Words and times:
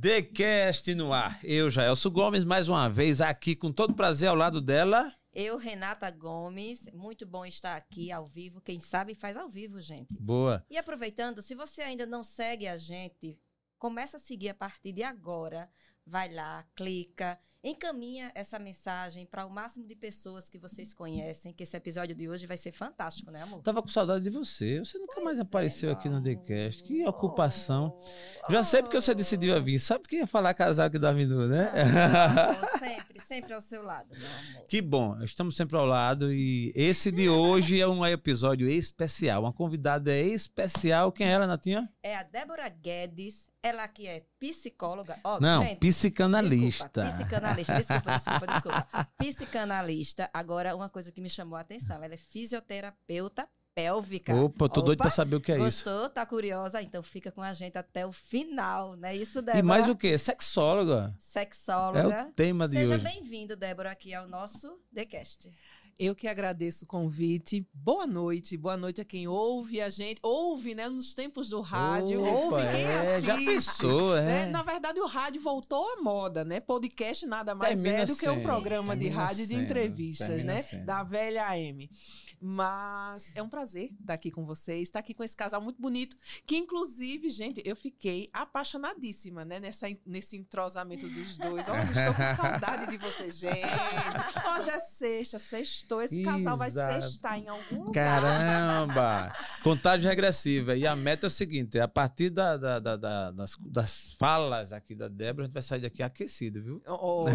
TheCast 0.00 0.94
no 0.94 1.12
ar. 1.12 1.40
Eu, 1.42 1.68
Jaelso 1.68 2.08
Gomes, 2.08 2.44
mais 2.44 2.68
uma 2.68 2.88
vez 2.88 3.20
aqui 3.20 3.56
com 3.56 3.72
todo 3.72 3.94
prazer 3.94 4.28
ao 4.28 4.36
lado 4.36 4.60
dela. 4.60 5.12
Eu, 5.34 5.56
Renata 5.56 6.08
Gomes, 6.08 6.88
muito 6.92 7.26
bom 7.26 7.44
estar 7.44 7.74
aqui 7.74 8.12
ao 8.12 8.24
vivo. 8.24 8.60
Quem 8.60 8.78
sabe 8.78 9.12
faz 9.16 9.36
ao 9.36 9.48
vivo, 9.48 9.80
gente. 9.80 10.06
Boa. 10.14 10.64
E 10.70 10.78
aproveitando, 10.78 11.42
se 11.42 11.52
você 11.56 11.82
ainda 11.82 12.06
não 12.06 12.22
segue 12.22 12.68
a 12.68 12.76
gente, 12.76 13.40
começa 13.76 14.18
a 14.18 14.20
seguir 14.20 14.50
a 14.50 14.54
partir 14.54 14.92
de 14.92 15.02
agora. 15.02 15.68
Vai 16.06 16.32
lá, 16.32 16.64
clica, 16.76 17.36
encaminha 17.70 18.32
essa 18.34 18.58
mensagem 18.58 19.26
para 19.26 19.46
o 19.46 19.50
máximo 19.50 19.86
de 19.86 19.94
pessoas 19.94 20.48
que 20.48 20.58
vocês 20.58 20.94
conhecem, 20.94 21.52
que 21.52 21.62
esse 21.62 21.76
episódio 21.76 22.14
de 22.14 22.28
hoje 22.28 22.46
vai 22.46 22.56
ser 22.56 22.72
fantástico, 22.72 23.30
né, 23.30 23.42
amor? 23.42 23.62
Tava 23.62 23.82
com 23.82 23.88
saudade 23.88 24.24
de 24.24 24.30
você. 24.30 24.78
Você 24.78 24.98
nunca 24.98 25.14
Pois 25.14 25.24
mais 25.24 25.38
é, 25.38 25.42
apareceu 25.42 25.92
aqui 25.92 26.08
no 26.08 26.22
TheCast. 26.22 26.82
Que 26.82 27.06
ocupação. 27.06 28.00
Já 28.48 28.64
sei 28.64 28.82
porque 28.82 29.00
você 29.00 29.14
decidiu 29.14 29.60
vir. 29.62 29.78
Sabe 29.78 30.04
que 30.08 30.16
ia 30.16 30.26
falar 30.26 30.54
casal 30.54 30.90
que 30.90 30.98
dorme 30.98 31.26
nu, 31.26 31.46
né? 31.46 31.72
Ah, 31.74 32.54
sempre, 32.78 33.20
sempre 33.20 33.54
ao 33.54 33.60
seu 33.60 33.82
lado, 33.82 34.08
meu 34.10 34.26
amor. 34.26 34.66
Que 34.66 34.80
bom, 34.80 35.20
estamos 35.22 35.56
sempre 35.56 35.76
ao 35.76 35.86
lado 35.86 36.32
e 36.32 36.72
esse 36.74 37.10
de 37.10 37.28
hoje 37.28 37.80
é 37.80 37.86
um 37.86 38.04
episódio 38.06 38.68
especial. 38.68 39.42
Uma 39.42 39.52
convidada 39.52 40.16
especial. 40.16 41.12
Quem 41.12 41.26
é 41.26 41.30
ela, 41.30 41.46
Natinha? 41.46 41.88
É 42.02 42.16
a 42.16 42.22
Débora 42.22 42.68
Guedes, 42.68 43.48
ela 43.62 43.86
que 43.88 44.06
é 44.06 44.24
psicóloga. 44.38 45.18
Ó, 45.24 45.40
Não, 45.40 45.62
gente, 45.62 45.78
psicanalista. 45.78 47.04
Desculpa, 47.04 47.24
psicanalista, 47.24 47.74
desculpa, 47.74 48.12
desculpa, 48.12 48.46
desculpa. 48.46 49.08
Psicanalista. 49.18 50.30
Agora, 50.32 50.74
uma 50.76 50.88
coisa 50.88 51.10
que 51.12 51.20
me 51.20 51.28
chamou 51.28 51.56
a 51.56 51.60
atenção, 51.60 52.02
ela 52.02 52.14
é 52.14 52.18
fisioterapeuta 52.18 53.48
pélvica. 53.74 54.34
Opa, 54.34 54.68
tô 54.68 54.82
doido 54.82 54.98
pra 54.98 55.06
Opa, 55.06 55.14
saber 55.14 55.36
o 55.36 55.40
que 55.40 55.52
é 55.52 55.56
isso. 55.56 55.84
Gostou? 55.84 56.10
Tá 56.10 56.26
curiosa? 56.26 56.82
Então 56.82 57.00
fica 57.00 57.30
com 57.30 57.40
a 57.40 57.52
gente 57.52 57.78
até 57.78 58.04
o 58.04 58.10
final, 58.12 58.96
né? 58.96 59.14
Isso, 59.14 59.40
Débora. 59.40 59.58
E 59.58 59.62
mais 59.62 59.88
o 59.88 59.94
quê? 59.94 60.18
Sexóloga. 60.18 61.14
É 61.16 61.20
Sexóloga. 61.20 62.26
o 62.28 62.32
tema 62.32 62.66
de 62.66 62.74
Seja 62.74 62.96
hoje. 62.96 63.04
bem-vindo, 63.04 63.54
Débora, 63.56 63.92
aqui 63.92 64.12
ao 64.12 64.26
nosso 64.28 64.80
TheCast. 64.92 65.52
Eu 66.00 66.14
que 66.14 66.28
agradeço 66.28 66.84
o 66.84 66.86
convite. 66.86 67.66
Boa 67.74 68.06
noite. 68.06 68.56
Boa 68.56 68.76
noite 68.76 69.00
a 69.00 69.04
quem 69.04 69.26
ouve 69.26 69.80
a 69.80 69.90
gente. 69.90 70.20
Ouve, 70.22 70.72
né? 70.72 70.88
Nos 70.88 71.12
tempos 71.12 71.48
do 71.48 71.60
rádio. 71.60 72.22
Opa, 72.22 72.30
ouve 72.30 72.68
quem 72.70 72.84
é, 72.84 73.16
assiste. 73.16 73.26
já 73.26 73.36
pensou, 73.36 74.16
é. 74.16 74.24
né? 74.24 74.46
Na 74.46 74.62
verdade, 74.62 75.00
o 75.00 75.08
rádio 75.08 75.42
voltou 75.42 75.84
à 75.94 76.00
moda, 76.00 76.44
né? 76.44 76.60
Podcast 76.60 77.26
nada 77.26 77.52
mais 77.52 77.82
Termina 77.82 78.04
é 78.04 78.06
do 78.06 78.14
que 78.14 78.28
um 78.28 78.40
programa 78.44 78.96
de 78.96 79.08
rádio 79.08 79.44
de 79.44 79.54
sendo, 79.54 79.64
entrevistas, 79.64 80.28
termina 80.28 80.52
né? 80.52 80.62
sendo. 80.62 80.84
Da 80.84 81.02
velha 81.02 81.48
AM. 81.48 81.90
Mas 82.40 83.32
é 83.34 83.42
um 83.42 83.48
prazer 83.48 83.90
estar 84.00 84.14
aqui 84.14 84.30
com 84.30 84.46
vocês, 84.46 84.82
estar 84.82 85.00
aqui 85.00 85.12
com 85.12 85.24
esse 85.24 85.36
casal 85.36 85.60
muito 85.60 85.82
bonito, 85.82 86.16
que 86.46 86.56
inclusive, 86.56 87.28
gente, 87.28 87.60
eu 87.64 87.74
fiquei 87.74 88.30
apaixonadíssima, 88.32 89.44
né? 89.44 89.58
Nessa, 89.58 89.88
nesse 90.06 90.36
entrosamento 90.36 91.08
dos 91.08 91.36
dois. 91.36 91.68
Olha, 91.68 91.82
estou 91.82 92.14
com 92.14 92.36
saudade 92.36 92.88
de 92.88 92.96
vocês, 92.98 93.36
gente. 93.36 93.58
Hoje 94.56 94.70
é 94.70 94.78
sexta, 94.78 95.38
sextou. 95.96 96.02
Esse 96.02 96.22
casal 96.22 96.56
vai 96.56 96.68
Exato. 96.68 97.02
sextar 97.02 97.38
em 97.38 97.48
algum 97.48 97.84
lugar. 97.84 98.20
Caramba! 98.22 99.32
Contagem 99.62 100.08
regressiva. 100.08 100.76
E 100.76 100.86
a 100.86 100.94
meta 100.94 101.26
é 101.26 101.28
o 101.28 101.30
seguinte: 101.30 101.78
a 101.80 101.88
partir 101.88 102.30
da- 102.30 102.56
da- 102.56 102.78
da- 102.78 102.96
da- 102.96 103.30
das, 103.30 103.56
das 103.60 104.12
falas 104.18 104.72
aqui 104.72 104.94
da 104.94 105.08
Débora, 105.08 105.44
a 105.44 105.46
gente 105.46 105.54
vai 105.54 105.62
sair 105.62 105.80
daqui 105.80 106.02
aquecido, 106.02 106.62
viu? 106.62 106.82
Olha, 106.86 107.32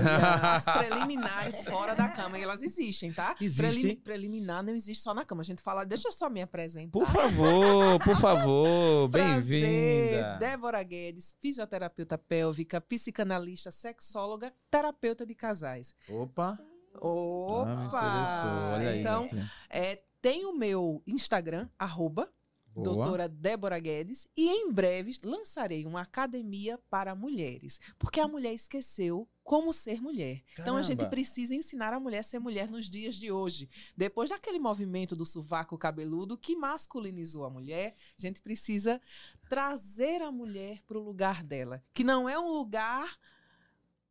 as 0.55 0.63
preliminares 0.65 1.63
fora 1.65 1.95
da 1.95 2.09
cama, 2.09 2.37
e 2.37 2.43
elas 2.43 2.61
existem, 2.61 3.11
tá? 3.11 3.35
Existem. 3.41 3.71
Preli- 3.81 3.95
preliminar 3.95 4.63
não 4.63 4.73
existe 4.73 5.01
só 5.03 5.13
na 5.13 5.25
cama. 5.25 5.41
A 5.41 5.45
gente 5.45 5.61
fala, 5.61 5.85
deixa 5.85 6.07
eu 6.07 6.11
só 6.11 6.29
me 6.29 6.41
apresentar. 6.41 6.91
Por 6.91 7.07
favor, 7.07 7.99
por 8.03 8.17
favor, 8.19 9.07
bem-vinda. 9.09 10.37
Débora 10.39 10.81
Guedes, 10.83 11.33
fisioterapeuta 11.41 12.17
pélvica, 12.17 12.79
psicanalista, 12.81 13.71
sexóloga, 13.71 14.51
terapeuta 14.69 15.25
de 15.25 15.35
casais. 15.35 15.93
Opa! 16.09 16.57
Opa! 16.99 17.99
Ah, 17.99 18.77
aí. 18.77 18.99
então, 18.99 19.23
Natinha. 19.23 19.51
é, 19.69 20.01
tem 20.21 20.45
o 20.45 20.53
meu 20.53 21.01
Instagram, 21.05 21.67
arroba, 21.77 22.31
Boa. 22.73 22.83
doutora 22.85 23.29
Débora 23.29 23.79
Guedes, 23.79 24.27
e 24.35 24.49
em 24.49 24.71
breve 24.71 25.15
lançarei 25.23 25.85
uma 25.85 26.01
academia 26.01 26.79
para 26.89 27.13
mulheres, 27.13 27.79
porque 27.99 28.19
a 28.19 28.27
mulher 28.27 28.53
esqueceu 28.53 29.27
como 29.43 29.73
ser 29.73 30.01
mulher. 30.01 30.41
Então 30.57 30.77
a 30.77 30.81
gente 30.81 30.97
Caramba. 30.97 31.11
precisa 31.11 31.53
ensinar 31.53 31.93
a 31.93 31.99
mulher 31.99 32.19
a 32.19 32.23
ser 32.23 32.39
mulher 32.39 32.69
nos 32.69 32.89
dias 32.89 33.15
de 33.15 33.31
hoje. 33.31 33.69
Depois 33.95 34.29
daquele 34.29 34.57
movimento 34.57 35.15
do 35.15 35.25
sovaco 35.25 35.77
cabeludo 35.77 36.37
que 36.37 36.55
masculinizou 36.55 37.43
a 37.45 37.49
mulher, 37.49 37.93
a 38.17 38.21
gente 38.21 38.41
precisa 38.41 38.99
trazer 39.49 40.21
a 40.21 40.31
mulher 40.31 40.81
para 40.87 40.97
o 40.97 41.03
lugar 41.03 41.43
dela, 41.43 41.83
que 41.93 42.03
não 42.03 42.27
é 42.27 42.39
um 42.39 42.47
lugar 42.47 43.19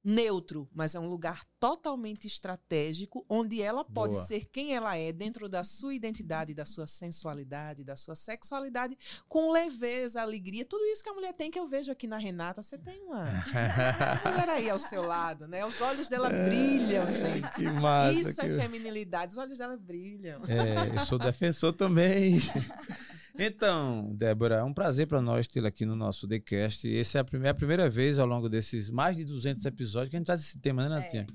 neutro, 0.04 0.68
mas 0.74 0.94
é 0.94 1.00
um 1.00 1.06
lugar 1.06 1.44
totalmente 1.60 2.26
estratégico, 2.26 3.24
onde 3.28 3.62
ela 3.62 3.84
pode 3.84 4.14
Boa. 4.14 4.24
ser 4.26 4.46
quem 4.46 4.74
ela 4.74 4.96
é 4.96 5.12
dentro 5.12 5.48
da 5.48 5.62
sua 5.62 5.94
identidade, 5.94 6.54
da 6.54 6.66
sua 6.66 6.86
sensualidade, 6.86 7.84
da 7.84 7.94
sua 7.94 8.16
sexualidade, 8.16 8.98
com 9.28 9.52
leveza, 9.52 10.20
alegria, 10.20 10.64
tudo 10.64 10.84
isso 10.86 11.02
que 11.04 11.08
a 11.10 11.14
mulher 11.14 11.32
tem 11.32 11.50
que 11.50 11.58
eu 11.58 11.68
vejo 11.68 11.92
aqui 11.92 12.06
na 12.08 12.18
Renata. 12.18 12.62
Você 12.62 12.76
tem 12.76 13.00
uma 13.02 13.24
mulher 14.26 14.48
aí 14.50 14.68
ao 14.68 14.78
seu 14.78 15.02
lado, 15.06 15.46
né? 15.46 15.64
Os 15.64 15.80
olhos 15.80 16.08
dela 16.08 16.28
brilham, 16.30 17.06
gente. 17.12 17.50
Que 17.52 17.62
massa. 17.70 18.12
Isso 18.12 18.40
que- 18.40 18.46
é 18.46 18.60
feminilidade, 18.60 19.32
os 19.32 19.38
olhos 19.38 19.58
dela 19.58 19.76
brilham. 19.76 20.42
É, 20.48 20.96
eu 20.96 21.06
sou 21.06 21.18
defensor 21.18 21.72
também. 21.72 22.40
Então, 23.38 24.14
Débora, 24.14 24.56
é 24.56 24.62
um 24.62 24.74
prazer 24.74 25.06
para 25.06 25.20
nós 25.22 25.46
tê-la 25.46 25.68
aqui 25.68 25.86
no 25.86 25.96
nosso 25.96 26.28
TheCast. 26.28 26.86
Essa 26.96 27.18
é 27.18 27.20
a 27.20 27.24
primeira, 27.24 27.48
é 27.48 27.52
a 27.52 27.54
primeira 27.54 27.88
vez 27.88 28.18
ao 28.18 28.26
longo 28.26 28.48
desses 28.48 28.90
mais 28.90 29.16
de 29.16 29.24
200 29.24 29.64
episódios 29.64 30.10
que 30.10 30.16
a 30.16 30.18
gente 30.18 30.26
traz 30.26 30.40
esse 30.40 30.58
tema, 30.58 30.82
né, 30.82 30.88
Natinha? 30.88 31.26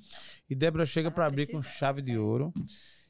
E 0.49 0.55
Débora 0.55 0.85
chega 0.85 1.09
Ah, 1.09 1.11
para 1.11 1.25
abrir 1.25 1.47
com 1.47 1.61
chave 1.63 2.01
de 2.01 2.11
é. 2.11 2.19
ouro 2.19 2.53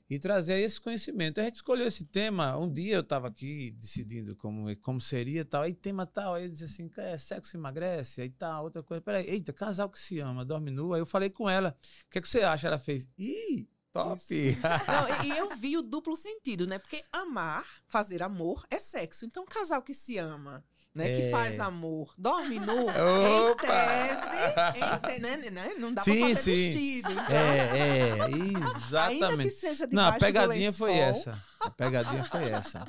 e 0.10 0.18
trazer 0.18 0.58
esse 0.60 0.80
conhecimento. 0.80 1.40
A 1.40 1.44
gente 1.44 1.56
escolheu 1.56 1.86
esse 1.86 2.06
tema. 2.06 2.58
Um 2.58 2.72
dia 2.72 2.96
eu 2.96 3.02
estava 3.02 3.28
aqui 3.28 3.72
decidindo 3.72 4.36
como, 4.38 4.74
como 4.78 5.02
seria 5.02 5.42
e 5.42 5.46
tal. 5.46 5.64
Aí 5.64 5.74
tema 5.74 6.06
tal. 6.06 6.36
Aí 6.36 6.46
eu 6.46 6.50
disse 6.50 6.64
assim: 6.64 6.90
é, 6.98 7.18
sexo 7.18 7.58
emagrece. 7.58 8.22
Aí 8.22 8.30
tal, 8.30 8.64
outra 8.64 8.82
coisa. 8.82 9.02
Peraí, 9.02 9.26
eita, 9.30 9.52
casal 9.52 9.90
que 9.90 10.00
se 10.00 10.20
ama, 10.20 10.46
dorme 10.46 10.72
nu. 10.72 10.94
Aí 10.94 11.02
eu 11.02 11.06
falei 11.06 11.30
com 11.30 11.50
ela: 11.50 11.76
o 12.08 12.10
que, 12.10 12.20
é 12.20 12.22
que 12.22 12.30
você 12.30 12.42
acha? 12.42 12.68
Ela 12.68 12.80
fez: 12.80 13.08
ih, 13.18 13.68
top. 14.04 14.58
Não, 14.88 15.26
e- 15.26 15.38
eu 15.38 15.50
vi 15.56 15.78
o 15.78 15.82
duplo 15.82 16.16
sentido, 16.16 16.66
né? 16.68 16.78
Porque 16.80 17.04
amar, 17.12 17.66
fazer 17.88 18.22
amor, 18.24 18.66
é 18.70 18.80
sexo. 18.80 19.26
Então, 19.26 19.44
um 19.44 19.48
casal 19.48 19.82
que 19.82 19.94
se 19.94 20.18
ama, 20.18 20.64
né? 20.94 21.12
É. 21.14 21.16
Que 21.22 21.32
faz 21.32 21.60
amor, 21.60 22.14
dorme 22.18 22.60
nu, 22.60 22.74
em 22.90 23.56
tese, 23.58 24.80
em 24.80 25.00
te- 25.14 25.20
né, 25.22 25.38
né, 25.52 25.74
não 25.80 25.94
dá 25.94 26.04
Sim, 26.04 26.20
pra 26.20 26.28
fazer 26.30 26.42
sim. 26.42 26.72
vestido. 26.72 27.12
Então, 27.12 27.36
É, 27.36 27.78
é, 27.78 28.12
Ainda 28.24 28.30
que 28.30 28.78
exatamente. 28.78 29.50
seja 29.52 29.88
Não, 29.92 30.08
a 30.08 30.14
pegadinha 30.14 30.74
foi 30.74 30.94
essa. 30.94 31.42
A 31.60 31.70
pegadinha 31.70 32.24
foi 32.24 32.44
essa. 32.50 32.86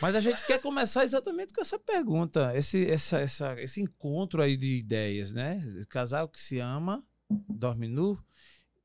Mas 0.00 0.14
a 0.16 0.20
gente 0.20 0.44
quer 0.46 0.58
começar 0.60 1.04
exatamente 1.04 1.52
com 1.52 1.60
essa 1.60 1.78
pergunta, 1.78 2.52
esse, 2.56 2.88
essa, 2.90 3.20
essa, 3.20 3.60
esse 3.60 3.80
encontro 3.80 4.42
aí 4.42 4.56
de 4.56 4.76
ideias, 4.76 5.32
né? 5.32 5.62
Casal 5.88 6.28
que 6.28 6.42
se 6.42 6.58
ama, 6.58 7.04
dorme 7.48 7.86
nu. 7.88 8.18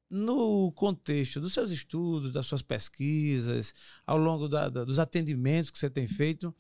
No 0.10 0.72
contexto 0.72 1.42
dos 1.42 1.54
seus 1.54 1.70
estudos, 1.72 2.32
das 2.32 2.46
suas 2.46 2.62
pesquisas, 2.62 3.74
ao 4.06 4.18
longo 4.18 4.48
da- 4.48 4.70
da- 4.70 4.86
dos 4.86 5.00
atendimentos 5.00 5.70
que 5.70 5.78
você 5.78 5.90
tem 5.90 6.08
feito, 6.08 6.56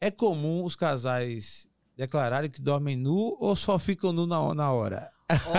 é 0.00 0.10
comum 0.10 0.64
os 0.64 0.76
casais 0.76 1.68
declararem 1.96 2.50
que 2.50 2.62
dormem 2.62 2.96
nu 2.96 3.36
ou 3.40 3.56
só 3.56 3.78
ficam 3.78 4.12
nu 4.12 4.26
na, 4.26 4.54
na 4.54 4.72
hora? 4.72 5.10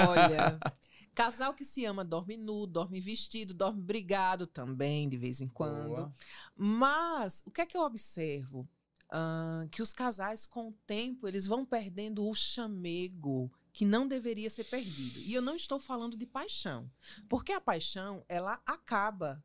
Olha, 0.08 0.60
casal 1.13 1.54
que 1.54 1.65
se 1.65 1.86
ama 1.86 2.06
dorme 2.06 2.38
nu, 2.38 2.65
dorme 2.65 3.00
vestido, 3.02 3.54
dorme 3.54 3.82
brigado 3.82 4.48
também, 4.48 5.10
de 5.10 5.17
vez 5.17 5.41
em 5.41 5.48
quando. 5.48 5.88
Boa. 5.88 6.13
Mas 6.56 7.41
o 7.45 7.52
que 7.52 7.62
é 7.62 7.65
que 7.65 7.76
eu 7.76 7.82
observo? 7.82 8.67
Ah, 9.10 9.65
que 9.71 9.82
os 9.82 9.93
casais, 9.93 10.45
com 10.45 10.69
o 10.69 10.76
tempo, 10.88 11.28
eles 11.28 11.45
vão 11.45 11.65
perdendo 11.65 12.28
o 12.28 12.34
chamego 12.34 13.52
que 13.76 13.84
não 13.84 14.08
deveria 14.08 14.50
ser 14.50 14.64
perdido. 14.64 15.20
E 15.20 15.34
eu 15.34 15.42
não 15.42 15.54
estou 15.54 15.78
falando 15.78 16.16
de 16.16 16.26
paixão, 16.26 16.90
porque 17.28 17.52
a 17.52 17.60
paixão 17.60 18.24
ela 18.30 18.62
acaba 18.66 19.44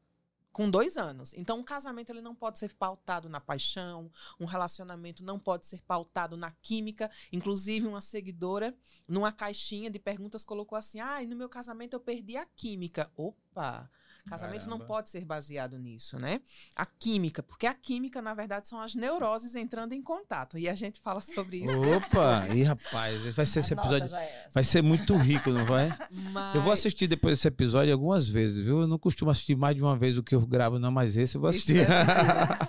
com 0.52 0.70
dois 0.70 0.96
anos. 0.96 1.34
Então, 1.34 1.58
um 1.58 1.64
casamento 1.64 2.10
ele 2.10 2.20
não 2.20 2.32
pode 2.32 2.60
ser 2.60 2.72
pautado 2.74 3.28
na 3.28 3.40
paixão, 3.40 4.08
um 4.38 4.44
relacionamento 4.44 5.24
não 5.24 5.36
pode 5.36 5.66
ser 5.66 5.82
pautado 5.82 6.36
na 6.36 6.52
química. 6.52 7.10
Inclusive, 7.32 7.88
uma 7.88 8.00
seguidora, 8.00 8.72
numa 9.08 9.32
caixinha 9.32 9.90
de 9.90 9.98
perguntas, 9.98 10.44
colocou 10.44 10.78
assim: 10.78 11.00
ah, 11.00 11.20
no 11.26 11.34
meu 11.34 11.48
casamento 11.48 11.94
eu 11.94 12.00
perdi 12.00 12.36
a 12.36 12.46
química. 12.46 13.10
Opa! 13.16 13.90
Casamento 14.24 14.62
não 14.62 14.78
Caramba. 14.78 14.86
pode 14.86 15.10
ser 15.10 15.24
baseado 15.24 15.78
nisso, 15.78 16.18
né? 16.18 16.40
A 16.76 16.84
química, 16.86 17.42
porque 17.42 17.66
a 17.66 17.74
química, 17.74 18.20
na 18.20 18.34
verdade, 18.34 18.68
são 18.68 18.80
as 18.80 18.94
neuroses 18.94 19.54
entrando 19.54 19.92
em 19.92 20.02
contato. 20.02 20.58
E 20.58 20.68
a 20.68 20.74
gente 20.74 21.00
fala 21.00 21.20
sobre 21.20 21.58
isso. 21.58 21.80
Opa! 21.96 22.48
Ih, 22.54 22.62
rapaz, 22.62 23.34
vai 23.34 23.46
ser 23.46 23.60
esse 23.60 23.72
episódio. 23.72 24.14
é. 24.14 24.48
Vai 24.52 24.64
ser 24.64 24.82
muito 24.82 25.16
rico, 25.16 25.50
não 25.50 25.64
vai? 25.64 25.88
Mas... 26.10 26.54
Eu 26.54 26.62
vou 26.62 26.72
assistir 26.72 27.06
depois 27.06 27.36
desse 27.38 27.48
episódio 27.48 27.92
algumas 27.92 28.28
vezes, 28.28 28.64
viu? 28.64 28.80
Eu 28.80 28.86
não 28.86 28.98
costumo 28.98 29.30
assistir 29.30 29.56
mais 29.56 29.76
de 29.76 29.82
uma 29.82 29.96
vez 29.96 30.18
o 30.18 30.22
que 30.22 30.34
eu 30.34 30.46
gravo, 30.46 30.78
não, 30.78 30.90
mas 30.90 31.16
esse 31.16 31.36
eu 31.36 31.40
vou 31.40 31.50
Isso 31.50 31.72
assistir. 31.72 31.88
né? 31.88 32.04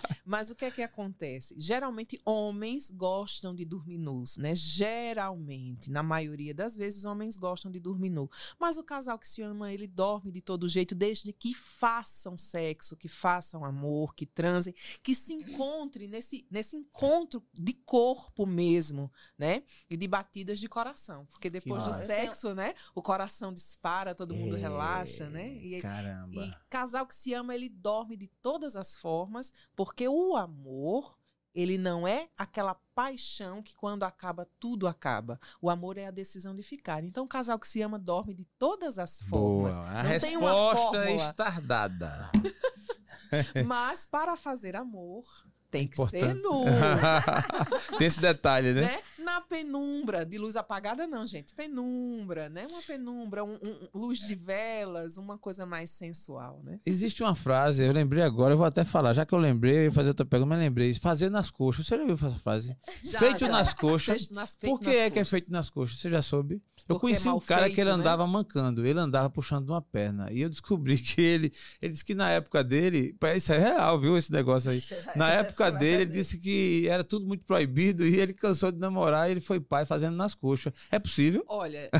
Mas 0.23 0.49
o 0.49 0.55
que 0.55 0.63
é 0.63 0.71
que 0.71 0.81
acontece? 0.81 1.53
Geralmente 1.57 2.17
homens 2.23 2.89
gostam 2.89 3.53
de 3.53 3.65
dormir 3.65 3.97
nus, 3.97 4.37
né? 4.37 4.55
Geralmente, 4.55 5.91
na 5.91 6.01
maioria 6.01 6.53
das 6.53 6.77
vezes, 6.77 7.03
homens 7.03 7.35
gostam 7.35 7.69
de 7.69 7.81
dormir 7.81 8.09
nu. 8.09 8.29
Mas 8.57 8.77
o 8.77 8.83
casal 8.83 9.19
que 9.19 9.27
se 9.27 9.41
ama, 9.41 9.73
ele 9.73 9.87
dorme 9.87 10.31
de 10.31 10.41
todo 10.41 10.69
jeito, 10.69 10.95
desde 10.95 11.33
que 11.41 11.55
façam 11.55 12.37
sexo, 12.37 12.95
que 12.95 13.07
façam 13.07 13.65
amor, 13.65 14.13
que 14.13 14.27
transem, 14.27 14.75
que 15.01 15.15
se 15.15 15.33
encontrem 15.33 16.07
nesse, 16.07 16.45
nesse 16.51 16.77
encontro 16.77 17.43
de 17.51 17.73
corpo 17.73 18.45
mesmo, 18.45 19.11
né? 19.35 19.63
E 19.89 19.97
de 19.97 20.07
batidas 20.07 20.59
de 20.59 20.69
coração. 20.69 21.25
Porque 21.31 21.49
depois 21.49 21.83
do 21.83 21.89
massa. 21.89 22.05
sexo, 22.05 22.53
né? 22.53 22.75
O 22.93 23.01
coração 23.01 23.51
dispara, 23.51 24.13
todo 24.13 24.35
mundo 24.35 24.55
É, 24.55 24.59
relaxa, 24.59 25.31
né? 25.31 25.51
E, 25.55 25.81
Caramba. 25.81 26.45
e 26.45 26.53
casal 26.69 27.07
que 27.07 27.15
se 27.15 27.33
ama, 27.33 27.55
ele 27.55 27.69
dorme 27.69 28.15
de 28.15 28.27
todas 28.39 28.75
as 28.75 28.95
formas, 28.95 29.51
porque 29.75 30.07
o 30.07 30.35
amor, 30.37 31.17
ele 31.53 31.77
não 31.77 32.07
é 32.07 32.29
aquela 32.37 32.75
paixão 32.95 33.61
que 33.61 33.75
quando 33.75 34.03
acaba, 34.03 34.47
tudo 34.59 34.87
acaba. 34.87 35.39
O 35.61 35.69
amor 35.69 35.97
é 35.97 36.05
a 36.07 36.11
decisão 36.11 36.55
de 36.55 36.63
ficar. 36.63 37.03
Então, 37.03 37.25
o 37.25 37.27
casal 37.27 37.59
que 37.59 37.67
se 37.67 37.81
ama 37.81 37.99
dorme 37.99 38.33
de 38.33 38.45
todas 38.57 38.97
as 38.99 39.21
Boa. 39.21 39.71
formas. 39.71 39.77
A 39.79 40.03
Não 40.03 40.19
tem 40.19 40.31
resposta 40.31 40.91
fórmula. 41.03 41.29
está 41.29 41.59
dada. 41.59 42.31
Mas 43.65 44.05
para 44.05 44.35
fazer 44.35 44.75
amor, 44.75 45.25
tem 45.71 45.87
que 45.87 45.93
Importante. 45.93 46.21
ser 46.25 46.33
nu. 46.35 46.65
Tem 47.97 48.07
esse 48.07 48.19
detalhe, 48.19 48.73
né? 48.73 48.81
né? 48.81 48.99
Na 49.19 49.39
penumbra, 49.41 50.25
de 50.25 50.37
luz 50.37 50.55
apagada, 50.55 51.05
não, 51.07 51.25
gente. 51.25 51.53
Penumbra, 51.53 52.49
né? 52.49 52.67
Uma 52.69 52.81
penumbra, 52.81 53.43
um- 53.43 53.53
um- 53.55 53.87
luz 53.93 54.19
de 54.19 54.35
velas, 54.35 55.15
uma 55.17 55.37
coisa 55.37 55.65
mais 55.65 55.89
sensual, 55.91 56.61
né? 56.63 56.79
Existe 56.85 57.21
uma 57.23 57.35
frase, 57.35 57.83
eu 57.83 57.91
lembrei 57.93 58.23
agora, 58.23 58.53
eu 58.53 58.57
vou 58.57 58.65
até 58.65 58.83
falar. 58.83 59.13
Já 59.13 59.25
que 59.25 59.33
eu 59.33 59.37
lembrei, 59.39 59.77
eu 59.77 59.83
ia 59.85 59.91
fazer 59.91 60.09
outra 60.09 60.25
pergunta, 60.25 60.49
mas 60.49 60.59
lembrei. 60.59 60.93
Fazer 60.95 61.29
nas 61.29 61.49
coxas. 61.51 61.85
Você 61.87 61.95
já 61.95 62.01
ouviu 62.01 62.15
essa 62.27 62.37
frase? 62.39 62.75
Já, 63.03 63.19
feito 63.19 63.39
já. 63.41 63.47
nas 63.49 63.73
coxas. 63.75 64.29
Nas- 64.29 64.55
feito 64.55 64.71
Por 64.73 64.79
que 64.79 64.87
nas 64.87 64.95
é 64.95 65.09
que 65.09 65.19
é 65.19 65.21
coxas. 65.21 65.29
feito 65.29 65.51
nas 65.51 65.69
coxas? 65.69 65.97
Você 65.99 66.09
já 66.09 66.21
soube? 66.21 66.55
Eu 66.55 66.95
Porque 66.95 66.97
é 66.97 66.99
conheci 66.99 67.27
um 67.27 67.33
mal 67.33 67.41
cara 67.41 67.61
que 67.69 67.75
feito, 67.75 67.81
ele 67.81 67.89
né? 67.91 67.95
andava 67.95 68.25
mancando, 68.27 68.85
ele 68.85 68.99
andava 68.99 69.29
puxando 69.29 69.69
uma 69.69 69.81
perna. 69.81 70.31
E 70.31 70.41
eu 70.41 70.49
descobri 70.49 70.97
que 70.97 71.21
ele. 71.21 71.53
Ele 71.81 71.91
disse 71.93 72.03
que 72.03 72.15
na 72.15 72.29
época 72.31 72.63
dele. 72.63 73.15
Isso 73.35 73.53
é 73.53 73.57
real, 73.59 73.99
viu? 73.99 74.17
Esse 74.17 74.31
negócio 74.31 74.71
aí. 74.71 74.81
Na 75.15 75.29
Essa 75.31 75.39
época 75.67 75.77
é 75.77 75.79
dele, 75.89 76.01
ele 76.03 76.11
disse 76.11 76.37
que 76.37 76.87
era 76.87 77.03
tudo 77.03 77.25
muito 77.25 77.45
proibido 77.45 78.05
e 78.05 78.19
ele 78.19 78.33
cansou 78.33 78.71
de 78.71 78.77
namorar 78.79 79.27
e 79.27 79.31
ele 79.31 79.41
foi 79.41 79.59
pai 79.59 79.85
fazendo 79.85 80.15
nas 80.15 80.33
coxas. 80.35 80.73
É 80.89 80.99
possível? 80.99 81.43
Olha, 81.47 81.89
ó, 81.93 81.97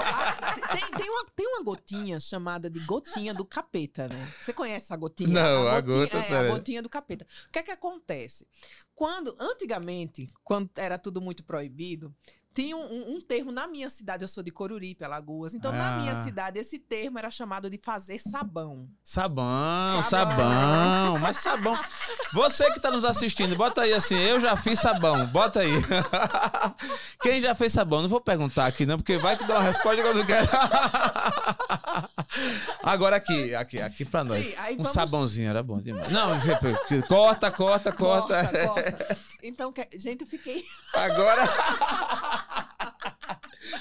a- 0.00 0.54
tem, 0.72 0.90
tem 0.98 1.10
uma, 1.10 1.24
tem 1.34 1.46
uma 1.46 1.62
gotinha 1.62 2.18
chamada 2.20 2.68
de 2.70 2.80
gotinha 2.80 3.32
do 3.34 3.44
capeta, 3.44 4.08
né? 4.08 4.32
Você 4.40 4.52
conhece 4.52 4.84
essa 4.86 4.96
gotinha? 4.96 5.28
Não, 5.30 5.68
a 5.68 5.80
gotinha, 5.80 6.06
gota, 6.06 6.34
é, 6.34 6.38
a 6.38 6.50
gotinha 6.50 6.82
do 6.82 6.88
capeta. 6.88 7.26
O 7.48 7.52
que 7.52 7.58
é 7.58 7.62
que 7.62 7.70
acontece? 7.70 8.46
Quando, 8.94 9.34
antigamente, 9.40 10.26
quando 10.44 10.70
era 10.76 10.96
tudo 10.98 11.20
muito 11.20 11.42
proibido, 11.44 12.14
tinha 12.54 12.76
um, 12.76 13.16
um- 13.16 13.20
termo 13.20 13.50
na 13.50 13.66
minha 13.66 13.90
cidade, 13.90 14.22
eu 14.22 14.28
sou 14.28 14.42
de 14.42 14.50
Coruripe, 14.52 15.04
Alagoas, 15.04 15.54
então 15.54 15.72
na 15.72 15.94
Ah. 15.94 15.98
minha 15.98 16.22
cidade 16.22 16.58
esse 16.58 16.78
termo 16.78 17.18
era 17.18 17.30
chamado 17.30 17.68
de 17.68 17.78
fazer 17.82 18.18
sabão. 18.20 18.88
Sabão, 19.02 20.02
Sabão. 20.02 20.36
sabão, 20.36 21.18
mas 21.18 21.38
sabão. 21.38 21.78
Você 22.32 22.70
que 22.72 22.80
tá 22.80 22.90
nos 22.90 23.04
assistindo, 23.04 23.56
bota 23.56 23.82
aí 23.82 23.92
assim, 23.92 24.16
eu 24.16 24.40
já 24.40 24.56
fiz 24.56 24.78
sabão, 24.78 25.26
bota 25.26 25.60
aí. 25.60 25.70
Quem 27.20 27.40
já 27.40 27.54
fez 27.54 27.72
sabão? 27.72 28.02
Não 28.02 28.08
vou 28.08 28.20
perguntar 28.20 28.66
aqui 28.66 28.86
não, 28.86 28.96
porque 28.98 29.16
vai 29.18 29.36
que 29.36 29.44
dá 29.44 29.54
uma 29.56 29.64
resposta 29.64 30.00
que 30.02 30.08
eu 30.08 30.14
não 30.14 30.24
quero. 30.24 30.46
Agora 32.82 33.16
aqui, 33.16 33.54
aqui, 33.54 33.80
aqui 33.80 34.04
pra 34.04 34.24
nós. 34.24 34.44
Sim, 34.44 34.54
um 34.72 34.76
vamos- 34.78 34.92
sabãozinho 34.92 35.48
era 35.50 35.62
bom 35.62 35.80
demais. 35.80 36.10
Não, 36.10 36.30
corta, 37.08 37.50
corta, 37.50 37.92
corta. 37.92 38.44
Corta, 38.44 38.68
corta. 38.68 39.16
Então, 39.46 39.70
que- 39.72 39.88
gente, 39.98 40.22
eu 40.22 40.26
fiquei 40.26 40.64
Agora. 40.94 41.42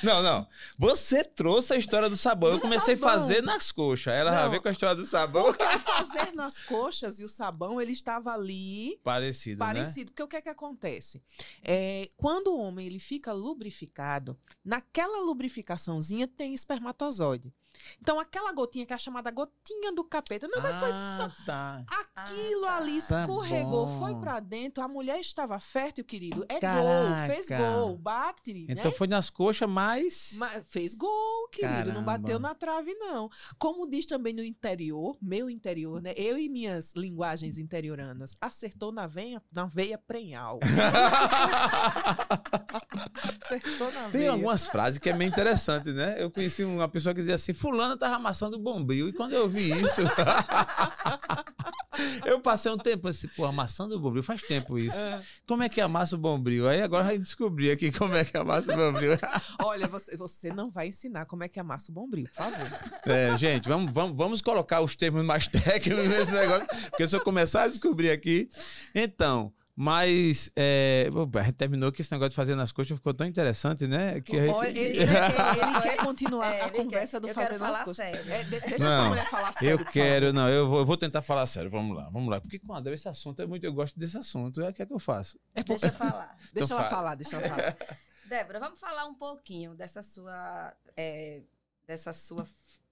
Não, 0.01 0.21
não. 0.23 0.47
Você 0.77 1.23
trouxe 1.23 1.73
a 1.73 1.77
história 1.77 2.09
do 2.09 2.17
sabão. 2.17 2.49
eu 2.51 2.55
Do 2.57 2.61
comecei 2.61 2.95
sabão. 2.97 3.09
a 3.15 3.19
fazer 3.19 3.41
nas 3.41 3.71
coxas. 3.71 4.13
Ela 4.13 4.31
já 4.31 4.47
veio 4.49 4.61
com 4.61 4.67
a 4.67 4.71
história 4.71 4.95
do 4.95 5.05
sabão. 5.05 5.49
O 5.49 5.53
fazer 5.53 6.33
nas 6.33 6.59
coxas 6.59 7.19
e 7.19 7.23
o 7.23 7.29
sabão, 7.29 7.79
ele 7.79 7.91
estava 7.93 8.33
ali 8.33 8.99
Parecido, 9.03 9.59
né? 9.59 9.65
parecido. 9.65 10.11
Porque 10.11 10.23
o 10.23 10.27
que 10.27 10.35
é 10.37 10.41
que 10.41 10.49
acontece? 10.49 11.21
É, 11.63 12.09
quando 12.17 12.47
o 12.47 12.59
homem 12.59 12.85
ele 12.87 12.99
fica 12.99 13.31
lubrificado, 13.33 14.37
naquela 14.63 15.19
lubrificaçãozinha 15.21 16.27
tem 16.27 16.53
espermatozoide. 16.53 17.53
Então, 18.01 18.19
aquela 18.19 18.51
gotinha 18.53 18.85
que 18.85 18.93
é 18.93 18.95
a 18.95 18.99
chamada 18.99 19.31
gotinha 19.31 19.91
do 19.93 20.03
capeta. 20.03 20.47
Não, 20.47 20.61
mas 20.61 20.75
foi 20.75 20.91
só. 20.91 20.95
Ah, 20.95 21.31
tá. 21.45 21.85
Aquilo 22.15 22.65
Ah, 22.65 22.69
tá. 22.71 22.77
ali 22.77 23.01
Tá 23.01 23.21
escorregou, 23.21 23.85
bom. 23.87 23.99
foi 23.99 24.15
pra 24.15 24.39
dentro. 24.39 24.83
A 24.83 24.87
mulher 24.87 25.19
estava 25.19 25.59
fértil, 25.59 26.03
querido. 26.05 26.45
É 26.49 26.53
gol, 26.53 26.59
Caraca. 26.61 27.33
fez 27.33 27.47
gol, 27.49 27.97
bate. 27.97 28.65
Então 28.69 28.91
né? 28.91 28.97
foi 28.97 29.07
nas 29.07 29.29
coxas, 29.29 29.67
mas. 29.69 30.33
Mas 30.37 30.63
fez 30.67 30.93
gol, 30.93 31.47
querido. 31.51 31.73
Não 31.93 32.03
Caramba. 32.03 32.17
bateu 32.17 32.39
na 32.39 32.53
trave, 32.55 32.93
não. 32.95 33.29
Como 33.57 33.87
diz 33.89 34.05
também 34.05 34.33
no 34.33 34.43
interior, 34.43 35.17
meu 35.21 35.49
interior, 35.49 36.01
né? 36.01 36.13
Eu 36.15 36.37
e 36.37 36.49
minhas 36.49 36.93
linguagens 36.95 37.57
interioranas. 37.57 38.37
Acertou 38.39 38.91
na 38.91 39.07
veia, 39.07 39.41
na 39.53 39.65
veia 39.65 39.97
prenhal. 39.97 40.59
Acertou 43.41 43.91
na 43.91 44.01
Tem 44.03 44.11
veia. 44.21 44.31
algumas 44.31 44.65
frases 44.65 44.97
que 44.99 45.09
é 45.09 45.13
meio 45.13 45.29
interessante, 45.29 45.91
né? 45.91 46.15
Eu 46.17 46.29
conheci 46.31 46.63
uma 46.63 46.87
pessoa 46.87 47.13
que 47.13 47.21
dizia 47.21 47.35
assim: 47.35 47.53
Fulano 47.63 47.95
tava 47.95 48.17
amassando 48.17 48.59
bombril. 48.59 49.07
E 49.07 49.13
quando 49.13 49.31
eu 49.31 49.47
vi 49.47 49.71
isso. 49.71 50.01
eu 52.27 52.41
passei 52.41 52.69
um 52.69 52.77
tempo 52.77 53.07
assim, 53.07 53.29
pô, 53.29 53.45
amassando 53.45 53.97
bombril. 53.97 54.21
Faz 54.21 54.41
tempo 54.41 54.77
isso. 54.77 54.97
É. 54.97 55.21
Como 55.47 55.63
é 55.63 55.69
que 55.69 55.79
amassa 55.79 56.17
o 56.17 56.19
bombril? 56.19 56.67
Aí 56.67 56.81
agora 56.81 57.05
vai 57.05 57.17
descobrir 57.17 57.71
aqui 57.71 57.89
como 57.89 58.15
é 58.15 58.25
que 58.25 58.35
amassa 58.35 58.73
o 58.73 58.75
bombril. 58.75 59.11
Olha, 59.63 59.87
você, 59.87 60.17
você 60.17 60.51
não 60.51 60.69
vai 60.69 60.89
ensinar 60.89 61.25
como 61.25 61.45
é 61.45 61.47
que 61.47 61.57
amassa 61.57 61.89
o 61.89 61.95
bombril, 61.95 62.27
por 62.27 62.35
favor. 62.35 62.67
É, 63.05 63.37
gente, 63.37 63.69
vamos, 63.69 63.93
vamos, 63.93 64.17
vamos 64.17 64.41
colocar 64.41 64.81
os 64.81 64.97
termos 64.97 65.23
mais 65.23 65.47
técnicos 65.63 66.09
nesse 66.09 66.31
negócio, 66.31 66.67
porque 66.89 67.07
se 67.07 67.15
eu 67.15 67.21
começar 67.21 67.63
a 67.63 67.69
descobrir 67.69 68.11
aqui. 68.11 68.49
Então, 68.93 69.53
mas 69.75 70.51
é, 70.55 71.09
terminou 71.57 71.91
que 71.91 72.01
esse 72.01 72.11
negócio 72.11 72.29
de 72.29 72.35
fazer 72.35 72.55
nas 72.55 72.71
coxas 72.71 72.95
ficou 72.95 73.13
tão 73.13 73.25
interessante, 73.25 73.87
né? 73.87 74.21
Que 74.21 74.35
ele, 74.37 74.49
ele 74.79 75.05
quer, 75.05 75.31
ele 75.57 75.81
quer 75.81 75.97
continuar 75.97 76.53
É, 76.53 76.61
a 76.61 76.67
ele 76.67 76.77
conversa 76.77 77.19
quer- 77.19 77.27
do 77.27 77.33
fazer 77.33 77.57
nas 77.57 77.77
coisas. 77.81 77.97
sério. 77.97 78.31
É, 78.31 78.43
de- 78.43 78.59
deixa 78.59 78.77
Não, 78.79 78.87
essa 78.99 79.09
mulher 79.09 79.29
falar 79.29 79.53
sério. 79.53 79.69
Eu 79.79 79.85
quero, 79.85 80.31
não, 80.33 80.47
eu 80.49 80.69
vou, 80.69 80.79
eu 80.79 80.85
vou 80.85 80.95
tentar 80.97 81.21
falar 81.23 81.47
sério. 81.47 81.71
Vamos 81.71 81.97
lá, 81.97 82.09
vamos 82.11 82.29
lá. 82.29 82.39
Porque 82.39 82.59
quando 82.59 82.87
esse 82.93 83.09
assunto 83.09 83.41
é 83.41 83.45
muito, 83.47 83.65
eu 83.65 83.73
gosto 83.73 83.97
desse 83.99 84.15
assunto. 84.17 84.61
É 84.61 84.69
o 84.69 84.73
que 84.73 84.83
é 84.83 84.85
que 84.85 84.93
eu 84.93 84.99
faço? 84.99 85.39
É 85.55 85.63
Deixa 85.63 85.87
eu 85.87 85.91
falar. 85.91 86.37
Deixa 86.53 86.65
Então 86.65 86.77
ela 86.79 86.89
fala. 86.89 86.95
falar, 87.01 87.15
deixa 87.15 87.35
ela 87.37 87.47
falar. 87.49 87.77
Débora, 88.29 88.59
vamos 88.59 88.79
falar 88.79 89.05
um 89.05 89.15
pouquinho 89.15 89.73
dessa 89.75 90.01
sua. 90.03 90.73
é, 90.95 91.41
dessa 91.87 92.13
sua. 92.13 92.45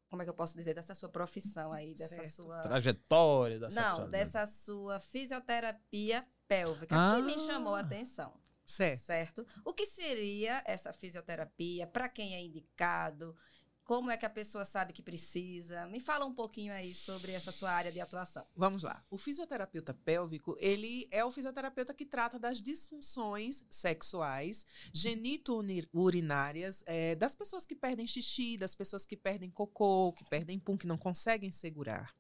Como 0.10 0.22
é 0.22 0.26
que 0.26 0.30
eu 0.30 0.36
posso 0.36 0.58
dizer? 0.58 0.74
Dessa 0.74 0.94
sua 0.94 1.08
profissão 1.08 1.72
aí, 1.72 1.94
dessa 1.94 2.16
Certo. 2.16 2.30
sua. 2.32 2.60
Trajetória 2.62 3.60
da 3.60 3.70
Não, 3.70 4.10
dessa 4.10 4.46
sua 4.46 5.00
fisioterapia 5.00 6.26
pélvica, 6.56 6.94
Ah. 6.96 7.16
que 7.16 7.22
me 7.22 7.38
chamou 7.40 7.74
a 7.76 7.80
atenção. 7.80 8.34
Certo. 8.66 9.00
Certo? 9.00 9.48
O 9.64 9.74
que 9.74 9.86
seria 9.86 10.62
essa 10.66 10.92
fisioterapia? 10.92 11.88
Para 11.88 12.10
quem 12.10 12.36
é 12.36 12.42
indicado? 12.44 13.36
Como 13.84 14.12
é 14.12 14.16
que 14.18 14.26
a 14.26 14.30
pessoa 14.30 14.64
sabe 14.64 14.94
que 14.94 15.02
precisa? 15.02 15.86
Me 15.88 16.00
fala 16.00 16.26
um 16.26 16.34
pouquinho 16.34 16.72
aí 16.74 16.94
sobre 16.94 17.32
essa 17.32 17.52
sua 17.52 17.72
área 17.72 17.92
de 17.92 18.00
atuação. 18.00 18.46
Vamos 18.56 18.84
lá. 18.84 19.04
O 19.10 19.18
fisioterapeuta 19.18 19.94
pélvico, 19.94 20.56
ele 20.60 21.08
é 21.10 21.26
o 21.26 21.32
fisioterapeuta 21.32 21.94
que 21.94 22.06
trata 22.06 22.38
das 22.40 22.62
disfunções 22.62 23.66
sexuais, 23.70 24.66
genito-urinárias, 24.94 26.84
é, 26.86 27.16
das 27.16 27.36
pessoas 27.36 27.66
que 27.66 27.76
perdem 27.76 28.08
xixi, 28.08 28.58
das 28.58 28.76
pessoas 28.76 29.06
que 29.06 29.18
perdem 29.18 29.50
cocô, 29.50 30.14
que 30.14 30.24
perdem 30.26 30.60
pum, 30.60 30.78
que 30.78 30.88
não 30.88 30.98
conseguem 30.98 31.52
segurar. 31.52 32.14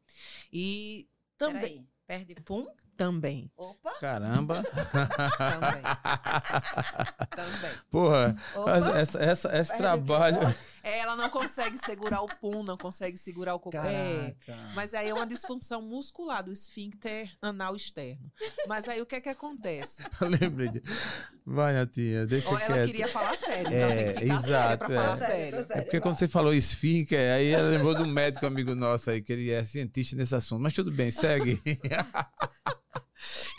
E 0.51 1.07
também, 1.37 1.87
Peraí, 2.05 2.25
perde 2.25 2.35
pum? 2.41 2.65
Também, 2.97 3.51
Opa, 3.57 3.93
Caramba. 3.99 4.61
também, 4.63 5.81
também. 7.29 7.71
Porra, 7.89 8.35
opa. 8.55 8.77
essa, 8.99 9.19
essa, 9.19 9.57
esse 9.57 9.75
trabalho. 9.77 10.37
É, 10.83 10.99
Ela 10.99 11.15
não 11.15 11.29
consegue 11.29 11.77
segurar 11.77 12.21
o 12.21 12.27
pum, 12.27 12.63
não 12.63 12.75
consegue 12.77 13.17
segurar 13.17 13.53
o 13.55 13.59
cocô. 13.59 13.77
É. 13.77 14.35
Mas 14.75 14.93
aí 14.93 15.09
é 15.09 15.13
uma 15.13 15.27
disfunção 15.27 15.81
muscular 15.81 16.43
do 16.43 16.51
esfíncter 16.51 17.31
anal 17.41 17.75
externo. 17.75 18.31
Mas 18.67 18.87
aí 18.87 18.99
o 19.01 19.05
que 19.05 19.15
é 19.15 19.21
que 19.21 19.29
acontece? 19.29 20.01
Eu 20.19 20.27
lembrei 20.27 20.69
de. 20.69 20.81
Vai, 21.45 21.73
Natinha, 21.73 22.25
deixa 22.25 22.49
Ó, 22.49 22.57
ela 22.57 22.65
quieto. 22.75 22.85
queria 22.87 23.07
falar 23.07 23.35
sério, 23.37 23.67
então 23.67 23.73
É, 23.73 24.13
tem 24.13 24.13
que 24.13 24.19
ficar 24.21 24.41
séria 24.41 24.47
exato, 24.47 24.85
pra 24.85 24.95
é. 24.95 24.97
falar 24.99 25.17
sério, 25.17 25.59
É 25.59 25.65
sério, 25.65 25.83
porque 25.83 25.99
quando 25.99 26.15
você 26.17 26.27
falou 26.27 26.53
esfíncter, 26.53 27.31
aí 27.35 27.49
ela 27.49 27.69
lembrou 27.69 27.93
de 27.95 28.01
um 28.03 28.07
médico 28.07 28.45
amigo 28.45 28.73
nosso 28.75 29.09
aí, 29.09 29.21
que 29.21 29.33
ele 29.33 29.51
é 29.51 29.63
cientista 29.63 30.15
nesse 30.15 30.33
assunto. 30.35 30.61
Mas 30.61 30.73
tudo 30.73 30.91
bem, 30.91 31.09
segue. 31.11 31.61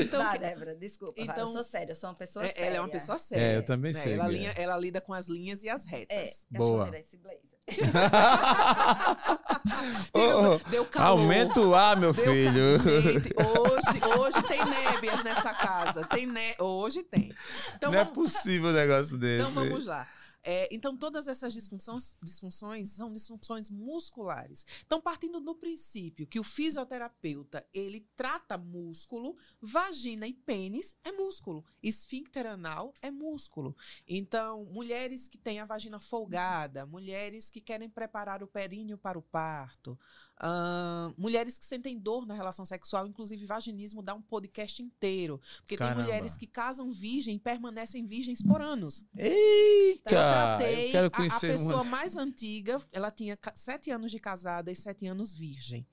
Então, 0.01 0.23
Vá, 0.25 0.33
que- 0.33 0.39
Débora, 0.39 0.75
desculpa. 0.75 1.15
Então, 1.17 1.37
eu 1.37 1.47
sou 1.47 1.63
séria, 1.63 1.93
eu 1.93 1.97
sou 1.97 2.11
uma 2.11 2.17
pessoa 2.17 2.45
é- 2.45 2.49
séria. 2.49 2.67
ela 2.67 2.77
é 2.77 2.81
uma 2.81 2.89
pessoa 2.89 3.17
séria. 3.19 3.43
É, 3.43 3.57
eu 3.59 3.65
também 3.65 3.93
né? 3.93 4.01
sei, 4.01 4.15
Ela, 4.15 4.27
linha- 4.29 4.53
ela 4.57 4.77
lida 4.77 5.01
com 5.01 5.13
as 5.15 5.29
linhas 5.29 5.63
e 5.63 5.69
as 5.69 5.87
É, 5.87 5.91
retas. 5.91 6.47
Boa. 6.51 6.87
Boa. 6.87 6.99
esse 6.99 7.17
blazer. 7.17 7.53
Ô, 10.13 10.21
ô, 10.55 10.59
Deu 10.71 10.85
calor. 10.87 11.21
Aumenta 11.21 11.61
o 11.61 11.75
ar, 11.75 11.97
meu 11.97 12.13
Deu 12.13 12.25
filho. 12.25 12.79
ca- 12.83 13.01
Gente, 13.01 13.33
hoje, 13.39 14.01
hoje 14.19 14.43
tem 14.49 14.59
nébias 14.65 15.23
nessa 15.23 15.55
casa. 15.55 16.05
Tem 16.07 16.27
né... 16.27 16.55
Hoje 16.59 17.03
tem. 17.05 17.33
Então 17.77 17.93
Não 17.93 18.01
é 18.01 18.05
vamos, 18.05 18.33
possível 18.33 18.71
um 18.71 18.73
negócio 18.73 19.17
desse. 19.17 19.43
então 19.49 19.53
vamos 19.55 19.87
lá. 19.87 20.09
É, 20.45 20.69
então, 20.75 20.97
todas 20.97 21.29
essas 21.29 21.53
disfunções, 21.53 22.17
disfunções 22.23 22.91
são 22.91 23.13
disfunções 23.13 23.71
musculares. 23.71 24.67
Então, 24.85 25.01
partindo 25.01 25.41
do 25.41 25.55
princípio 25.55 26.27
que 26.27 26.41
o 26.41 26.45
fisioterapeuta 26.45 27.65
ele 27.73 28.07
trata 28.17 28.59
músculo, 28.59 29.37
vagina 29.61 30.27
e 30.27 30.33
pênis 30.33 30.97
é 31.05 31.13
músculo, 31.13 31.65
esfíncter 31.83 32.47
anal 32.47 32.93
é 33.01 33.11
músculo. 33.11 33.77
Então, 34.07 34.65
mulheres 34.67 35.29
que 35.29 35.39
têm 35.39 35.61
a 35.61 35.65
vagina 35.65 36.01
folgada, 36.01 36.85
mulheres 36.87 37.49
que 37.49 37.61
querem 37.61 37.89
preparar 37.89 38.43
o 38.43 38.47
períneo 38.47 38.99
para 38.99 39.19
o 39.19 39.23
parto, 39.23 39.99
ahn, 40.41 41.15
mulheres 41.17 41.57
que 41.57 41.65
sentem 41.65 41.99
dor 41.99 42.27
na 42.27 42.35
relação 42.35 42.65
sexual, 42.65 43.07
inclusive 43.07 43.47
vaginismo 43.47 44.03
dá 44.03 44.15
um 44.15 44.23
podcast 44.23 44.83
inteiro, 44.83 45.41
porque 45.59 45.77
Caramba. 45.77 45.97
tem 45.97 46.05
mulheres 46.05 46.37
que 46.37 46.47
casam 46.47 46.91
virgem 46.91 47.37
e 47.37 47.39
permanecem 47.39 48.07
virgens 48.07 48.43
por 48.43 48.61
anos. 48.61 49.07
Eita! 49.17 50.32
Eu 50.33 50.59
tratei 50.59 50.89
eu 50.89 50.93
quero 50.93 51.05
a- 51.05 51.07
a, 51.07 51.11
conhecer 51.11 51.53
pessoa 51.53 51.75
uma. 51.83 51.85
mais 51.85 52.17
antiga, 52.17 52.79
ela 52.93 53.11
tinha 53.11 53.37
sete 53.55 53.91
anos 53.91 54.11
de 54.11 54.19
casada 54.19 54.71
e 54.71 54.75
sete 54.77 55.07
anos 55.07 55.33
virgem, 55.33 55.87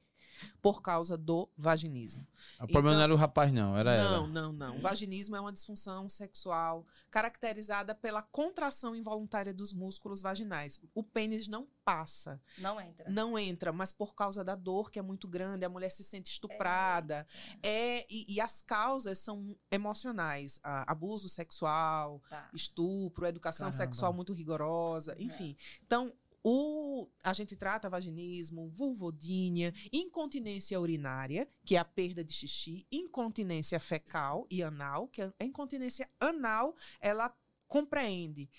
por 0.61 0.81
causa 0.81 1.17
do 1.17 1.49
vaginismo. 1.57 2.25
O 2.55 2.67
problema 2.67 2.79
então- 2.89 2.95
não 2.95 3.01
era 3.03 3.13
o 3.13 3.17
rapaz, 3.17 3.51
não, 3.51 3.77
era 3.77 3.97
não, 3.97 4.15
ela. 4.15 4.27
não, 4.27 4.51
não. 4.53 4.77
O 4.77 4.81
vaginismo 4.81 5.35
é 5.35 5.39
uma 5.39 5.51
disfunção 5.53 6.07
sexual 6.09 6.85
caracterizada 7.09 7.93
pela 7.93 8.21
contração 8.21 8.95
involuntária 8.95 9.53
dos 9.53 9.73
músculos 9.73 10.21
vaginais. 10.21 10.79
O 10.93 11.03
pênis 11.03 11.47
não 11.47 11.67
passa, 11.83 12.41
Não 12.57 12.79
entra. 12.79 13.09
não 13.09 13.37
entra, 13.37 13.71
mas 13.71 13.91
por 13.91 14.13
causa 14.15 14.43
da 14.43 14.55
dor 14.55 14.91
que 14.91 14.99
é 14.99 15.01
muito 15.01 15.27
grande, 15.27 15.65
a 15.65 15.69
mulher 15.69 15.89
se 15.89 16.03
sente 16.03 16.31
estuprada. 16.31 17.25
É, 17.63 18.05
e, 18.09 18.25
e 18.35 18.39
as 18.41 18.61
causas 18.61 19.17
são 19.19 19.55
emocionais: 19.71 20.59
a- 20.63 20.89
abuso 20.91 21.27
sexual, 21.27 22.21
Tá. 22.29 22.49
estupro, 22.53 23.25
educação 23.25 23.69
Caramba. 23.71 23.85
sexual 23.85 24.13
muito 24.13 24.33
rigorosa, 24.33 25.13
É. 25.17 25.23
enfim. 25.23 25.55
Então, 25.85 26.13
o, 26.43 27.09
a 27.23 27.33
gente 27.33 27.55
trata 27.55 27.89
vaginismo, 27.89 28.69
vulvodínia, 28.69 29.73
incontinência 29.91 30.79
urinária, 30.79 31.49
que 31.65 31.75
é 31.75 31.79
a 31.79 31.85
perda 31.85 32.23
de 32.23 32.33
xixi, 32.33 32.87
incontinência 32.91 33.79
fecal 33.79 34.47
e 34.49 34.63
anal, 34.63 35.07
que 35.07 35.21
a 35.21 35.33
incontinência 35.41 36.09
anal, 36.19 36.75
ela 37.01 37.35
compreende 37.67 38.49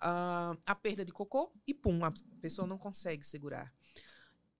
ah, 0.00 0.56
a 0.66 0.74
perda 0.74 1.04
de 1.04 1.12
cocô 1.12 1.52
e 1.66 1.74
pum, 1.74 2.04
a 2.04 2.12
pessoa 2.40 2.66
não 2.66 2.78
consegue 2.78 3.24
segurar. 3.24 3.75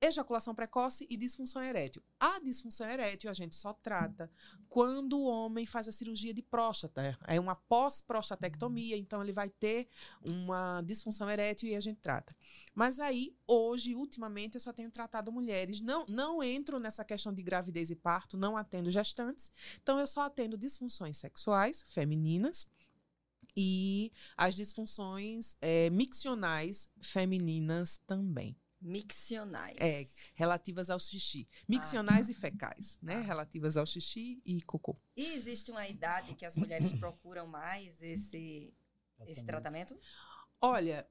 Ejaculação 0.07 0.55
precoce 0.55 1.05
e 1.11 1.16
disfunção 1.16 1.61
erétil. 1.61 2.01
A 2.21 2.38
disfunção 2.38 2.88
erétil 2.88 3.29
a 3.29 3.33
gente 3.33 3.57
só 3.57 3.73
trata 3.73 4.31
quando 4.69 5.19
o 5.19 5.25
homem 5.25 5.66
faz 5.66 5.88
a 5.88 5.92
cirurgia 5.92 6.33
de 6.33 6.42
próstata. 6.42 7.19
É 7.27 7.40
uma 7.40 7.57
pós-prostatectomia, 7.57 8.97
então 8.97 9.21
ele 9.21 9.33
vai 9.33 9.51
ter 9.51 9.88
uma 10.25 10.81
disfunção 10.83 11.29
erétil 11.29 11.69
e 11.69 11.75
a 11.75 11.81
gente 11.81 11.99
trata. 12.01 12.37
Mas 12.73 13.01
aí, 13.01 13.37
hoje, 13.49 13.97
ultimamente, 13.97 14.55
eu 14.55 14.61
só 14.61 14.73
tenho 14.73 14.92
tratado 14.92 15.33
mulheres. 15.33 15.81
Não, 15.81 16.07
não 16.07 16.40
entro 16.40 16.79
nessa 16.79 17.05
questão 17.05 17.35
de 17.35 17.42
gravidez 17.42 17.90
e 17.90 17.97
parto, 17.97 18.37
não 18.37 18.57
atendo 18.57 18.92
gestantes. 18.92 19.51
Então, 19.83 19.99
eu 19.99 20.07
só 20.07 20.21
atendo 20.21 20.57
disfunções 20.57 21.16
sexuais 21.16 21.83
femininas 21.83 22.69
e 23.57 24.12
as 24.37 24.55
disfunções 24.55 25.57
eh, 25.61 25.90
miccionais 25.90 26.88
femininas 27.01 27.99
também 28.07 28.57
Miccionais. 28.87 29.77
É, 29.81 30.07
relativas 30.35 30.88
ao 30.90 30.99
xixi. 31.01 31.49
Miccionais 31.68 32.29
e 32.29 32.35
fecais, 32.35 32.96
né? 33.03 33.20
Relativas 33.20 33.77
ao 33.77 33.85
xixi 33.85 34.40
e 34.44 34.62
cocô. 34.62 34.96
E 35.16 35.27
existe 35.35 35.72
uma 35.72 35.88
idade 35.88 36.35
que 36.35 36.46
as 36.46 36.57
mulheres 36.57 36.92
procuram 36.92 37.49
mais 37.49 38.01
esse, 38.01 38.72
esse 39.27 39.44
tratamento? 39.44 39.99
Olha, 40.61 41.05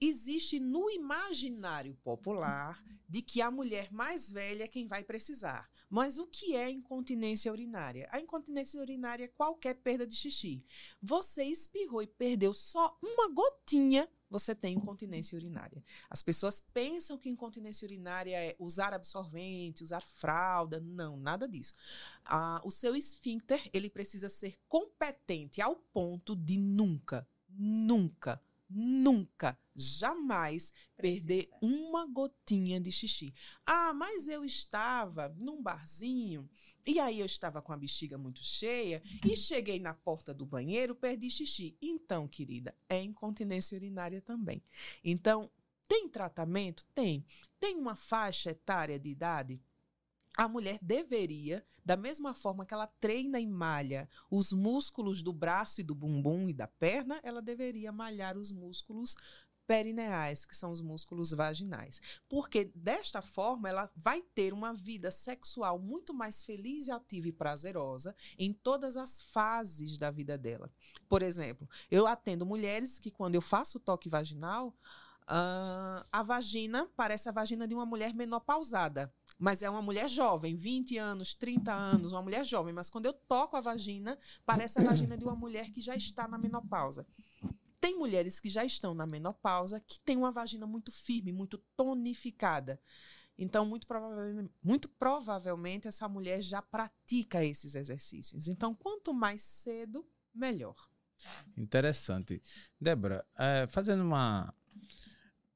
existe 0.00 0.58
no 0.58 0.90
imaginário 0.90 1.94
popular 2.02 2.82
de 3.08 3.22
que 3.22 3.40
a 3.40 3.50
mulher 3.52 3.92
mais 3.92 4.28
velha 4.28 4.64
é 4.64 4.68
quem 4.68 4.86
vai 4.86 5.04
precisar. 5.04 5.70
Mas 5.88 6.18
o 6.18 6.26
que 6.26 6.56
é 6.56 6.68
incontinência 6.68 7.52
urinária? 7.52 8.08
A 8.10 8.18
incontinência 8.18 8.80
urinária 8.80 9.24
é 9.24 9.28
qualquer 9.28 9.74
perda 9.74 10.04
de 10.04 10.16
xixi. 10.16 10.64
Você 11.00 11.44
espirrou 11.44 12.02
e 12.02 12.06
perdeu 12.08 12.52
só 12.52 12.98
uma 13.00 13.28
gotinha, 13.28 14.08
você 14.30 14.54
tem 14.54 14.74
incontinência 14.74 15.36
urinária. 15.36 15.84
As 16.10 16.22
pessoas 16.22 16.60
pensam 16.72 17.18
que 17.18 17.28
incontinência 17.28 17.84
urinária 17.84 18.36
é 18.36 18.56
usar 18.58 18.92
absorvente, 18.92 19.84
usar 19.84 20.02
fralda. 20.02 20.80
Não, 20.80 21.16
nada 21.16 21.48
disso. 21.48 21.74
Ah, 22.24 22.60
o 22.64 22.70
seu 22.70 22.96
esfíncter, 22.96 23.68
ele 23.72 23.88
precisa 23.88 24.28
ser 24.28 24.58
competente 24.68 25.60
ao 25.60 25.76
ponto 25.76 26.34
de 26.34 26.58
nunca, 26.58 27.28
nunca, 27.48 28.42
nunca, 28.68 29.58
jamais 29.76 30.72
perder 30.96 31.48
uma 31.60 32.06
gotinha 32.06 32.80
de 32.80 32.90
xixi. 32.90 33.34
Ah, 33.66 33.92
mas 33.92 34.26
eu 34.26 34.44
estava 34.44 35.28
num 35.36 35.62
barzinho 35.62 36.48
e 36.86 36.98
aí 37.00 37.20
eu 37.20 37.26
estava 37.26 37.60
com 37.60 37.72
a 37.72 37.76
bexiga 37.76 38.16
muito 38.16 38.42
cheia 38.42 39.02
e 39.24 39.36
cheguei 39.36 39.80
na 39.80 39.92
porta 39.92 40.32
do 40.32 40.46
banheiro, 40.46 40.94
perdi 40.94 41.28
xixi. 41.28 41.76
Então, 41.82 42.28
querida, 42.28 42.74
é 42.88 43.02
incontinência 43.02 43.76
urinária 43.76 44.22
também. 44.22 44.62
Então, 45.04 45.50
tem 45.88 46.08
tratamento? 46.08 46.84
Tem. 46.94 47.24
Tem 47.58 47.76
uma 47.76 47.96
faixa 47.96 48.50
etária 48.50 48.98
de 48.98 49.08
idade? 49.08 49.60
A 50.36 50.46
mulher 50.46 50.78
deveria, 50.82 51.66
da 51.84 51.96
mesma 51.96 52.34
forma 52.34 52.66
que 52.66 52.74
ela 52.74 52.86
treina 52.86 53.40
e 53.40 53.46
malha 53.46 54.08
os 54.30 54.52
músculos 54.52 55.22
do 55.22 55.32
braço 55.32 55.80
e 55.80 55.84
do 55.84 55.94
bumbum 55.94 56.48
e 56.48 56.52
da 56.52 56.66
perna, 56.66 57.18
ela 57.22 57.40
deveria 57.40 57.90
malhar 57.90 58.36
os 58.36 58.52
músculos 58.52 59.16
perineais, 59.66 60.44
que 60.44 60.56
são 60.56 60.70
os 60.70 60.80
músculos 60.80 61.32
vaginais. 61.32 62.00
Porque 62.28 62.70
desta 62.74 63.20
forma 63.20 63.68
ela 63.68 63.90
vai 63.96 64.22
ter 64.22 64.52
uma 64.52 64.72
vida 64.72 65.10
sexual 65.10 65.78
muito 65.78 66.14
mais 66.14 66.42
feliz, 66.42 66.88
ativa 66.88 67.28
e 67.28 67.32
prazerosa 67.32 68.14
em 68.38 68.52
todas 68.52 68.96
as 68.96 69.20
fases 69.20 69.98
da 69.98 70.10
vida 70.10 70.38
dela. 70.38 70.70
Por 71.08 71.22
exemplo, 71.22 71.68
eu 71.90 72.06
atendo 72.06 72.46
mulheres 72.46 72.98
que 72.98 73.10
quando 73.10 73.34
eu 73.34 73.42
faço 73.42 73.80
toque 73.80 74.08
vaginal, 74.08 74.74
ah, 75.28 76.06
a 76.12 76.22
vagina 76.22 76.88
parece 76.96 77.28
a 77.28 77.32
vagina 77.32 77.66
de 77.66 77.74
uma 77.74 77.84
mulher 77.84 78.14
menopausada. 78.14 79.12
Mas 79.38 79.62
é 79.62 79.68
uma 79.68 79.82
mulher 79.82 80.08
jovem, 80.08 80.54
20 80.54 80.96
anos, 80.96 81.34
30 81.34 81.72
anos, 81.72 82.12
uma 82.12 82.22
mulher 82.22 82.44
jovem. 82.46 82.72
Mas 82.72 82.88
quando 82.88 83.06
eu 83.06 83.12
toco 83.12 83.56
a 83.56 83.60
vagina, 83.60 84.18
parece 84.46 84.78
a 84.78 84.84
vagina 84.84 85.16
de 85.16 85.24
uma 85.24 85.34
mulher 85.34 85.70
que 85.72 85.80
já 85.80 85.96
está 85.96 86.28
na 86.28 86.38
menopausa. 86.38 87.06
Tem 87.80 87.96
mulheres 87.96 88.40
que 88.40 88.48
já 88.48 88.64
estão 88.64 88.94
na 88.94 89.06
menopausa 89.06 89.80
que 89.80 90.00
têm 90.00 90.16
uma 90.16 90.32
vagina 90.32 90.66
muito 90.66 90.90
firme, 90.90 91.32
muito 91.32 91.58
tonificada. 91.76 92.80
Então, 93.38 93.66
muito, 93.66 93.86
provavelmente, 93.86 94.50
muito 94.62 94.88
provavelmente, 94.88 95.88
essa 95.88 96.08
mulher 96.08 96.40
já 96.40 96.62
pratica 96.62 97.44
esses 97.44 97.74
exercícios. 97.74 98.48
Então, 98.48 98.74
quanto 98.74 99.12
mais 99.12 99.42
cedo, 99.42 100.08
melhor. 100.34 100.76
Interessante. 101.56 102.42
Débora, 102.80 103.26
é, 103.38 103.66
fazendo 103.68 104.02
uma, 104.02 104.54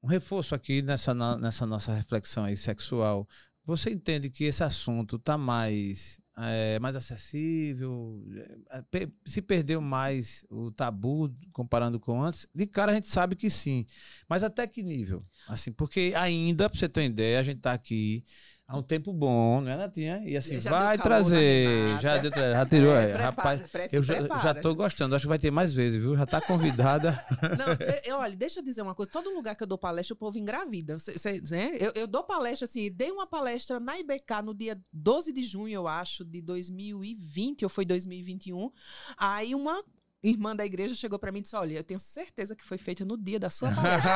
um 0.02 0.06
reforço 0.06 0.54
aqui 0.54 0.83
nessa, 0.83 1.14
nessa 1.38 1.66
nossa 1.66 1.94
reflexão 1.94 2.44
aí 2.44 2.56
sexual, 2.56 3.26
você 3.64 3.90
entende 3.90 4.30
que 4.30 4.44
esse 4.44 4.62
assunto 4.62 5.16
está 5.16 5.38
mais, 5.38 6.19
é, 6.38 6.78
mais 6.80 6.96
acessível? 6.96 8.22
É, 8.70 8.82
pe- 8.82 9.12
se 9.26 9.42
perdeu 9.42 9.80
mais 9.80 10.44
o 10.50 10.70
tabu 10.70 11.34
comparando 11.52 11.98
com 12.00 12.22
antes? 12.22 12.46
De 12.54 12.66
cara 12.66 12.92
a 12.92 12.94
gente 12.94 13.06
sabe 13.08 13.36
que 13.36 13.50
sim. 13.50 13.86
Mas 14.28 14.42
até 14.42 14.66
que 14.66 14.82
nível? 14.82 15.22
Assim, 15.48 15.72
porque 15.72 16.12
ainda, 16.16 16.68
para 16.68 16.78
você 16.78 16.88
ter 16.88 17.00
uma 17.00 17.06
ideia, 17.06 17.40
a 17.40 17.42
gente 17.42 17.58
está 17.58 17.72
aqui 17.72 18.24
há 18.70 18.78
um 18.78 18.83
tempo 18.83 19.12
bom, 19.12 19.61
né, 19.61 19.76
Natinha? 19.76 20.22
E 20.24 20.37
assim, 20.37 20.61
Já 20.61 20.70
vai 20.70 20.96
trazer. 20.96 21.98
Já, 22.00 22.18
deu, 22.18 22.30
já 22.30 22.66
tirou, 22.66 22.94
é, 22.94 23.06
prepara- 23.09 23.24
rapaz. 23.24 23.92
Eu 23.92 24.02
já, 24.02 24.14
já 24.42 24.54
tô 24.54 24.74
gostando, 24.74 25.14
acho 25.16 25.24
que 25.24 25.28
vai 25.28 25.38
ter 25.38 25.50
mais 25.50 25.74
vezes, 25.74 25.98
viu? 26.00 26.16
Já 26.16 26.24
tá 26.24 26.40
convidada. 26.40 27.11
Não, 27.59 27.66
eu- 27.72 28.00
eu- 28.04 28.18
olha, 28.18 28.37
deixa 28.37 28.61
eu 28.61 28.64
dizer 28.64 28.83
uma 28.83 28.94
coisa. 28.94 29.11
Todo 29.11 29.35
lugar 29.35 29.56
que 29.56 29.62
eu 29.62 29.66
dou 29.66 29.76
palestra, 29.76 30.14
o 30.14 30.16
povo 30.16 30.38
engravida. 30.38 30.98
Cê- 30.98 31.18
cê- 31.18 31.42
né? 31.50 31.76
eu, 31.80 31.92
eu 31.94 32.06
dou 32.06 32.22
palestra, 32.22 32.64
assim, 32.66 32.90
dei 32.92 33.11
uma 33.11 33.26
palestra 33.26 33.80
na 33.80 33.98
IBK 33.98 34.40
no 34.44 34.54
dia 34.54 34.80
12 34.92 35.33
de 35.33 35.42
junho, 35.42 35.74
eu 35.74 35.88
acho, 35.88 36.24
de 36.24 36.40
2020, 36.40 37.64
ou 37.64 37.68
foi 37.68 37.85
2021. 37.85 38.70
Aí 39.18 39.54
uma 39.54 39.83
irmã 40.22 40.54
da 40.54 40.64
igreja 40.64 40.94
chegou 40.94 41.18
pra 41.18 41.33
mim 41.33 41.38
e 41.38 41.42
disse: 41.42 41.56
Olha, 41.56 41.74
eu 41.74 41.85
tenho 41.85 42.00
certeza 42.00 42.54
que 42.54 42.64
foi 42.64 42.78
feita 42.78 43.04
no 43.04 43.16
dia 43.16 43.38
da 43.38 43.50
sua 43.50 43.70
palestra. 43.70 44.11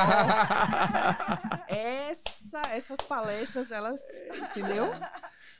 Essa, 1.67 2.61
essas 2.73 2.99
palestras, 3.07 3.71
elas. 3.71 3.99
Entendeu? 4.51 4.85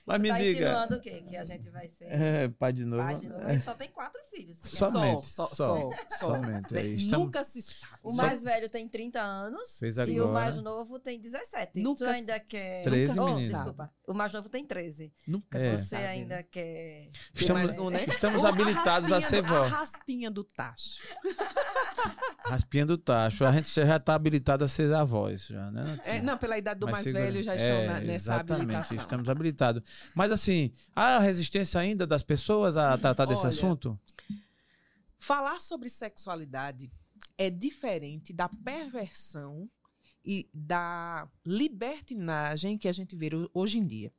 Mas 0.05 0.21
me 0.21 0.29
tá 0.29 0.37
diga. 0.37 0.59
insinuando 0.59 0.95
o 0.97 1.01
quê? 1.01 1.23
Que 1.27 1.35
a 1.35 1.43
gente 1.43 1.69
vai 1.71 1.87
ser 1.87 2.05
É, 2.05 2.47
pai 2.47 2.71
de 2.71 2.85
novo. 2.85 3.01
pai 3.01 3.15
de 3.19 3.27
novo. 3.27 3.41
A 3.43 3.53
gente 3.53 3.63
só 3.65 3.73
tem 3.73 3.89
quatro 3.89 4.21
filhos. 4.29 4.57
Só- 4.63 4.91
Somente, 4.91 5.29
só, 5.29 5.47
só. 5.47 5.55
só, 5.55 5.89
só. 6.09 6.17
Somente. 6.19 6.77
é, 6.77 6.81
estamos- 6.85 7.25
Nunca 7.25 7.43
se 7.43 7.61
sabe. 7.61 7.91
O 8.03 8.13
mais 8.13 8.43
velho 8.43 8.69
tem 8.69 8.87
30 8.87 9.19
anos 9.21 9.79
Fez 9.79 9.97
e 9.97 10.19
o 10.19 10.23
agora. 10.25 10.31
mais 10.33 10.61
novo 10.61 10.99
tem 10.99 11.19
17. 11.19 11.79
Nunca 11.81 12.05
tu 12.05 12.11
ainda 12.11 12.39
quer... 12.39 12.83
13 12.83 13.19
oh, 13.19 13.33
desculpa. 13.33 13.91
O 14.07 14.13
mais 14.13 14.31
novo 14.31 14.47
tem 14.47 14.63
13. 14.63 15.11
Nunca 15.27 15.57
É. 15.57 15.75
se 15.75 15.83
Você 15.83 15.95
sabe. 15.95 16.05
ainda 16.05 16.35
né? 16.35 16.43
quer... 16.43 17.09
Estamos, 17.33 17.63
mais 17.63 17.77
um, 17.79 17.89
né? 17.89 18.05
estamos 18.07 18.45
habilitados 18.45 19.11
a 19.11 19.15
raspinha 19.15 19.41
ser 19.41 19.41
vó. 19.47 19.63
A 19.63 19.67
raspinha 19.67 20.29
do 20.29 20.43
tacho. 20.43 21.01
Raspinha 22.45 22.85
do 22.85 22.97
tacho. 22.97 23.43
A 23.43 23.51
gente 23.51 23.73
já 23.73 23.95
está 23.95 24.13
habilitado 24.13 24.63
a 24.63 24.67
ser 24.67 24.93
avós, 24.93 25.47
já, 25.47 25.71
né? 25.71 25.99
É, 26.05 26.21
não, 26.21 26.37
pela 26.37 26.57
idade 26.57 26.79
do 26.79 26.85
Mas 26.85 26.93
mais 26.93 27.05
segura- 27.05 27.23
velho 27.25 27.43
já 27.43 27.55
estão 27.55 27.67
é, 27.75 27.87
na- 27.87 27.93
nessa 28.01 28.13
exatamente, 28.13 28.61
habilitação. 28.61 28.97
estamos 28.97 29.29
habilitados. 29.29 29.81
Mas 30.13 30.31
assim, 30.31 30.71
há 30.95 31.19
resistência 31.19 31.79
ainda 31.79 32.05
das 32.07 32.23
pessoas 32.23 32.77
a 32.77 32.97
tratar 32.97 33.25
desse 33.25 33.41
Olha, 33.41 33.49
assunto? 33.49 33.99
Falar 35.17 35.59
sobre 35.61 35.89
sexualidade 35.89 36.91
é 37.37 37.49
diferente 37.49 38.31
da 38.33 38.47
perversão 38.47 39.69
e 40.23 40.49
da 40.53 41.27
libertinagem 41.45 42.77
que 42.77 42.87
a 42.87 42.91
gente 42.91 43.15
vê 43.15 43.27
ho- 43.33 43.49
hoje 43.53 43.77
em 43.77 43.85
dia. 43.85 44.13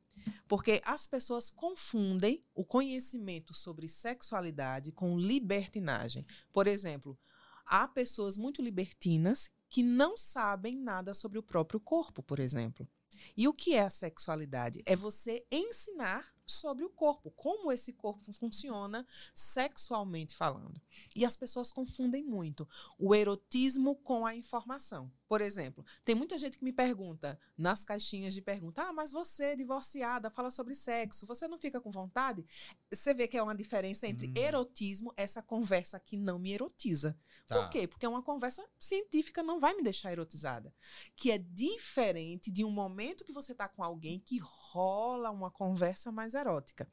Porque 0.48 0.80
as 0.84 1.06
pessoas 1.06 1.50
confundem 1.50 2.42
o 2.54 2.64
conhecimento 2.64 3.52
sobre 3.54 3.88
sexualidade 3.88 4.92
com 4.92 5.18
libertinagem. 5.18 6.24
Por 6.52 6.66
exemplo, 6.66 7.18
há 7.66 7.86
pessoas 7.86 8.36
muito 8.36 8.62
libertinas 8.62 9.50
que 9.68 9.82
não 9.82 10.16
sabem 10.16 10.76
nada 10.76 11.12
sobre 11.14 11.38
o 11.38 11.42
próprio 11.42 11.80
corpo, 11.80 12.22
por 12.22 12.38
exemplo. 12.38 12.88
E 13.36 13.48
o 13.48 13.52
que 13.52 13.74
é 13.74 13.82
a 13.82 13.90
sexualidade? 13.90 14.82
É 14.86 14.94
você 14.94 15.44
ensinar 15.50 16.35
sobre 16.46 16.84
o 16.84 16.90
corpo, 16.90 17.30
como 17.32 17.72
esse 17.72 17.92
corpo 17.92 18.32
funciona 18.32 19.06
sexualmente 19.34 20.34
falando. 20.34 20.80
E 21.14 21.24
as 21.24 21.36
pessoas 21.36 21.72
confundem 21.72 22.22
muito 22.24 22.68
o 22.98 23.14
erotismo 23.14 23.96
com 23.96 24.24
a 24.24 24.34
informação. 24.34 25.10
Por 25.28 25.40
exemplo, 25.40 25.84
tem 26.04 26.14
muita 26.14 26.38
gente 26.38 26.56
que 26.56 26.64
me 26.64 26.72
pergunta 26.72 27.38
nas 27.58 27.84
caixinhas 27.84 28.32
de 28.32 28.40
pergunta: 28.40 28.82
ah, 28.82 28.92
mas 28.92 29.10
você, 29.10 29.56
divorciada, 29.56 30.30
fala 30.30 30.50
sobre 30.50 30.74
sexo, 30.74 31.26
você 31.26 31.48
não 31.48 31.58
fica 31.58 31.80
com 31.80 31.90
vontade? 31.90 32.46
Você 32.92 33.12
vê 33.12 33.26
que 33.26 33.36
é 33.36 33.42
uma 33.42 33.54
diferença 33.54 34.06
entre 34.06 34.28
Hum. 34.28 34.32
erotismo, 34.36 35.12
essa 35.16 35.42
conversa 35.42 35.98
que 35.98 36.16
não 36.16 36.38
me 36.38 36.52
erotiza. 36.52 37.18
Tá. 37.46 37.60
Por 37.60 37.70
quê? 37.70 37.86
Porque 37.86 38.06
uma 38.06 38.22
conversa 38.22 38.64
científica 38.78 39.42
não 39.42 39.58
vai 39.58 39.74
me 39.74 39.82
deixar 39.82 40.12
erotizada. 40.12 40.72
Que 41.14 41.30
é 41.30 41.38
diferente 41.38 42.50
de 42.50 42.64
um 42.64 42.70
momento 42.70 43.24
que 43.24 43.32
você 43.32 43.52
está 43.52 43.68
com 43.68 43.82
alguém 43.82 44.20
que 44.20 44.38
rola 44.38 45.30
uma 45.30 45.50
conversa 45.50 46.12
mais 46.12 46.34
erótica. 46.36 46.88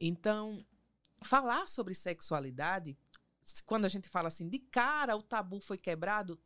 Então, 0.00 0.64
falar 1.22 1.68
sobre 1.68 1.94
sexualidade, 1.94 2.96
quando 3.64 3.84
a 3.84 3.88
gente 3.88 4.08
fala 4.08 4.28
assim, 4.28 4.48
de 4.48 4.58
cara 4.58 5.16
o 5.16 5.22
tabu 5.22 5.60
foi 5.60 5.78
quebrado, 5.78 6.40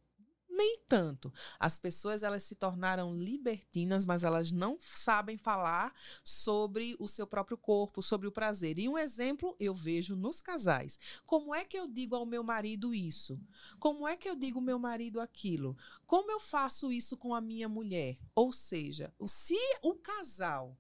nem 0.58 0.80
tanto. 0.88 1.32
As 1.60 1.78
pessoas 1.78 2.24
elas 2.24 2.42
se 2.42 2.56
tornaram 2.56 3.14
libertinas, 3.14 4.04
mas 4.04 4.24
elas 4.24 4.50
não 4.50 4.76
sabem 4.80 5.38
falar 5.38 5.94
sobre 6.24 6.96
o 6.98 7.06
seu 7.06 7.28
próprio 7.28 7.56
corpo, 7.56 8.02
sobre 8.02 8.26
o 8.26 8.32
prazer. 8.32 8.76
E 8.76 8.88
um 8.88 8.98
exemplo 8.98 9.54
eu 9.60 9.72
vejo 9.72 10.16
nos 10.16 10.40
casais. 10.42 10.98
Como 11.24 11.54
é 11.54 11.64
que 11.64 11.78
eu 11.78 11.86
digo 11.86 12.16
ao 12.16 12.26
meu 12.26 12.42
marido 12.42 12.92
isso? 12.92 13.40
Como 13.78 14.08
é 14.08 14.16
que 14.16 14.28
eu 14.28 14.34
digo 14.34 14.58
ao 14.58 14.64
meu 14.64 14.80
marido 14.80 15.20
aquilo? 15.20 15.76
Como 16.04 16.32
eu 16.32 16.40
faço 16.40 16.90
isso 16.90 17.16
com 17.16 17.32
a 17.32 17.40
minha 17.40 17.68
mulher? 17.68 18.18
Ou 18.34 18.52
seja, 18.52 19.14
se 19.28 19.56
o 19.80 19.94
casal 19.94 20.76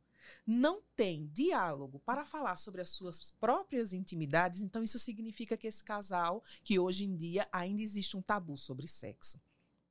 não 0.46 0.82
tem 0.94 1.26
diálogo 1.28 2.00
para 2.00 2.24
falar 2.24 2.56
sobre 2.56 2.80
as 2.80 2.90
suas 2.90 3.30
próprias 3.32 3.92
intimidades, 3.92 4.60
então 4.60 4.82
isso 4.82 4.98
significa 4.98 5.56
que 5.56 5.66
esse 5.66 5.82
casal, 5.82 6.42
que 6.62 6.78
hoje 6.78 7.04
em 7.04 7.14
dia 7.14 7.48
ainda 7.52 7.82
existe 7.82 8.16
um 8.16 8.22
tabu 8.22 8.56
sobre 8.56 8.88
sexo. 8.88 9.40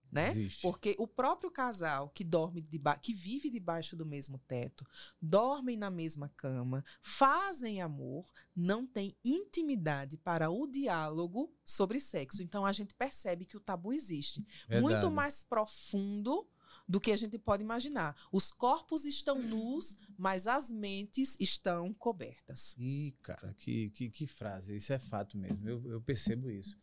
Né? 0.10 0.32
Porque 0.62 0.96
o 0.98 1.06
próprio 1.06 1.52
casal 1.52 2.10
que 2.10 2.24
dorme 2.24 2.66
que 3.02 3.14
vive 3.14 3.50
debaixo 3.50 3.94
do 3.96 4.06
mesmo 4.06 4.40
teto, 4.48 4.86
dormem 5.22 5.76
na 5.76 5.90
mesma 5.90 6.30
cama, 6.30 6.84
fazem 7.02 7.82
amor, 7.82 8.32
não 8.56 8.88
tem 8.88 9.16
intimidade 9.24 10.18
para 10.18 10.50
o 10.50 10.66
diálogo 10.66 11.54
sobre 11.66 12.00
sexo. 12.00 12.42
Então 12.42 12.66
a 12.66 12.72
gente 12.72 12.96
percebe 12.96 13.46
que 13.46 13.58
o 13.58 13.60
tabu 13.60 13.92
existe, 13.92 14.48
muito 14.70 14.88
Verdade. 14.88 15.14
mais 15.14 15.44
profundo 15.44 16.48
do 16.88 17.02
que 17.02 17.12
a 17.12 17.18
gente 17.18 17.38
pode 17.38 17.62
imaginar. 17.62 18.16
Os 18.32 18.52
corpos 18.52 19.06
estão 19.06 19.42
nus, 19.42 19.98
mas 20.18 20.48
as 20.48 20.72
mentes 20.72 21.36
estão 21.40 21.94
cobertas. 21.94 22.74
Ih, 22.78 23.14
cara, 23.22 23.54
que, 23.58 23.90
que, 23.90 24.10
que 24.10 24.28
frase. 24.28 24.76
Isso 24.76 24.94
é 24.94 25.00
fato 25.00 25.38
mesmo. 25.38 25.68
Eu, 25.68 25.84
eu 25.86 26.02
percebo 26.02 26.50
isso. 26.50 26.78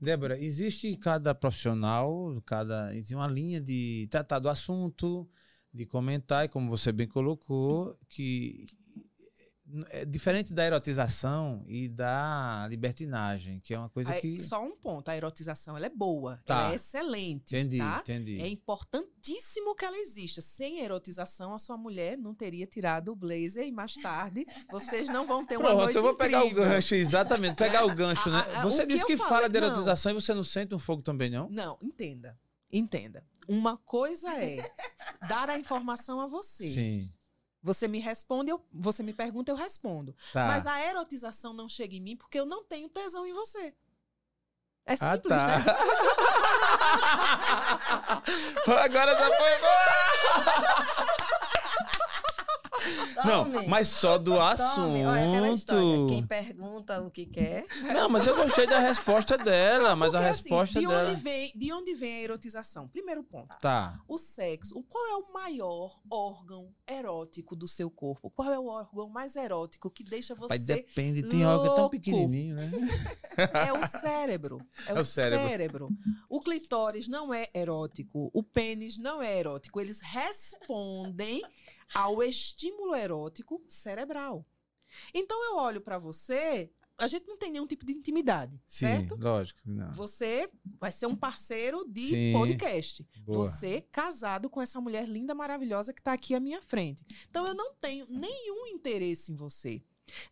Débora, 0.00 0.38
existe 0.38 0.94
cada 0.96 1.34
profissional, 1.34 2.40
cada. 2.44 2.94
Existe 2.94 3.14
uma 3.14 3.28
linha 3.28 3.60
de 3.60 4.06
tratar 4.10 4.38
do 4.38 4.48
assunto, 4.48 5.28
de 5.72 5.86
comentar, 5.86 6.44
e 6.44 6.48
como 6.48 6.68
você 6.68 6.92
bem 6.92 7.06
colocou, 7.06 7.98
que 8.08 8.66
é 9.90 10.04
diferente 10.04 10.52
da 10.52 10.64
erotização 10.66 11.64
e 11.66 11.88
da 11.88 12.66
libertinagem, 12.68 13.60
que 13.60 13.72
é 13.74 13.78
uma 13.78 13.88
coisa 13.88 14.12
Aí, 14.12 14.20
que. 14.20 14.40
Só 14.42 14.62
um 14.62 14.76
ponto, 14.76 15.08
a 15.08 15.16
erotização 15.16 15.76
ela 15.76 15.86
é 15.86 15.90
boa, 15.90 16.40
Tá. 16.44 16.54
ela 16.64 16.72
é 16.72 16.74
excelente, 16.76 17.56
Entendi, 17.56 17.78
tá? 17.78 17.98
entendi. 18.00 18.40
É 18.40 18.48
importantíssimo 18.48 19.74
que 19.74 19.84
ela 19.84 19.96
exista. 19.98 20.40
Sem 20.40 20.80
erotização, 20.80 21.54
a 21.54 21.58
sua 21.58 21.76
mulher 21.76 22.16
não 22.18 22.34
teria 22.34 22.66
tirado 22.66 23.12
o 23.12 23.16
blazer 23.16 23.66
e 23.66 23.72
mais 23.72 23.94
tarde 23.94 24.46
vocês 24.70 25.08
não 25.08 25.26
vão 25.26 25.44
ter 25.44 25.56
uma 25.56 25.68
Pronto, 25.68 25.82
noite 25.82 25.96
eu 25.96 26.02
vou 26.02 26.14
pegar 26.14 26.42
o 26.42 26.46
incrível. 26.46 26.64
gancho, 26.64 26.94
exatamente, 26.94 27.56
pegar 27.56 27.84
o 27.84 27.94
gancho, 27.94 28.28
né? 28.30 28.38
A- 28.38 28.60
a- 28.60 28.62
Você 28.62 28.86
que 28.86 28.92
disse 28.92 29.06
que 29.06 29.16
falei- 29.16 29.28
fala 29.34 29.48
de 29.48 29.60
não. 29.60 29.66
erotização 29.68 30.12
e 30.12 30.14
você 30.14 30.34
não 30.34 30.42
sente 30.42 30.74
um 30.74 30.78
fogo 30.78 31.02
também, 31.02 31.30
não? 31.30 31.48
Não, 31.50 31.78
entenda. 31.82 32.38
Entenda. 32.72 33.24
Uma 33.48 33.76
coisa 33.76 34.30
é 34.42 34.70
dar 35.28 35.50
a 35.50 35.58
informação 35.58 36.20
a 36.20 36.26
você. 36.28 36.70
Sim. 36.70 37.12
Você 37.62 37.86
me 37.86 37.98
responde, 37.98 38.50
eu, 38.50 38.64
você 38.72 39.02
me 39.02 39.12
pergunta, 39.12 39.52
eu 39.52 39.56
respondo. 39.56 40.16
Tá. 40.32 40.46
Mas 40.46 40.66
a 40.66 40.82
erotização 40.86 41.52
não 41.52 41.68
chega 41.68 41.94
em 41.94 42.00
mim 42.00 42.16
porque 42.16 42.40
eu 42.40 42.46
não 42.46 42.64
tenho 42.64 42.88
tesão 42.88 43.26
em 43.26 43.34
você. 43.34 43.74
É 44.86 44.94
Ah, 44.98 45.12
simples, 45.14 45.28
tá. 45.28 45.46
né? 45.46 45.62
Agora 48.82 49.14
já 49.16 49.28
foi 49.36 49.58
Não, 49.60 49.68
Tome. 53.22 53.66
mas 53.66 53.88
só 53.88 54.16
do 54.18 54.32
Tome. 54.34 55.04
Olha, 55.04 55.28
aquela 55.28 55.48
história. 55.50 55.82
Quem 55.82 56.04
assunto. 56.18 56.26
pergunta 56.28 57.00
o 57.02 57.10
que 57.10 57.26
quer. 57.26 57.66
Não, 57.92 58.08
mas 58.08 58.26
eu 58.26 58.36
gostei 58.36 58.66
da 58.66 58.78
resposta 58.78 59.36
dela, 59.38 59.94
mas 59.96 60.14
a 60.14 60.18
Porque, 60.18 60.30
assim, 60.30 60.42
resposta 60.42 60.80
de 60.80 60.86
dela. 60.86 61.10
Onde 61.10 61.20
vem, 61.20 61.52
de 61.54 61.72
onde 61.72 61.94
vem 61.94 62.14
a 62.16 62.20
erotização? 62.22 62.88
Primeiro 62.88 63.22
ponto. 63.22 63.54
Tá. 63.60 64.00
O 64.08 64.18
sexo. 64.18 64.78
O- 64.78 64.82
Qual 64.82 65.06
é 65.06 65.16
o 65.16 65.32
maior 65.32 65.98
órgão 66.10 66.68
erótico 66.88 67.54
do 67.56 67.68
seu 67.68 67.90
corpo? 67.90 68.30
Qual 68.30 68.52
é 68.52 68.58
o 68.58 68.66
órgão 68.66 69.08
mais 69.08 69.36
erótico 69.36 69.90
que 69.90 70.02
deixa 70.04 70.34
você. 70.34 70.54
Mas 70.54 70.66
depende, 70.66 71.22
tem 71.22 71.44
órgão 71.46 71.66
tão 71.66 71.74
louco. 71.84 71.90
pequenininho, 71.90 72.56
né? 72.56 72.70
É 73.66 73.72
o 73.72 73.86
cérebro. 73.86 74.60
É, 74.86 74.92
o, 74.92 75.02
cérebro. 75.04 75.88
O 76.28 76.40
clitóris 76.40 77.08
não 77.08 77.32
é 77.32 77.46
erótico. 77.54 78.30
O 78.34 78.42
pênis 78.42 78.98
não 78.98 79.22
é 79.22 79.38
erótico. 79.38 79.80
Eles 79.80 80.00
respondem 80.00 81.42
ao 81.94 82.22
estímulo 82.22 82.94
erótico 82.94 83.62
cerebral. 83.68 84.46
Então 85.14 85.42
eu 85.44 85.56
olho 85.56 85.80
pra 85.80 85.98
você, 85.98 86.70
a 86.98 87.06
gente 87.06 87.26
não 87.26 87.36
tem 87.36 87.52
nenhum 87.52 87.66
tipo 87.66 87.84
de 87.86 87.92
intimidade, 87.92 88.60
Sim, 88.66 88.86
certo? 88.86 89.16
lógico. 89.18 89.60
Não. 89.64 89.92
Você 89.92 90.50
vai 90.78 90.92
ser 90.92 91.06
um 91.06 91.16
parceiro 91.16 91.84
de 91.88 92.10
Sim. 92.10 92.32
podcast. 92.32 93.08
Boa. 93.20 93.38
Você 93.38 93.80
casado 93.92 94.50
com 94.50 94.60
essa 94.60 94.80
mulher 94.80 95.08
linda, 95.08 95.34
maravilhosa 95.34 95.92
que 95.92 96.00
está 96.00 96.12
aqui 96.12 96.34
à 96.34 96.40
minha 96.40 96.60
frente. 96.60 97.04
Então 97.28 97.46
eu 97.46 97.54
não 97.54 97.74
tenho 97.74 98.06
nenhum 98.08 98.66
interesse 98.66 99.32
em 99.32 99.36
você. 99.36 99.82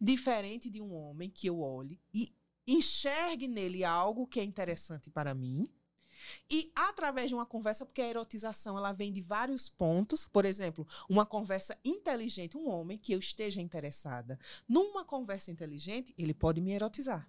Diferente 0.01 0.69
de 0.69 0.81
um 0.83 0.93
homem 0.93 1.31
que 1.31 1.47
eu 1.47 1.61
olhe 1.61 2.01
e 2.13 2.35
enxergue 2.67 3.49
nele 3.49 3.85
algo 3.85 4.27
que 4.27 4.41
é 4.41 4.45
interessante 4.45 5.09
para 5.09 5.35
mim. 5.35 5.67
E 6.51 6.71
através 6.75 7.29
de 7.29 7.35
uma 7.35 7.47
conversa, 7.47 7.85
porque 7.85 8.03
a 8.03 8.09
erotização 8.09 8.77
ela 8.77 8.93
vem 8.93 9.13
de 9.13 9.21
vários 9.21 9.69
pontos, 9.69 10.27
por 10.27 10.45
exemplo, 10.45 10.87
uma 11.09 11.27
conversa 11.27 11.79
inteligente, 11.85 12.57
um 12.57 12.69
homem 12.69 12.99
que 12.99 13.13
eu 13.13 13.19
esteja 13.19 13.61
interessada. 13.61 14.39
Numa 14.69 15.05
conversa 15.05 15.51
inteligente, 15.51 16.15
ele 16.17 16.35
pode 16.35 16.61
me 16.61 16.73
erotizar. 16.73 17.29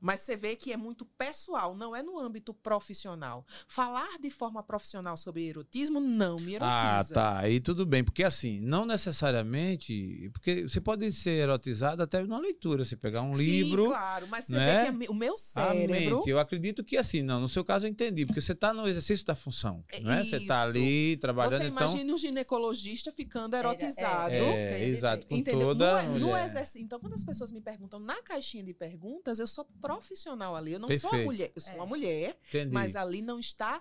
Mas 0.00 0.20
você 0.20 0.36
vê 0.36 0.54
que 0.56 0.72
é 0.72 0.76
muito 0.76 1.04
pessoal, 1.04 1.74
não 1.76 1.94
é 1.94 2.02
no 2.02 2.18
âmbito 2.18 2.54
profissional. 2.54 3.44
Falar 3.66 4.18
de 4.20 4.30
forma 4.30 4.62
profissional 4.62 5.16
sobre 5.16 5.46
erotismo 5.48 5.98
não 6.00 6.36
me 6.38 6.56
Ah, 6.60 6.96
erotiza. 6.98 7.14
tá. 7.14 7.38
Aí 7.38 7.60
tudo 7.60 7.84
bem. 7.84 8.04
Porque 8.04 8.22
assim, 8.24 8.60
não 8.60 8.86
necessariamente. 8.86 10.30
Porque 10.32 10.62
você 10.68 10.80
pode 10.80 11.10
ser 11.12 11.30
erotizado 11.42 12.02
até 12.02 12.22
na 12.24 12.38
leitura. 12.38 12.84
Você 12.84 12.96
pegar 12.96 13.22
um 13.22 13.34
Sim, 13.34 13.42
livro. 13.42 13.86
claro, 13.86 14.26
mas 14.28 14.44
você 14.44 14.56
né? 14.56 14.90
vê 14.90 14.98
que 15.06 15.10
o 15.10 15.14
meu 15.14 15.34
A 15.34 15.36
cérebro. 15.36 16.16
mente, 16.16 16.30
eu 16.30 16.38
acredito 16.38 16.84
que 16.84 16.96
assim, 16.96 17.22
não, 17.22 17.40
no 17.40 17.48
seu 17.48 17.64
caso 17.64 17.86
eu 17.86 17.90
entendi, 17.90 18.26
porque 18.26 18.40
você 18.40 18.52
está 18.52 18.72
no 18.72 18.86
exercício 18.88 19.24
da 19.24 19.34
função, 19.34 19.84
É 19.90 20.00
né? 20.00 20.24
Você 20.24 20.36
está 20.36 20.62
ali 20.62 21.16
trabalhando, 21.16 21.62
Você 21.62 21.68
então... 21.68 21.88
imagina 21.88 22.12
um 22.12 22.18
ginecologista 22.18 23.12
ficando 23.12 23.56
Era- 23.56 23.68
erotizado. 23.68 24.32
é, 24.34 24.38
É, 24.38 24.80
ia 24.80 24.88
exato, 24.96 25.26
com 25.26 25.36
Entendeu? 25.36 25.60
toda 25.60 26.02
no, 26.02 26.18
no 26.18 26.26
mulher. 26.28 26.44
exercício. 26.46 26.82
Então, 26.84 26.98
quando 27.00 27.14
as 27.14 27.24
pessoas 27.24 27.50
me 27.52 27.60
perguntam 27.60 27.98
na 28.00 28.20
caixinha 28.22 28.62
de 28.62 28.74
perguntas, 28.74 29.38
eu 29.38 29.46
sou 29.46 29.64
profissional 29.94 30.54
ali. 30.56 30.72
Eu 30.72 30.78
não 30.78 30.88
sou 30.88 30.96
a 31.08 31.10
Perfeito. 31.10 31.24
mulher. 31.26 31.52
Eu 31.54 31.60
sou 31.62 31.72
É. 31.72 31.76
uma 31.76 31.86
mulher, 31.86 32.36
Entendi. 32.48 32.72
mas 32.74 32.96
ali 32.96 33.22
não 33.22 33.38
está 33.38 33.80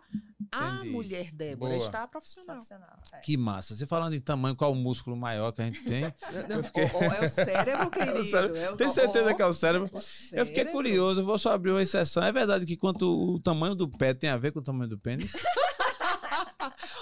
a 0.52 0.76
Entendi. 0.76 0.90
mulher 0.90 1.32
Débora, 1.34 1.74
Boa. 1.76 1.86
está 1.86 2.04
a 2.04 2.08
profissional. 2.08 2.56
Profissional. 2.56 3.00
é. 3.14 3.18
Que 3.20 3.36
massa. 3.38 3.76
Você 3.76 3.86
falando 3.86 4.14
em 4.14 4.22
tamanho, 4.22 4.56
qual 4.56 4.72
o 4.72 4.76
músculo 4.76 5.16
maior 5.18 5.52
que 5.52 5.62
a 5.62 5.66
gente 5.66 5.84
tem? 5.84 6.04
Não, 6.50 6.58
ou- 6.58 6.96
ou 7.04 7.14
é 7.14 7.26
o 7.26 7.30
cérebro, 7.30 7.90
querido. 7.92 8.24
cérebro. 8.26 8.56
é 8.58 8.72
o- 8.72 8.78
Tenho 8.78 8.92
certeza 8.92 9.34
que 9.34 9.42
é 9.42 9.46
o 9.46 9.54
cérebro. 9.54 9.90
o 9.92 9.98
Eu 9.98 10.02
fiquei 10.02 10.46
cérebro. 10.46 10.72
curioso, 10.72 11.22
eu 11.22 11.26
vou 11.26 11.38
só 11.38 11.52
abrir 11.54 11.72
uma 11.72 11.82
exceção. 11.82 12.24
É 12.24 12.32
verdade 12.32 12.66
que 12.66 12.78
quanto 12.78 13.06
o 13.36 13.40
tamanho 13.40 13.76
do 13.76 13.88
pé 13.90 14.14
tem 14.14 14.30
a 14.30 14.38
ver 14.38 14.52
com 14.52 14.60
o 14.60 14.64
tamanho 14.64 14.90
do 14.90 14.98
pênis? 14.98 15.34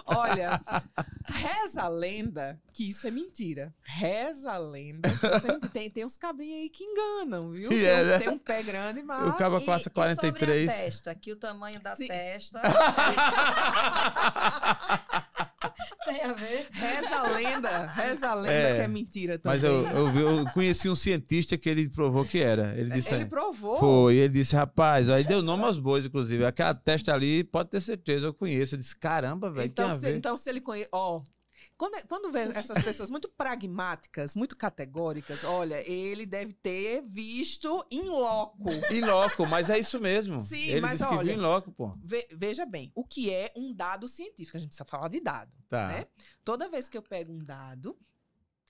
Olha, 0.06 0.62
reza 1.26 1.84
a 1.84 1.88
lenda 1.88 2.60
que 2.72 2.90
isso 2.90 3.08
é 3.08 3.12
mentira. 3.12 3.74
Reza 3.84 4.52
a 4.52 4.58
lenda. 4.58 5.10
que 5.10 5.16
isso 5.16 5.26
é 5.48 5.52
mentira. 5.54 5.70
tem, 5.74 5.90
tem 5.90 6.06
uns 6.06 6.16
cabrinhos 6.16 6.62
aí 6.62 6.70
que 6.70 6.84
enganam, 6.84 7.52
viu? 7.52 7.70
Tem, 7.70 7.84
é, 7.86 8.02
um, 8.02 8.06
né? 8.06 8.20
tem 8.20 8.30
um 8.30 8.38
pé 8.38 8.62
grande, 8.62 9.02
mas. 9.02 9.28
O 9.28 9.38
cabo 9.38 9.58
E- 9.60 9.66
passa 9.66 9.90
e 9.90 9.94
sobre 9.94 10.02
a 10.12 10.16
43. 10.16 10.72
testa, 10.74 11.16
que 11.16 11.32
o 11.32 11.36
tamanho 11.36 11.80
da 11.82 11.96
Sim. 11.96 12.08
testa 12.08 12.62
tem 16.06 16.22
a 16.22 16.34
ver. 16.34 16.68
Reza 16.72 17.16
a 17.16 17.32
lenda. 17.32 17.86
Reza 17.88 18.30
a 18.30 18.34
lenda 18.36 18.52
É, 18.52 18.76
que 18.76 18.82
é 18.82 18.88
mentira 18.88 19.40
também. 19.40 19.60
Mas 19.60 19.64
eu, 19.64 19.88
eu, 19.88 20.20
eu 20.20 20.46
conheci 20.52 20.90
um 20.90 20.96
cientista 20.96 21.58
que 21.58 21.70
ele 21.70 21.90
provou 21.90 22.26
que 22.26 22.40
era. 22.40 22.74
Ele 22.78 22.92
disse. 22.92 23.14
Ele 23.14 23.26
provou. 23.26 23.80
Foi, 23.80 24.16
ele 24.16 24.34
disse, 24.34 24.56
rapaz, 24.56 25.10
aí 25.10 25.24
deu 25.24 25.42
nome 25.42 25.64
aos 25.64 25.80
bois, 25.80 26.06
inclusive. 26.06 26.46
Aquela 26.46 26.74
testa 26.74 27.14
ali, 27.14 27.44
pode 27.44 27.70
ter 27.70 27.82
certeza, 27.82 28.28
eu 28.28 28.34
conheço. 28.34 28.76
Eu 28.76 28.80
disse, 28.80 28.96
caramba, 28.96 29.50
velho, 29.50 29.68
Então 29.68 29.98
se, 29.98 30.12
então, 30.12 30.38
se 30.38 30.50
ele 30.50 30.62
conhece. 30.62 30.90
Ó. 30.92 31.20
Quando, 31.78 32.08
quando 32.08 32.32
vê 32.32 32.40
essas 32.56 32.82
pessoas 32.84 33.10
muito 33.10 33.28
pragmáticas, 33.28 34.34
muito 34.34 34.56
categóricas, 34.56 35.44
olha, 35.44 35.82
ele 35.90 36.26
deve 36.26 36.54
ter 36.54 37.02
visto 37.06 37.86
em 37.92 38.04
loco. 38.04 38.70
Em 38.92 39.02
loco, 39.02 39.46
mas 39.46 39.70
é 39.70 39.78
isso 39.78 40.00
mesmo. 40.00 40.40
Sim, 40.40 40.70
ele 40.70 40.82
mas 40.82 41.02
olha- 41.02 41.34
em 41.34 41.38
loco, 41.38 41.72
pô. 41.74 41.94
Ve- 42.02 42.28
veja 42.32 42.66
bem, 42.66 42.92
o 42.96 43.04
que 43.04 43.30
é 43.30 43.52
um 43.58 43.74
dado 43.74 44.08
científico? 44.08 44.56
A 44.56 44.60
gente 44.60 44.70
precisa 44.70 44.86
falar 44.86 45.10
de 45.10 45.20
dado. 45.20 45.52
Tá. 45.68 45.88
né? 45.90 46.06
Toda 46.44 46.70
vez 46.70 46.88
que 46.88 46.98
eu 46.98 47.02
pego 47.02 47.34
um 47.34 47.44
dado, 47.44 47.98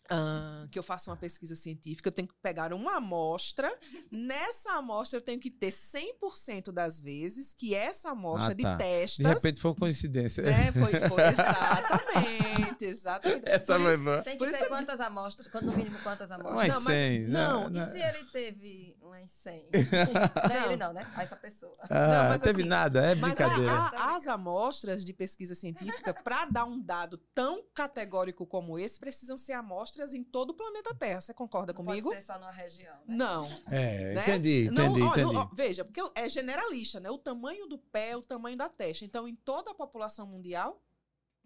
ah, 0.10 0.68
que 0.72 0.78
eu 0.78 0.84
faço 0.84 1.10
uma 1.10 1.18
pesquisa 1.18 1.56
científica, 1.56 2.10
eu 2.10 2.14
tenho 2.14 2.28
que 2.28 2.34
pegar 2.42 2.74
uma 2.74 2.98
amostra. 2.98 3.72
Nessa 4.12 4.74
amostra, 4.74 5.18
eu 5.18 5.22
tenho 5.22 5.40
que 5.40 5.50
ter 5.52 5.72
100% 5.72 6.72
das 6.72 7.00
vezes 7.02 7.54
que 7.54 7.74
essa 7.74 8.12
amostra 8.12 8.52
Ah, 8.52 8.56
de 8.56 8.64
tá. 8.64 8.78
testas. 8.78 9.26
De 9.26 9.34
repente 9.34 9.60
foi 9.62 9.72
uma 9.72 9.78
coincidência. 9.78 10.44
né, 10.44 10.72
foi, 10.72 10.92
foi 11.10 11.24
exatamente, 11.34 12.86
exatamente. 12.86 13.44
Essa 13.50 13.74
Por 13.76 13.82
foi 13.84 13.94
isso-. 13.94 14.24
Tem 14.24 14.38
que 14.38 14.44
isso 14.46 14.58
ser 14.58 14.68
quantas 14.68 15.00
amostras, 15.00 15.48
quando 15.48 15.66
no 15.66 15.78
mínimo 15.78 15.98
quantas 16.04 16.32
amostras. 16.32 16.56
Umas 16.56 16.68
Não, 16.68 16.82
mas- 16.82 16.94
100. 16.94 17.28
não, 17.28 17.70
né? 17.70 17.80
E 17.80 17.92
se 17.92 18.00
ele 18.00 18.24
teve 18.26 18.98
umas 19.02 19.30
100? 19.32 19.70
não, 20.50 20.50
Não. 20.60 20.66
ele 20.66 20.76
não, 20.78 20.94
né? 20.94 21.12
Essa 21.18 21.36
pessoa. 21.36 21.72
Ah, 21.90 22.08
Não, 22.08 22.30
mas 22.30 22.42
teve 22.42 22.62
assim, 22.62 22.70
nada, 22.70 23.06
é 23.12 23.16
Mas 23.16 23.40
a- 23.40 23.48
brincadeira. 23.48 23.72
a- 23.74 24.16
as 24.16 24.28
amostras 24.28 25.04
de 25.04 25.14
pesquisa 25.14 25.56
científica, 25.56 26.14
para 26.14 26.46
dar 26.46 26.66
um 26.66 26.80
dado 26.80 27.18
tão 27.34 27.64
categórico 27.74 28.46
como 28.46 28.78
esse, 28.78 29.00
precisam 29.00 29.38
ser 29.38 29.54
amostras 29.54 29.95
em 30.14 30.24
todo 30.24 30.52
o 30.52 30.54
planeta 30.54 30.94
Terra. 30.96 31.22
Você 31.22 31.34
concorda 31.34 31.74
Não 31.74 31.84
comigo? 31.84 32.10
Pode 32.10 32.22
ser 32.22 32.34
só 32.34 32.40
numa 32.40 32.52
região. 32.52 32.96
Né? 33.06 33.16
Não. 33.16 33.46
É, 33.68 34.14
né? 34.14 34.22
entendi, 34.22 34.70
Não, 34.72 34.86
entendi, 34.86 35.02
ó, 35.02 35.12
entendi. 35.12 35.36
ó, 35.36 35.50
veja, 35.54 35.84
porque 35.84 36.02
é 36.16 36.30
generalista, 36.30 37.00
né? 37.00 37.10
O 37.10 37.18
tamanho 37.18 37.68
do 37.68 37.78
pé, 37.78 38.16
o 38.16 38.22
tamanho 38.22 38.58
da 38.58 38.70
testa. 38.70 39.06
Então, 39.06 39.28
em 39.28 39.36
toda 39.36 39.72
a 39.72 39.76
população 39.76 40.28
mundial, 40.28 40.82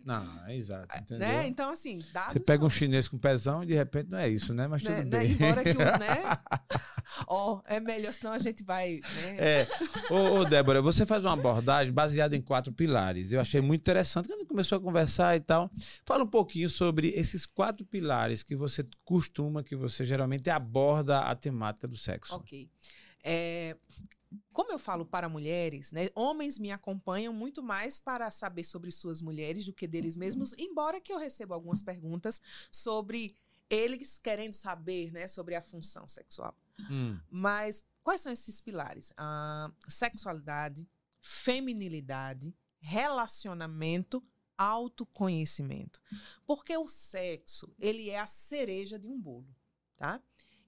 Não, 0.05 0.47
é 0.47 0.55
exato, 0.55 0.97
entendeu? 0.97 1.27
né? 1.27 1.47
Então, 1.47 1.71
assim, 1.71 1.99
Você 1.99 2.39
pega 2.39 2.59
são, 2.59 2.67
um 2.67 2.69
chinês 2.69 3.07
com 3.07 3.17
pezão 3.17 3.63
e 3.63 3.67
de 3.67 3.73
repente 3.73 4.09
não 4.09 4.17
é 4.17 4.29
isso, 4.29 4.53
né? 4.53 4.67
Mas 4.67 4.81
né, 4.81 5.01
tudo 5.01 5.09
né? 5.09 5.19
bem. 5.19 5.31
Embora 5.33 5.63
que 5.63 5.69
os, 5.71 5.77
né? 5.77 6.37
Ó, 7.27 7.61
é 7.65 7.79
melhor, 7.79 8.13
senão 8.13 8.31
a 8.31 8.39
gente 8.39 8.63
vai, 8.63 9.01
né? 9.15 9.35
É. 9.37 9.67
Ô, 10.09 10.39
ô, 10.39 10.45
Débora, 10.45 10.81
você 10.81 11.05
faz 11.05 11.25
uma 11.25 11.33
abordagem 11.33 11.91
baseada 11.91 12.35
em 12.35 12.41
quatro 12.41 12.71
pilares. 12.71 13.31
Eu 13.31 13.41
achei 13.41 13.61
muito 13.61 13.81
interessante 13.81 14.27
quando 14.27 14.45
começou 14.45 14.77
a 14.77 14.81
conversar 14.81 15.35
e 15.35 15.39
tal. 15.39 15.69
Fala 16.05 16.23
um 16.23 16.29
pouquinho 16.29 16.69
sobre 16.69 17.09
esses 17.09 17.45
quatro 17.45 17.85
pilares 17.85 18.41
que 18.41 18.55
você 18.55 18.85
costuma, 19.03 19.63
que 19.63 19.75
você 19.75 20.05
geralmente 20.05 20.49
aborda 20.49 21.19
a 21.19 21.35
temática 21.35 21.87
do 21.87 21.97
sexo. 21.97 22.35
Ok. 22.35 22.69
É, 23.23 23.75
como 24.53 24.71
eu 24.71 24.79
falo 24.79 25.05
para 25.05 25.29
mulheres, 25.29 25.91
né, 25.91 26.09
homens 26.13 26.59
me 26.59 26.71
acompanham 26.71 27.33
muito 27.33 27.63
mais 27.63 27.99
para 27.99 28.29
saber 28.29 28.63
sobre 28.63 28.91
suas 28.91 29.21
mulheres 29.21 29.65
do 29.65 29.73
que 29.73 29.87
deles 29.87 30.15
mesmos, 30.15 30.53
embora 30.57 31.01
que 31.01 31.11
eu 31.11 31.17
receba 31.17 31.55
algumas 31.55 31.81
perguntas 31.81 32.41
sobre 32.71 33.35
eles 33.69 34.19
querendo 34.19 34.53
saber 34.53 35.11
né, 35.11 35.27
sobre 35.27 35.55
a 35.55 35.61
função 35.61 36.07
sexual. 36.07 36.57
Hum, 36.89 37.19
Mas 37.29 37.83
quais 38.03 38.21
são 38.21 38.31
esses 38.31 38.61
pilares? 38.61 39.13
Ah, 39.15 39.71
sexualidade, 39.87 40.87
feminilidade, 41.21 42.55
relacionamento, 42.79 44.23
autoconhecimento. 44.57 46.01
Porque 46.45 46.75
o 46.77 46.87
sexo, 46.87 47.73
ele 47.79 48.09
é 48.09 48.19
a 48.19 48.25
cereja 48.25 48.97
de 48.97 49.07
um 49.07 49.19
bolo, 49.19 49.55
tá? 49.95 50.21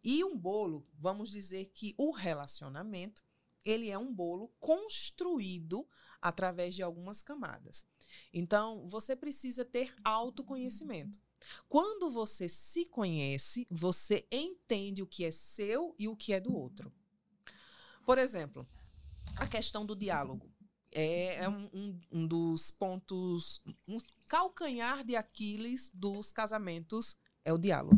E 0.03 0.24
um 0.24 0.38
bolo, 0.38 0.88
vamos 0.93 1.30
dizer 1.30 1.72
que 1.74 1.93
o 1.97 2.12
relacionamento, 2.12 3.24
ele 3.66 3.89
é 3.89 3.97
um 3.97 4.14
bolo 4.14 4.49
construído 4.59 5.88
através 6.22 6.76
de 6.76 6.84
algumas 6.84 7.22
camadas. 7.22 7.86
Então, 8.34 8.88
você 8.88 9.16
precisa 9.16 9.66
ter 9.66 9.93
autoconhecimento. 10.03 11.20
Quando 11.68 12.09
você 12.12 12.47
se 12.47 12.86
conhece, 12.86 13.66
você 13.70 14.28
entende 14.32 15.01
o 15.01 15.07
que 15.07 15.26
é 15.26 15.32
seu 15.32 15.95
e 15.97 16.07
o 16.07 16.16
que 16.16 16.34
é 16.34 16.39
do 16.39 16.53
outro. 16.53 16.91
Por 18.05 18.18
exemplo, 18.18 18.68
a 19.38 19.47
questão 19.47 19.86
do 19.86 19.95
diálogo. 19.95 20.51
É, 20.91 21.36
é 21.43 21.49
um, 21.49 21.70
um- 21.74 22.01
um 22.12 22.28
dos 22.28 22.70
pontos, 22.70 23.62
um 23.88 23.97
calcanhar 24.28 25.03
de 25.05 25.16
Aquiles 25.16 25.89
dos 25.93 26.32
casamentos 26.34 27.16
é 27.45 27.53
o 27.53 27.57
diálogo. 27.57 27.97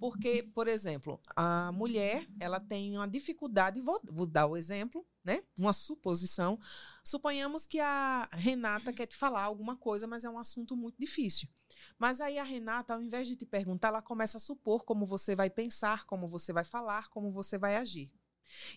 Porque, 0.00 0.42
por 0.42 0.66
exemplo, 0.66 1.20
a 1.36 1.70
mulher, 1.72 2.26
ela 2.40 2.58
tem 2.58 2.96
uma 2.96 3.06
dificuldade, 3.06 3.82
vou, 3.82 4.00
vou 4.10 4.26
dar 4.26 4.46
o 4.46 4.56
exemplo, 4.56 5.06
né? 5.22 5.42
Uma 5.58 5.74
suposição. 5.74 6.58
Suponhamos 7.04 7.66
que 7.66 7.78
a 7.78 8.26
Renata 8.32 8.94
quer 8.94 9.06
te 9.06 9.14
falar 9.14 9.42
alguma 9.42 9.76
coisa, 9.76 10.06
mas 10.06 10.24
é 10.24 10.30
um 10.30 10.38
assunto 10.38 10.74
muito 10.74 10.96
difícil. 10.98 11.50
Mas 11.98 12.18
aí 12.18 12.38
a 12.38 12.42
Renata, 12.42 12.94
ao 12.94 13.02
invés 13.02 13.28
de 13.28 13.36
te 13.36 13.44
perguntar, 13.44 13.88
ela 13.88 14.00
começa 14.00 14.38
a 14.38 14.40
supor 14.40 14.84
como 14.84 15.04
você 15.04 15.36
vai 15.36 15.50
pensar, 15.50 16.06
como 16.06 16.26
você 16.26 16.50
vai 16.50 16.64
falar, 16.64 17.10
como 17.10 17.30
você 17.30 17.58
vai 17.58 17.76
agir. 17.76 18.10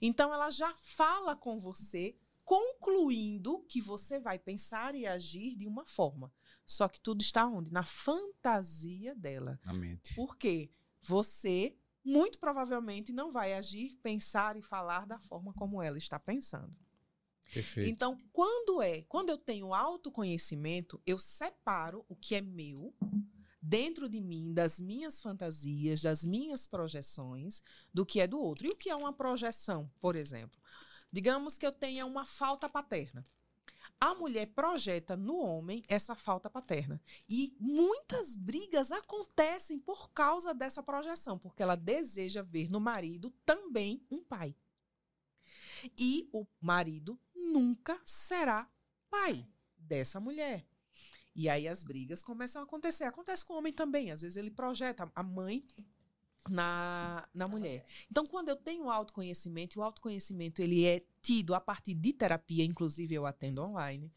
Então 0.02 0.34
ela 0.34 0.52
já 0.52 0.74
fala 0.74 1.38
com 1.38 1.58
você, 1.58 2.18
concluindo 2.44 3.64
que 3.70 3.80
você 3.80 4.20
vai 4.20 4.38
pensar 4.38 4.94
e 4.94 5.08
agir 5.08 5.56
de 5.56 5.66
uma 5.66 5.86
forma. 5.86 6.34
Só 6.66 6.90
que 6.90 7.00
tudo 7.00 7.22
está 7.22 7.48
onde? 7.48 7.72
Na 7.72 7.84
fantasia 7.84 9.16
dela. 9.16 9.58
na 9.66 9.74
mente. 9.74 10.16
Por 10.16 10.38
quê? 10.38 10.70
Você 11.04 11.78
muito 12.04 12.38
provavelmente 12.38 13.14
não 13.14 13.32
vai 13.32 13.54
agir, 13.54 13.98
pensar 14.04 14.58
e 14.58 14.62
falar 14.62 15.06
da 15.06 15.20
forma 15.20 15.54
como 15.54 15.82
ela 15.82 15.98
está 15.98 16.20
pensando. 16.20 16.76
Perfeito. 17.54 17.90
Então, 17.90 18.18
quando 18.32 18.82
é, 18.82 19.04
quando 19.04 19.30
eu 19.30 19.38
tenho 19.38 19.74
autoconhecimento, 19.74 21.02
eu 21.06 21.20
separo 21.20 22.04
o 22.10 22.16
que 22.16 22.36
é 22.36 22.42
meu 22.42 22.94
dentro 23.62 24.10
de 24.10 24.20
mim, 24.20 24.54
das 24.54 24.80
minhas 24.80 25.22
fantasias, 25.22 26.02
das 26.02 26.26
minhas 26.26 26.68
projeções, 26.68 27.62
do 27.94 28.06
que 28.06 28.20
é 28.20 28.28
do 28.28 28.40
outro. 28.40 28.68
E 28.68 28.70
o 28.70 28.76
que 28.76 28.90
é 28.90 28.96
uma 28.96 29.14
projeção, 29.14 29.90
por 30.02 30.16
exemplo? 30.16 30.60
Digamos 31.12 31.58
que 31.58 31.66
eu 31.66 31.72
tenha 31.72 32.06
uma 32.06 32.26
falta 32.26 32.68
paterna. 32.68 33.26
A 34.04 34.14
mulher 34.14 34.48
projeta 34.48 35.16
no 35.16 35.38
homem 35.38 35.82
essa 35.88 36.14
falta 36.14 36.50
paterna. 36.50 37.02
E 37.30 37.56
muitas 37.58 38.36
brigas 38.36 38.92
acontecem 38.92 39.80
por 39.80 40.12
causa 40.12 40.54
dessa 40.54 40.84
projeção, 40.84 41.40
porque 41.40 41.64
ela 41.64 41.78
deseja 41.78 42.42
ver 42.42 42.70
no 42.70 42.82
marido 42.82 43.34
também 43.46 44.06
um 44.12 44.22
pai. 44.22 44.54
E 45.98 46.30
o 46.34 46.46
marido 46.60 47.18
nunca 47.34 47.98
será 48.04 48.70
pai 49.10 49.48
dessa 49.78 50.20
mulher. 50.20 50.68
E 51.34 51.48
aí 51.48 51.66
as 51.66 51.82
brigas 51.82 52.22
começam 52.22 52.62
a 52.62 52.66
acontecer. 52.66 53.06
Acontece 53.06 53.46
com 53.46 53.54
o 53.54 53.58
homem 53.58 53.72
também. 53.72 54.12
Às 54.12 54.20
vezes 54.20 54.36
ele 54.36 54.52
projeta 54.52 55.10
a 55.16 55.24
mãe 55.24 55.66
na, 56.50 57.28
na 57.34 57.48
mulher. 57.48 57.86
Então, 58.10 58.26
quando 58.26 58.50
eu 58.50 58.56
tenho 58.56 58.90
autoconhecimento, 58.90 59.78
e 59.78 59.80
o 59.80 59.84
autoconhecimento 59.84 60.62
ele 60.62 60.86
é 60.86 61.06
tido 61.22 61.56
a 61.56 61.62
partir 61.62 61.94
de 61.94 62.14
terapia, 62.14 62.66
inclusive 62.66 63.16
eu 63.16 63.26
atendo 63.26 63.62
online. 63.62 64.12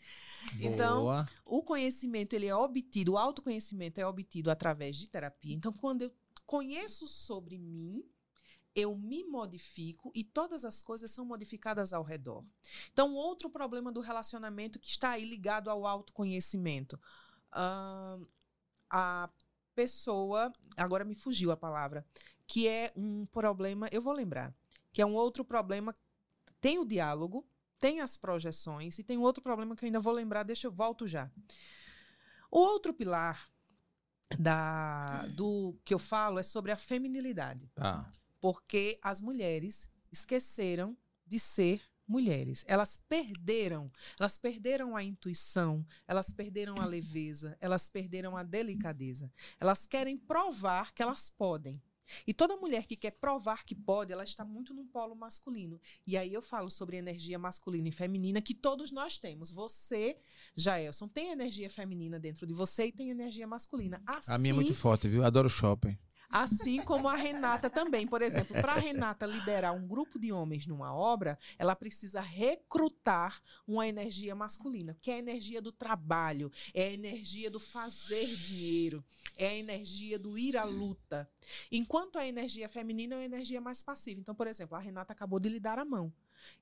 Então, 0.60 1.02
Boa. 1.02 1.28
o 1.44 1.62
conhecimento 1.62 2.34
ele 2.34 2.46
é 2.46 2.54
obtido, 2.54 3.12
o 3.12 3.18
autoconhecimento 3.18 4.00
é 4.00 4.06
obtido 4.06 4.50
através 4.50 4.96
de 4.96 5.08
terapia. 5.08 5.54
Então, 5.54 5.72
quando 5.72 6.02
eu 6.02 6.12
conheço 6.44 7.06
sobre 7.06 7.58
mim, 7.58 8.04
eu 8.74 8.94
me 8.94 9.24
modifico 9.24 10.12
e 10.14 10.22
todas 10.22 10.64
as 10.64 10.82
coisas 10.82 11.10
são 11.10 11.24
modificadas 11.24 11.92
ao 11.92 12.02
redor. 12.02 12.44
Então, 12.92 13.14
outro 13.14 13.48
problema 13.48 13.90
do 13.90 14.00
relacionamento 14.00 14.78
que 14.78 14.88
está 14.88 15.12
aí 15.12 15.24
ligado 15.24 15.70
ao 15.70 15.86
autoconhecimento. 15.86 17.00
Ahn, 17.52 18.26
a 18.90 19.30
pessoa, 19.76 20.50
agora 20.76 21.04
me 21.04 21.14
fugiu 21.14 21.52
a 21.52 21.56
palavra, 21.56 22.04
que 22.46 22.66
é 22.66 22.90
um 22.96 23.26
problema, 23.26 23.86
eu 23.92 24.00
vou 24.00 24.12
lembrar, 24.14 24.52
que 24.92 25.02
é 25.02 25.06
um 25.06 25.14
outro 25.14 25.44
problema. 25.44 25.92
Tem 26.60 26.78
o 26.78 26.84
diálogo, 26.84 27.46
tem 27.78 28.00
as 28.00 28.16
projeções 28.16 28.98
e 28.98 29.04
tem 29.04 29.18
um 29.18 29.22
outro 29.22 29.42
problema 29.42 29.76
que 29.76 29.84
eu 29.84 29.86
ainda 29.86 30.00
vou 30.00 30.12
lembrar, 30.12 30.42
deixa 30.42 30.66
eu 30.66 30.72
volto 30.72 31.06
já. 31.06 31.30
O 32.50 32.58
outro 32.58 32.94
pilar 32.94 33.48
da 34.38 35.26
do 35.36 35.78
que 35.84 35.94
eu 35.94 35.98
falo 35.98 36.38
é 36.38 36.42
sobre 36.42 36.72
a 36.72 36.76
feminilidade 36.76 37.70
Tá. 37.74 38.10
porque 38.40 38.98
as 39.02 39.20
mulheres 39.20 39.88
esqueceram 40.10 40.96
de 41.24 41.38
ser 41.38 41.80
mulheres. 42.06 42.64
Elas 42.66 42.96
perderam, 43.08 43.90
elas 44.18 44.38
perderam 44.38 44.96
a 44.96 45.02
intuição, 45.02 45.86
elas 46.06 46.32
perderam 46.32 46.76
a 46.80 46.84
leveza, 46.84 47.56
elas 47.60 47.88
perderam 47.88 48.36
a 48.36 48.42
delicadeza. 48.42 49.32
Elas 49.60 49.86
querem 49.86 50.16
provar 50.16 50.92
que 50.92 51.02
elas 51.02 51.30
podem. 51.30 51.80
E 52.26 52.32
toda 52.32 52.56
mulher 52.56 52.86
que 52.86 52.96
quer 52.96 53.12
provar 53.12 53.64
que 53.64 53.74
pode, 53.74 54.12
ela 54.12 54.24
está 54.24 54.44
muito 54.44 54.72
num 54.72 54.86
polo 54.86 55.14
masculino. 55.14 55.80
E 56.06 56.16
aí 56.16 56.32
eu 56.32 56.42
falo 56.42 56.70
sobre 56.70 56.96
energia 56.96 57.38
masculina 57.38 57.88
e 57.88 57.92
feminina 57.92 58.40
que 58.40 58.54
todos 58.54 58.90
nós 58.90 59.18
temos. 59.18 59.50
Você, 59.50 60.18
Jaelson, 60.56 61.08
tem 61.08 61.30
energia 61.30 61.68
feminina 61.68 62.18
dentro 62.18 62.46
de 62.46 62.54
você 62.54 62.86
e 62.86 62.92
tem 62.92 63.10
energia 63.10 63.46
masculina. 63.46 64.02
Assim, 64.06 64.32
A 64.32 64.38
minha 64.38 64.52
é 64.52 64.54
muito 64.54 64.74
forte, 64.74 65.08
viu? 65.08 65.24
Adoro 65.24 65.48
shopping. 65.48 65.98
Assim 66.28 66.82
como 66.82 67.08
a 67.08 67.14
Renata 67.14 67.70
também. 67.70 68.06
Por 68.06 68.22
exemplo, 68.22 68.60
para 68.60 68.72
a 68.72 68.78
Renata 68.78 69.26
liderar 69.26 69.74
um 69.74 69.86
grupo 69.86 70.18
de 70.18 70.32
homens 70.32 70.66
numa 70.66 70.94
obra, 70.94 71.38
ela 71.58 71.76
precisa 71.76 72.20
recrutar 72.20 73.40
uma 73.66 73.86
energia 73.86 74.34
masculina, 74.34 74.96
que 75.00 75.10
é 75.10 75.14
a 75.14 75.18
energia 75.18 75.62
do 75.62 75.72
trabalho, 75.72 76.50
é 76.74 76.88
a 76.88 76.92
energia 76.92 77.50
do 77.50 77.60
fazer 77.60 78.26
dinheiro, 78.26 79.04
é 79.36 79.48
a 79.48 79.54
energia 79.54 80.18
do 80.18 80.38
ir 80.38 80.56
à 80.56 80.64
luta. 80.64 81.28
Enquanto 81.70 82.18
a 82.18 82.26
energia 82.26 82.68
feminina 82.68 83.14
é 83.14 83.18
uma 83.18 83.24
energia 83.24 83.60
mais 83.60 83.82
passiva. 83.82 84.20
Então, 84.20 84.34
por 84.34 84.46
exemplo, 84.46 84.76
a 84.76 84.80
Renata 84.80 85.12
acabou 85.12 85.38
de 85.38 85.48
lhe 85.48 85.60
dar 85.60 85.78
a 85.78 85.84
mão. 85.84 86.12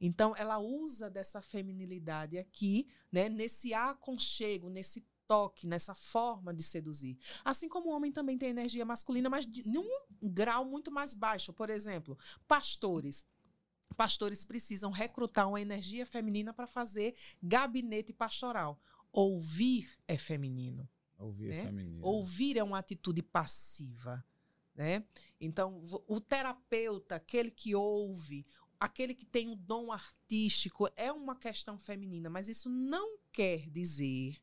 Então, 0.01 0.35
ela 0.37 0.59
usa 0.59 1.11
dessa 1.11 1.43
feminilidade 1.43 2.39
aqui, 2.39 2.89
né, 3.11 3.29
nesse 3.29 3.75
aconchego, 3.75 4.69
nesse 4.69 5.05
toque, 5.27 5.67
nessa 5.67 5.95
forma 5.95 6.53
de 6.53 6.63
seduzir. 6.63 7.19
Assim 7.45 7.69
como 7.69 7.91
o 7.91 7.93
homem 7.93 8.13
também 8.13 8.39
tem 8.39 8.51
energia 8.51 8.85
masculina, 8.85 9.29
mas 9.29 9.47
num 9.67 9.89
grau 10.23 10.65
muito 10.65 10.91
mais 10.91 11.15
baixo. 11.15 11.53
Por 11.53 11.71
exemplo, 11.71 12.19
pastores. 12.47 13.27
Pastores 13.97 14.45
precisam 14.45 14.91
recrutar 14.91 15.49
uma 15.49 15.61
energia 15.61 16.05
feminina 16.05 16.53
para 16.53 16.67
fazer 16.67 17.15
gabinete 17.43 18.13
pastoral. 18.13 18.81
Ouvir 19.13 19.89
é 20.09 20.19
feminino. 20.19 20.89
Ouvir 21.19 21.51
Né? 21.51 21.65
feminino. 21.65 22.05
Ouvir 22.05 22.59
é 22.59 22.65
uma 22.65 22.79
atitude 22.79 23.23
passiva, 23.23 24.25
né? 24.75 25.05
Então, 25.41 25.83
o 26.09 26.21
terapeuta, 26.21 27.15
aquele 27.15 27.51
que 27.51 27.75
ouve, 27.75 28.45
aquele 28.81 29.15
que 29.15 29.25
tem 29.25 29.49
o 29.49 29.55
dom 29.55 29.93
artístico, 29.93 30.89
é 30.97 31.13
uma 31.13 31.37
questão 31.37 31.79
feminina, 31.79 32.29
mas 32.29 32.49
isso 32.49 32.69
não 32.69 33.17
quer 33.35 33.69
dizer 33.69 34.37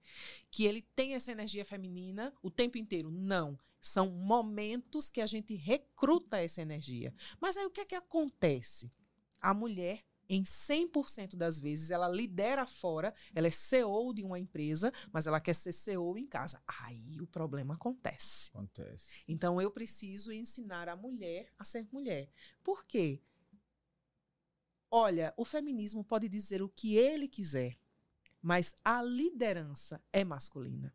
que 0.51 0.65
ele 0.65 0.81
tem 0.81 1.13
essa 1.13 1.31
energia 1.31 1.63
feminina 1.63 2.33
o 2.43 2.51
tempo 2.51 2.77
inteiro. 2.77 3.09
Não. 3.09 3.57
São 3.81 4.11
momentos 4.11 5.09
que 5.09 5.21
a 5.21 5.25
gente 5.25 5.55
recruta 5.55 6.39
essa 6.39 6.61
energia. 6.61 7.13
Mas 7.39 7.55
aí 7.55 7.65
o 7.65 7.71
que 7.71 7.81
é 7.81 7.85
que 7.85 7.95
acontece? 7.95 8.91
A 9.39 9.53
mulher 9.53 10.03
em 10.29 10.43
100% 10.43 11.35
das 11.35 11.59
vezes, 11.59 11.91
ela 11.91 12.07
lidera 12.07 12.65
fora, 12.65 13.13
ela 13.35 13.47
é 13.47 13.51
CEO 13.51 14.13
de 14.13 14.23
uma 14.23 14.39
empresa, 14.39 14.89
mas 15.11 15.27
ela 15.27 15.41
quer 15.41 15.53
ser 15.53 15.73
CEO 15.73 16.17
em 16.17 16.25
casa. 16.25 16.61
Aí 16.65 17.19
o 17.19 17.27
problema 17.27 17.73
acontece. 17.73 18.49
Acontece. 18.53 19.23
Então 19.27 19.61
eu 19.61 19.69
preciso 19.69 20.31
ensinar 20.31 20.87
a 20.87 20.95
mulher 20.95 21.51
a 21.59 21.65
ser 21.65 21.85
mulher. 21.91 22.31
Por 22.63 22.85
quê? 22.85 23.21
Olha, 24.89 25.33
o 25.35 25.43
feminismo 25.43 26.03
pode 26.03 26.29
dizer 26.29 26.61
o 26.61 26.69
que 26.69 26.95
ele 26.95 27.27
quiser, 27.27 27.77
mas 28.41 28.73
a 28.83 29.01
liderança 29.01 30.01
é 30.11 30.23
masculina. 30.23 30.93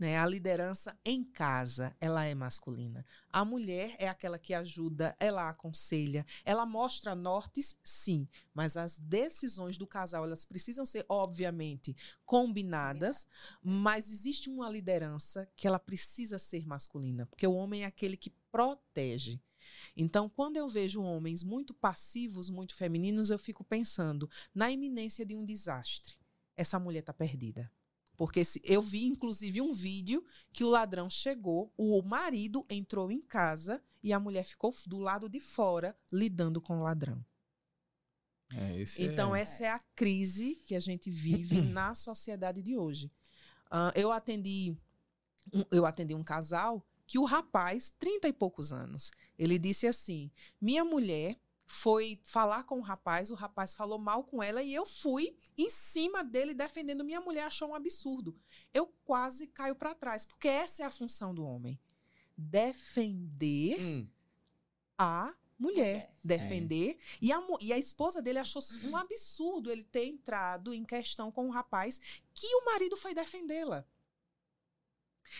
Né? 0.00 0.18
A 0.18 0.26
liderança 0.26 0.98
em 1.04 1.22
casa, 1.22 1.94
ela 2.00 2.24
é 2.24 2.34
masculina. 2.34 3.04
A 3.30 3.44
mulher 3.44 3.94
é 3.98 4.08
aquela 4.08 4.38
que 4.38 4.54
ajuda, 4.54 5.14
ela 5.20 5.50
aconselha, 5.50 6.24
ela 6.42 6.64
mostra 6.64 7.14
nortes, 7.14 7.76
sim, 7.84 8.26
mas 8.54 8.78
as 8.78 8.98
decisões 8.98 9.76
do 9.76 9.86
casal, 9.86 10.24
elas 10.24 10.46
precisam 10.46 10.86
ser, 10.86 11.04
obviamente, 11.06 11.94
combinadas, 12.24 13.28
mas 13.62 14.10
existe 14.10 14.48
uma 14.48 14.70
liderança 14.70 15.46
que 15.54 15.66
ela 15.66 15.78
precisa 15.78 16.38
ser 16.38 16.66
masculina, 16.66 17.26
porque 17.26 17.46
o 17.46 17.52
homem 17.52 17.82
é 17.82 17.86
aquele 17.86 18.16
que 18.16 18.30
protege. 18.50 19.38
Então, 19.94 20.30
quando 20.30 20.56
eu 20.56 20.66
vejo 20.66 21.02
homens 21.02 21.42
muito 21.42 21.74
passivos, 21.74 22.48
muito 22.48 22.74
femininos, 22.74 23.28
eu 23.28 23.38
fico 23.38 23.62
pensando 23.62 24.30
na 24.54 24.70
iminência 24.70 25.26
de 25.26 25.36
um 25.36 25.44
desastre. 25.44 26.19
Essa 26.60 26.78
mulher 26.78 27.00
está 27.00 27.14
perdida. 27.14 27.72
Porque 28.18 28.44
se, 28.44 28.60
eu 28.62 28.82
vi, 28.82 29.06
inclusive, 29.06 29.62
um 29.62 29.72
vídeo 29.72 30.22
que 30.52 30.62
o 30.62 30.68
ladrão 30.68 31.08
chegou, 31.08 31.72
o 31.74 32.02
marido 32.02 32.66
entrou 32.68 33.10
em 33.10 33.22
casa 33.22 33.82
e 34.02 34.12
a 34.12 34.20
mulher 34.20 34.44
ficou 34.44 34.74
do 34.86 34.98
lado 34.98 35.26
de 35.26 35.40
fora 35.40 35.96
lidando 36.12 36.60
com 36.60 36.80
o 36.80 36.82
ladrão. 36.82 37.24
É, 38.52 38.78
esse 38.78 39.02
Então, 39.02 39.34
é... 39.34 39.40
essa 39.40 39.64
é 39.64 39.68
a 39.70 39.78
crise 39.96 40.56
que 40.66 40.74
a 40.74 40.80
gente 40.80 41.10
vive 41.10 41.62
na 41.72 41.94
sociedade 41.94 42.60
de 42.60 42.76
hoje. 42.76 43.10
Ah, 43.70 43.90
eu 43.94 44.12
atendi 44.12 44.76
um, 45.50 45.64
eu 45.70 45.86
atendi 45.86 46.14
um 46.14 46.22
casal 46.22 46.86
que 47.06 47.18
o 47.18 47.24
rapaz, 47.24 47.90
30 47.98 48.28
e 48.28 48.32
poucos 48.34 48.70
anos, 48.70 49.10
ele 49.38 49.58
disse 49.58 49.86
assim: 49.86 50.30
minha 50.60 50.84
mulher 50.84 51.40
foi 51.70 52.18
falar 52.24 52.64
com 52.64 52.80
o 52.80 52.82
rapaz, 52.82 53.30
o 53.30 53.34
rapaz 53.34 53.74
falou 53.74 53.96
mal 53.96 54.24
com 54.24 54.42
ela 54.42 54.60
e 54.60 54.74
eu 54.74 54.84
fui 54.84 55.36
em 55.56 55.70
cima 55.70 56.24
dele 56.24 56.52
defendendo 56.52 57.04
minha 57.04 57.20
mulher, 57.20 57.44
achou 57.44 57.68
um 57.68 57.74
absurdo. 57.76 58.36
Eu 58.74 58.92
quase 59.04 59.46
caio 59.46 59.76
para 59.76 59.94
trás, 59.94 60.24
porque 60.24 60.48
essa 60.48 60.82
é 60.82 60.86
a 60.86 60.90
função 60.90 61.32
do 61.32 61.44
homem. 61.44 61.78
Defender 62.36 63.80
Hum, 63.80 64.08
a 64.98 65.32
mulher, 65.56 66.10
Mulher, 66.12 66.16
defender. 66.24 66.98
E 67.22 67.32
a, 67.32 67.40
e 67.60 67.72
a 67.72 67.78
esposa 67.78 68.20
dele 68.20 68.40
achou 68.40 68.60
um 68.82 68.96
absurdo 68.96 69.70
ele 69.70 69.84
ter 69.84 70.06
entrado 70.06 70.74
em 70.74 70.84
questão 70.84 71.30
com 71.30 71.46
o 71.46 71.52
rapaz 71.52 72.00
que 72.34 72.52
o 72.56 72.64
marido 72.64 72.96
foi 72.96 73.14
defendê-la. 73.14 73.86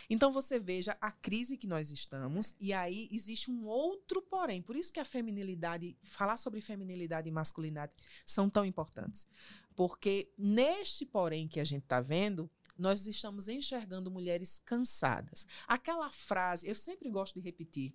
Então 0.09 0.32
você 0.32 0.59
veja 0.59 0.97
a 1.01 1.11
crise 1.11 1.57
que 1.57 1.66
nós 1.66 1.91
estamos, 1.91 2.55
e 2.61 2.72
aí 2.72 3.09
existe 3.12 3.51
um 3.51 3.66
outro 3.66 4.22
porém. 4.22 4.62
Por 4.62 4.76
isso 4.76 4.93
que 4.93 5.01
a 5.01 5.05
feminilidade, 5.05 5.97
falar 6.03 6.36
sobre 6.36 6.61
feminilidade 6.61 7.28
e 7.28 7.32
masculinidade 7.32 7.93
são 8.24 8.49
tão 8.49 8.64
importantes. 8.64 9.26
Porque 9.74 10.30
neste 10.36 11.07
porém 11.07 11.49
que 11.49 11.61
a 11.61 11.64
gente 11.64 11.82
está 11.84 12.01
vendo, 12.01 12.51
nós 12.78 13.07
estamos 13.07 13.49
enxergando 13.49 14.11
mulheres 14.11 14.61
cansadas. 14.64 15.47
Aquela 15.66 16.11
frase, 16.11 16.68
eu 16.68 16.74
sempre 16.74 17.11
gosto 17.11 17.34
de 17.34 17.45
repetir. 17.45 17.93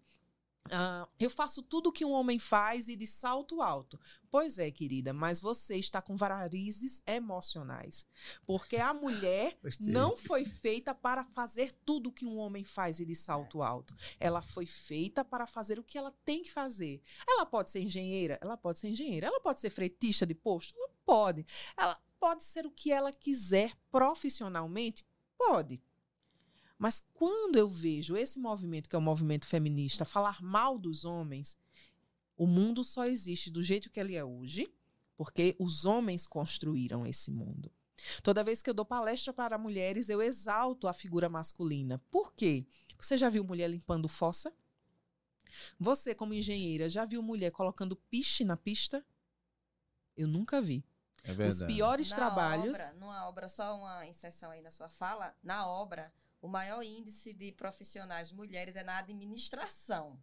Ah, 0.71 1.07
eu 1.19 1.29
faço 1.29 1.61
tudo 1.61 1.91
que 1.91 2.03
um 2.03 2.11
homem 2.11 2.39
faz 2.39 2.87
e 2.87 2.95
de 2.95 3.05
salto 3.05 3.61
alto. 3.61 3.99
Pois 4.31 4.57
é, 4.57 4.71
querida, 4.71 5.13
mas 5.13 5.39
você 5.39 5.75
está 5.75 6.01
com 6.01 6.15
varizes 6.15 7.01
emocionais. 7.05 8.05
Porque 8.45 8.77
a 8.77 8.93
mulher 8.93 9.57
não 9.79 10.17
foi 10.17 10.43
feita 10.43 10.93
para 10.95 11.23
fazer 11.23 11.71
tudo 11.85 12.11
que 12.11 12.25
um 12.25 12.37
homem 12.37 12.63
faz 12.63 12.99
e 12.99 13.05
de 13.05 13.15
salto 13.15 13.61
alto. 13.61 13.95
Ela 14.19 14.41
foi 14.41 14.65
feita 14.65 15.23
para 15.23 15.45
fazer 15.45 15.77
o 15.77 15.83
que 15.83 15.97
ela 15.97 16.11
tem 16.23 16.41
que 16.41 16.51
fazer. 16.51 17.01
Ela 17.27 17.45
pode 17.45 17.69
ser 17.69 17.81
engenheira? 17.81 18.39
Ela 18.41 18.57
pode 18.57 18.79
ser 18.79 18.89
engenheira. 18.89 19.27
Ela 19.27 19.39
pode 19.39 19.59
ser 19.59 19.69
fretista 19.69 20.25
de 20.25 20.33
posto? 20.33 20.75
Ela 20.75 20.89
pode. 21.05 21.45
Ela 21.77 21.99
pode 22.19 22.43
ser 22.43 22.65
o 22.65 22.71
que 22.71 22.91
ela 22.91 23.13
quiser 23.13 23.71
profissionalmente? 23.91 25.05
Pode. 25.37 25.81
Mas 26.77 27.03
quando 27.13 27.55
eu 27.57 27.69
vejo 27.69 28.17
esse 28.17 28.39
movimento, 28.39 28.89
que 28.89 28.95
é 28.95 28.99
o 28.99 29.01
movimento 29.01 29.45
feminista, 29.45 30.03
falar 30.05 30.41
mal 30.41 30.77
dos 30.77 31.05
homens, 31.05 31.57
o 32.37 32.45
mundo 32.45 32.83
só 32.83 33.05
existe 33.05 33.49
do 33.49 33.63
jeito 33.63 33.89
que 33.89 33.99
ele 33.99 34.15
é 34.15 34.23
hoje, 34.23 34.67
porque 35.15 35.55
os 35.57 35.85
homens 35.85 36.27
construíram 36.27 37.05
esse 37.05 37.31
mundo. 37.31 37.71
Toda 38.21 38.43
vez 38.43 38.61
que 38.61 38.69
eu 38.69 38.73
dou 38.73 38.85
palestra 38.85 39.31
para 39.31 39.57
mulheres, 39.57 40.09
eu 40.09 40.21
exalto 40.21 40.87
a 40.87 40.93
figura 40.93 41.29
masculina. 41.29 41.97
Por 42.11 42.33
quê? 42.33 42.67
Você 42.99 43.17
já 43.17 43.29
viu 43.29 43.43
mulher 43.43 43.69
limpando 43.69 44.07
fossa? 44.09 44.53
Você, 45.79 46.13
como 46.13 46.33
engenheira, 46.33 46.89
já 46.89 47.05
viu 47.05 47.21
mulher 47.21 47.51
colocando 47.51 47.95
piche 47.95 48.43
na 48.43 48.57
pista? 48.57 49.05
Eu 50.15 50.27
nunca 50.27 50.61
vi. 50.61 50.83
É 51.23 51.31
Os 51.31 51.37
verdade. 51.37 51.73
piores 51.73 52.09
Na 52.09 52.15
trabalhos. 52.15 52.79
Obra, 52.79 52.93
numa 52.93 53.27
obra, 53.27 53.49
só 53.49 53.77
uma 53.77 54.05
inserção 54.05 54.51
aí 54.51 54.61
na 54.61 54.71
sua 54.71 54.89
fala, 54.89 55.35
na 55.41 55.67
obra, 55.67 56.13
o 56.45 56.47
maior 56.47 56.83
índice 56.83 57.33
de 57.33 57.51
profissionais 57.51 58.31
mulheres 58.31 58.75
é 58.75 58.83
na 58.83 58.99
administração. 58.99 60.19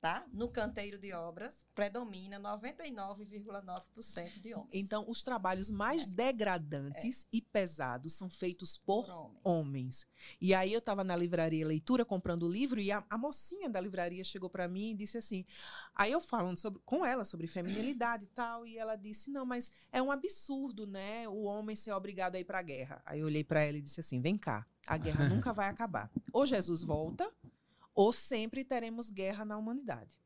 Tá? 0.00 0.26
No 0.32 0.48
canteiro 0.48 0.98
de 0.98 1.12
obras, 1.12 1.64
predomina 1.76 2.40
99,9% 2.40 4.40
de 4.40 4.52
homens. 4.52 4.70
Então, 4.72 5.08
os 5.08 5.22
trabalhos 5.22 5.70
mais 5.70 6.04
degradantes 6.06 7.24
e 7.32 7.40
pesados 7.40 8.14
são 8.14 8.28
feitos 8.28 8.76
por 8.76 9.06
por 9.06 9.14
homens. 9.14 9.40
homens. 9.44 10.06
E 10.40 10.52
aí 10.54 10.72
eu 10.72 10.80
estava 10.80 11.04
na 11.04 11.14
livraria 11.14 11.64
leitura 11.64 12.04
comprando 12.04 12.42
o 12.42 12.50
livro 12.50 12.80
e 12.80 12.90
a, 12.90 13.04
a 13.08 13.16
mocinha 13.16 13.70
da 13.70 13.80
livraria 13.80 14.24
chegou 14.24 14.50
para 14.50 14.66
mim 14.66 14.90
e 14.90 14.96
disse 14.96 15.18
assim: 15.18 15.44
aí 15.94 16.10
eu 16.10 16.20
falando 16.20 16.58
sobre, 16.58 16.82
com 16.84 17.06
ela 17.06 17.24
sobre 17.24 17.46
feminilidade 17.46 18.24
e 18.24 18.28
tal, 18.28 18.66
e 18.66 18.76
ela 18.76 18.96
disse: 18.96 19.30
"Não, 19.30 19.46
mas 19.46 19.70
é 19.92 20.02
um 20.02 20.10
absurdo, 20.10 20.84
né, 20.84 21.28
o 21.28 21.42
homem 21.42 21.76
ser 21.76 21.92
obrigado 21.92 22.34
a 22.34 22.40
ir 22.40 22.44
para 22.44 22.58
a 22.58 22.62
guerra". 22.62 23.00
Aí 23.06 23.20
eu 23.20 23.26
olhei 23.26 23.44
para 23.44 23.62
ela 23.62 23.78
e 23.78 23.82
disse 23.82 24.00
assim: 24.00 24.20
"Vem 24.20 24.36
cá, 24.36 24.66
a 24.86 24.96
guerra 24.96 25.28
nunca 25.28 25.52
vai 25.52 25.68
acabar. 25.68 26.10
Ou 26.32 26.46
Jesus 26.46 26.82
volta, 26.82 27.30
ou 27.94 28.12
sempre 28.12 28.64
teremos 28.64 29.10
guerra 29.10 29.44
na 29.44 29.58
humanidade. 29.58 30.22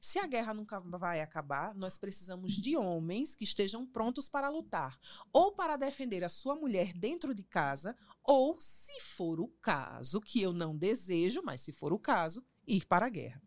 Se 0.00 0.18
a 0.18 0.26
guerra 0.26 0.52
nunca 0.52 0.78
vai 0.80 1.20
acabar, 1.20 1.74
nós 1.74 1.96
precisamos 1.96 2.52
de 2.52 2.76
homens 2.76 3.34
que 3.34 3.44
estejam 3.44 3.86
prontos 3.86 4.28
para 4.28 4.48
lutar, 4.48 4.98
ou 5.32 5.52
para 5.52 5.76
defender 5.76 6.22
a 6.22 6.28
sua 6.28 6.54
mulher 6.54 6.92
dentro 6.92 7.34
de 7.34 7.42
casa, 7.42 7.96
ou, 8.22 8.56
se 8.60 9.00
for 9.00 9.40
o 9.40 9.48
caso, 9.48 10.20
que 10.20 10.40
eu 10.42 10.52
não 10.52 10.76
desejo, 10.76 11.40
mas 11.42 11.62
se 11.62 11.72
for 11.72 11.92
o 11.92 11.98
caso, 11.98 12.44
ir 12.66 12.86
para 12.86 13.06
a 13.06 13.10
guerra. 13.10 13.42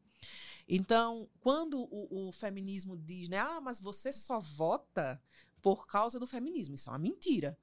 Então, 0.67 1.29
quando 1.39 1.81
o, 1.91 2.29
o 2.29 2.31
feminismo 2.31 2.97
diz, 2.97 3.27
né, 3.27 3.37
ah, 3.37 3.61
mas 3.61 3.79
você 3.79 4.11
só 4.11 4.39
vota 4.39 5.21
por 5.61 5.85
causa 5.85 6.19
do 6.19 6.27
feminismo, 6.27 6.75
isso 6.75 6.89
é 6.89 6.93
uma 6.93 6.99
mentira. 6.99 7.57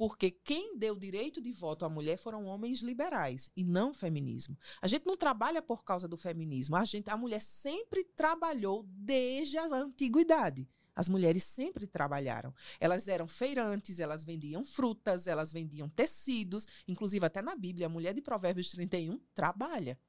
Porque 0.00 0.30
quem 0.30 0.78
deu 0.78 0.96
direito 0.96 1.42
de 1.42 1.52
voto 1.52 1.84
à 1.84 1.88
mulher 1.90 2.16
foram 2.16 2.46
homens 2.46 2.80
liberais 2.80 3.50
e 3.54 3.62
não 3.62 3.92
feminismo. 3.92 4.56
A 4.80 4.88
gente 4.88 5.04
não 5.04 5.14
trabalha 5.14 5.60
por 5.60 5.84
causa 5.84 6.08
do 6.08 6.16
feminismo. 6.16 6.74
A, 6.74 6.86
gente, 6.86 7.10
a 7.10 7.18
mulher 7.18 7.42
sempre 7.42 8.02
trabalhou 8.02 8.82
desde 8.88 9.58
a 9.58 9.66
antiguidade. 9.66 10.66
As 10.96 11.06
mulheres 11.06 11.44
sempre 11.44 11.86
trabalharam. 11.86 12.54
Elas 12.80 13.08
eram 13.08 13.28
feirantes, 13.28 14.00
elas 14.00 14.24
vendiam 14.24 14.64
frutas, 14.64 15.26
elas 15.26 15.52
vendiam 15.52 15.86
tecidos. 15.86 16.66
Inclusive, 16.88 17.26
até 17.26 17.42
na 17.42 17.54
Bíblia, 17.54 17.84
a 17.84 17.90
mulher 17.90 18.14
de 18.14 18.22
Provérbios 18.22 18.70
31 18.70 19.20
trabalha. 19.34 20.00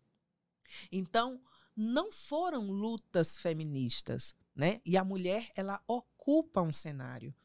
Então, 0.89 1.42
não 1.76 2.14
foram 2.14 2.72
lutas 2.72 3.38
feministas, 3.38 4.34
né? 4.56 4.80
E 4.86 4.96
a 4.96 5.04
mulher, 5.04 5.52
ela 5.54 5.84
ocupa 5.86 6.62
um 6.62 6.72
cenário. 6.72 7.36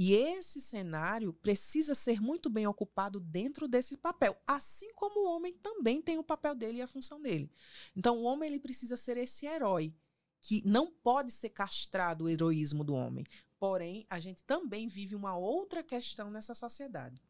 E 0.00 0.14
esse 0.14 0.60
cenário 0.60 1.32
precisa 1.32 1.92
ser 1.92 2.20
muito 2.20 2.48
bem 2.48 2.68
ocupado 2.68 3.18
dentro 3.18 3.66
desse 3.66 3.96
papel, 3.96 4.40
assim 4.46 4.94
como 4.94 5.18
o 5.18 5.34
homem 5.34 5.52
também 5.54 6.00
tem 6.00 6.16
o 6.16 6.22
papel 6.22 6.54
dele 6.54 6.78
e 6.78 6.82
a 6.82 6.86
função 6.86 7.20
dele. 7.20 7.50
Então, 7.96 8.16
o 8.16 8.22
homem 8.22 8.48
ele 8.48 8.60
precisa 8.60 8.96
ser 8.96 9.16
esse 9.16 9.44
herói 9.44 9.92
que 10.40 10.62
não 10.64 10.88
pode 10.88 11.32
ser 11.32 11.48
castrado 11.48 12.24
o 12.24 12.28
heroísmo 12.28 12.84
do 12.84 12.94
homem. 12.94 13.24
Porém, 13.58 14.06
a 14.08 14.20
gente 14.20 14.44
também 14.44 14.86
vive 14.86 15.16
uma 15.16 15.36
outra 15.36 15.82
questão 15.82 16.30
nessa 16.30 16.54
sociedade. 16.54 17.20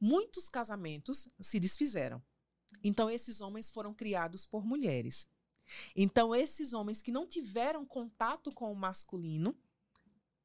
Muitos 0.00 0.48
casamentos 0.48 1.28
se 1.40 1.60
desfizeram. 1.60 2.20
Então, 2.82 3.08
esses 3.08 3.40
homens 3.40 3.70
foram 3.70 3.94
criados 3.94 4.44
por 4.44 4.66
mulheres. 4.66 5.28
Então, 5.94 6.34
esses 6.34 6.72
homens 6.72 7.00
que 7.00 7.12
não 7.12 7.28
tiveram 7.28 7.86
contato 7.86 8.50
com 8.50 8.72
o 8.72 8.76
masculino 8.76 9.56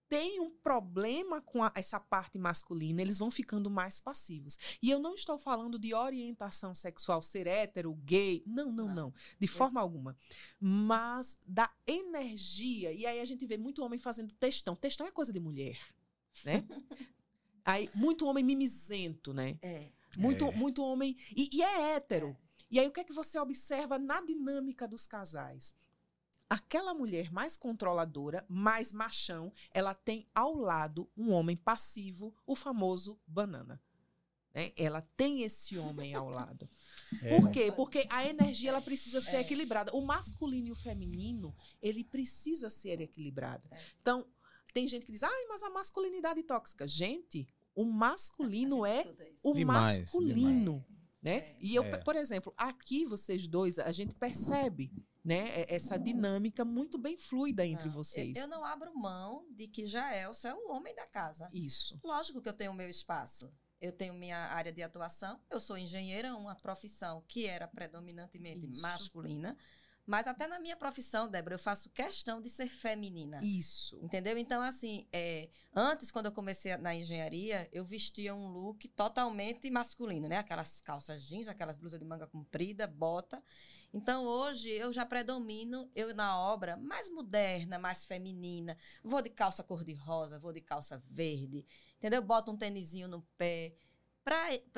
têm 0.09 0.39
um 0.39 0.49
problema 0.49 1.41
com 1.41 1.63
a- 1.63 1.71
essa 1.75 1.99
parte 1.99 2.37
masculina, 2.37 3.01
eles 3.01 3.17
vão 3.19 3.29
ficando 3.29 3.69
mais 3.69 3.99
passivos. 3.99 4.57
E 4.81 4.89
eu 4.89 4.99
não 4.99 5.13
estou 5.15 5.37
falando 5.37 5.77
de 5.77 5.93
orientação 5.93 6.73
sexual, 6.73 7.21
ser 7.21 7.47
hétero, 7.47 7.93
gay. 7.95 8.43
Não, 8.45 8.71
não, 8.71 8.87
Não. 8.87 8.95
não. 8.95 9.13
De 9.39 9.47
forma 9.47 9.79
alguma. 9.81 10.15
Mas 10.59 11.37
da 11.47 11.69
energia. 11.85 12.91
E 12.93 13.05
aí 13.05 13.19
a 13.19 13.25
gente 13.25 13.45
vê 13.45 13.57
muito 13.57 13.83
homem 13.83 13.99
fazendo 13.99 14.33
textão. 14.35 14.75
Textão 14.75 15.05
é 15.07 15.11
coisa 15.11 15.31
de 15.33 15.39
mulher, 15.39 15.77
né? 16.45 16.63
aí, 17.65 17.89
muito 17.93 18.25
homem 18.25 18.43
mimizento, 18.43 19.33
né? 19.33 19.57
É. 19.61 19.89
Muito, 20.17 20.45
É. 20.45 20.51
muito 20.55 20.81
homem. 20.83 21.15
E, 21.35 21.49
e 21.53 21.61
é 21.61 21.95
hétero. 21.95 22.35
E 22.71 22.79
aí, 22.79 22.87
o 22.87 22.91
que 22.91 22.99
é 22.99 23.03
que 23.03 23.13
você 23.13 23.37
observa 23.39 23.97
na 23.99 24.19
dinâmica 24.21 24.87
dos 24.87 25.05
casais? 25.07 25.73
Aquela 26.49 26.93
mulher 26.93 27.31
mais 27.31 27.57
controladora, 27.57 28.45
mais 28.47 28.93
machão, 28.93 29.51
ela 29.73 29.93
tem 29.93 30.25
ao 30.33 30.55
lado 30.55 31.09
um 31.17 31.31
homem 31.31 31.57
passivo, 31.57 32.33
o 32.45 32.55
famoso 32.55 33.19
banana. 33.27 33.81
né? 34.55 34.71
Ela 34.75 35.01
tem 35.15 35.43
esse 35.43 35.77
homem 35.77 36.15
ao 36.15 36.29
lado. 36.29 36.67
É. 37.21 37.37
Por 37.39 37.51
quê? 37.51 37.71
Porque 37.71 38.07
a 38.09 38.25
energia 38.27 38.69
ela 38.69 38.81
precisa 38.81 39.21
ser 39.21 39.35
É. 39.35 39.41
equilibrada. 39.41 39.93
O 39.93 40.01
masculino 40.01 40.69
e 40.69 40.71
o 40.71 40.75
feminino, 40.75 41.55
ele 41.81 42.03
precisa 42.03 42.67
ser 42.69 42.99
equilibrado. 43.01 43.67
É. 43.69 43.79
Então, 44.01 44.25
tem 44.73 44.87
gente 44.87 45.05
que 45.05 45.11
diz, 45.11 45.21
ai, 45.21 45.45
mas 45.47 45.61
a 45.61 45.69
masculinidade 45.69 46.41
tóxica. 46.43 46.87
Gente, 46.87 47.47
o 47.75 47.83
masculino 47.85 48.83
é 48.85 49.03
o 49.43 49.53
Demais, 49.53 49.99
masculino, 49.99 50.83
né? 51.21 51.37
É. 51.37 51.57
E 51.59 51.75
eu, 51.75 51.83
É. 51.83 51.97
por 51.97 52.15
exemplo, 52.15 52.51
aqui 52.57 53.05
vocês 53.05 53.45
dois, 53.47 53.77
a 53.77 53.91
gente 53.91 54.15
percebe, 54.15 54.91
né, 55.27 55.49
é- 55.61 55.75
essa 55.75 55.97
dinâmica 55.99 56.63
muito 56.63 56.97
bem 56.97 57.17
fluida 57.17 57.65
entre 57.65 57.85
Não, 57.85 57.91
eu- 57.91 57.97
vocês. 58.03 58.37
Eu, 58.37 58.47
não 58.47 58.63
abro 58.63 58.95
mão 58.97 59.45
de 59.51 59.67
que 59.67 59.85
Jaelson 59.85 60.47
é 60.47 60.53
o 60.55 60.71
homem 60.71 60.95
da 60.95 61.05
casa. 61.05 61.49
Isso. 61.53 61.99
Lógico 62.03 62.41
que 62.41 62.47
eu 62.47 62.53
tenho 62.53 62.71
o 62.71 62.75
meu 62.75 62.89
espaço. 62.89 63.51
Eu 63.79 63.91
tenho 63.91 64.13
minha 64.13 64.37
área 64.37 64.71
de 64.71 64.81
atuação. 64.81 65.39
Eu 65.51 65.59
sou 65.59 65.77
engenheira, 65.77 66.35
uma 66.35 66.55
profissão 66.55 67.23
que 67.27 67.45
era 67.45 67.67
predominantemente 67.67 68.65
Isso. 68.71 68.81
masculina. 68.81 69.55
Mas 70.07 70.25
até 70.25 70.47
na 70.47 70.57
minha 70.57 70.77
profissão, 70.77 71.27
Débora, 71.27 71.55
eu 71.55 71.59
faço 71.59 71.89
questão 71.89 72.41
de 72.41 72.49
ser 72.49 72.67
feminina. 72.67 73.39
Isso. 73.43 73.99
Entendeu? 74.01 74.37
Então, 74.37 74.61
assim, 74.61 75.05
é, 75.11 75.49
antes, 75.75 76.09
quando 76.09 76.27
eu 76.27 76.31
comecei 76.31 76.77
na 76.77 76.95
engenharia, 76.95 77.67
eu 77.73 77.83
vestia 77.83 78.33
um 78.33 78.47
look 78.47 78.87
totalmente 78.87 79.69
masculino, 79.69 80.29
né? 80.29 80.37
Aquelas 80.37 80.79
calças 80.79 81.23
jeans, 81.23 81.49
aquelas 81.49 81.75
blusas 81.75 81.99
de 81.99 82.05
manga 82.05 82.25
comprida, 82.25 82.87
bota. 82.87 83.43
Então, 83.93 84.23
hoje, 84.23 84.69
eu 84.69 84.93
já 84.93 85.05
predomino, 85.05 85.91
eu 85.93 86.15
na 86.15 86.39
obra, 86.39 86.77
mais 86.77 87.09
moderna, 87.09 87.77
mais 87.77 88.05
feminina. 88.05 88.77
Vou 89.03 89.21
de 89.21 89.29
calça 89.29 89.61
cor-de-rosa, 89.61 90.39
vou 90.39 90.53
de 90.53 90.61
calça 90.61 91.03
verde, 91.09 91.65
entendeu? 91.97 92.21
Boto 92.21 92.49
um 92.49 92.55
tênisinho 92.55 93.09
no 93.09 93.23
pé, 93.37 93.75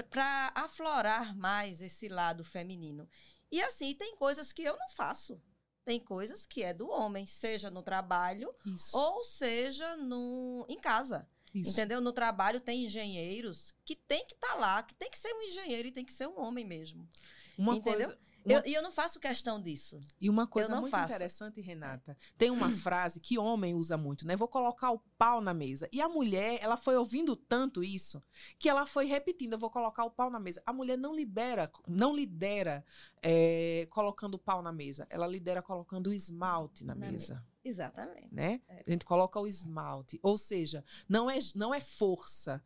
para 0.10 0.52
aflorar 0.54 1.36
mais 1.36 1.82
esse 1.82 2.08
lado 2.08 2.44
feminino. 2.44 3.10
E 3.52 3.62
assim, 3.62 3.94
tem 3.96 4.16
coisas 4.16 4.52
que 4.52 4.64
eu 4.64 4.78
não 4.78 4.90
faço. 4.90 5.42
Tem 5.84 6.00
coisas 6.00 6.46
que 6.46 6.62
é 6.62 6.74
do 6.74 6.88
homem, 6.90 7.26
seja 7.26 7.72
no 7.72 7.82
trabalho 7.82 8.54
Isso. 8.66 8.96
ou 8.98 9.24
seja 9.24 9.96
no, 9.98 10.66
em 10.70 10.78
casa. 10.80 11.28
isso. 11.54 11.72
Entendeu? 11.72 12.00
No 12.00 12.12
trabalho 12.14 12.60
tem 12.60 12.84
engenheiros 12.86 13.74
que 13.84 13.96
tem 13.96 14.26
que 14.28 14.36
estar 14.36 14.56
lá, 14.56 14.84
que 14.84 14.94
tem 14.94 15.10
que 15.10 15.18
ser 15.18 15.34
um 15.34 15.42
engenheiro 15.42 15.88
e 15.88 15.92
tem 15.92 16.06
que 16.06 16.14
ser 16.14 16.28
um 16.28 16.40
homem 16.40 16.64
mesmo. 16.64 17.10
Uma 17.58 17.76
Entendeu? 17.76 18.08
coisa, 18.08 18.20
Eu- 18.46 18.58
Uma- 18.60 18.68
E 18.68 18.74
eu, 18.74 18.82
não 18.82 18.92
faço 18.92 19.20
questão 19.20 19.62
disso. 19.62 20.00
E 20.20 20.30
uma 20.30 20.48
coisa 20.48 20.70
não 20.70 20.82
muito 20.82 20.92
faço. 20.92 21.14
interessante, 21.14 21.62
Renata. 21.62 22.18
Tem 22.38 22.50
uma 22.50 22.70
frase 22.72 23.20
que 23.20 23.38
homem 23.38 23.74
usa 23.76 23.98
muito, 23.98 24.26
né? 24.26 24.36
Vou 24.36 24.48
colocar 24.48 24.92
o 24.92 25.00
pau 25.18 25.42
na 25.42 25.54
mesa. 25.54 25.88
E 25.92 26.02
a 26.02 26.08
mulher, 26.10 26.60
ela 26.62 26.78
foi 26.78 26.96
ouvindo 26.98 27.36
tanto 27.36 27.84
isso 27.84 28.22
que 28.58 28.70
ela 28.70 28.86
foi 28.86 29.06
repetindo: 29.06 29.54
eu 29.54 29.60
vou 29.60 29.70
colocar 29.70 30.04
o 30.06 30.12
pau 30.12 30.30
na 30.30 30.40
mesa. 30.40 30.62
A 30.66 30.74
mulher 30.74 30.98
não 30.98 31.16
libera, 31.16 31.72
não 31.88 32.16
lidera 32.16 32.84
é, 33.22 33.88
colocando 33.90 34.36
o 34.36 34.40
pau 34.40 34.62
na 34.62 34.72
mesa. 34.72 35.06
Ela 35.10 35.28
lidera 35.28 35.62
colocando 35.62 36.08
o 36.08 36.14
esmalte 36.14 36.84
na, 36.86 36.96
Na 36.96 37.06
mesa. 37.08 37.46
Exatamente. 37.64 38.34
Né? 38.34 38.62
É. 38.68 38.84
A 38.88 38.92
gente 38.92 39.06
coloca 39.06 39.40
o 39.40 39.46
esmalte. 39.46 40.20
Ou 40.24 40.38
seja, 40.38 40.84
não 41.08 41.30
é, 41.30 41.38
não 41.56 41.74
é 41.74 41.80
força. 41.80 42.64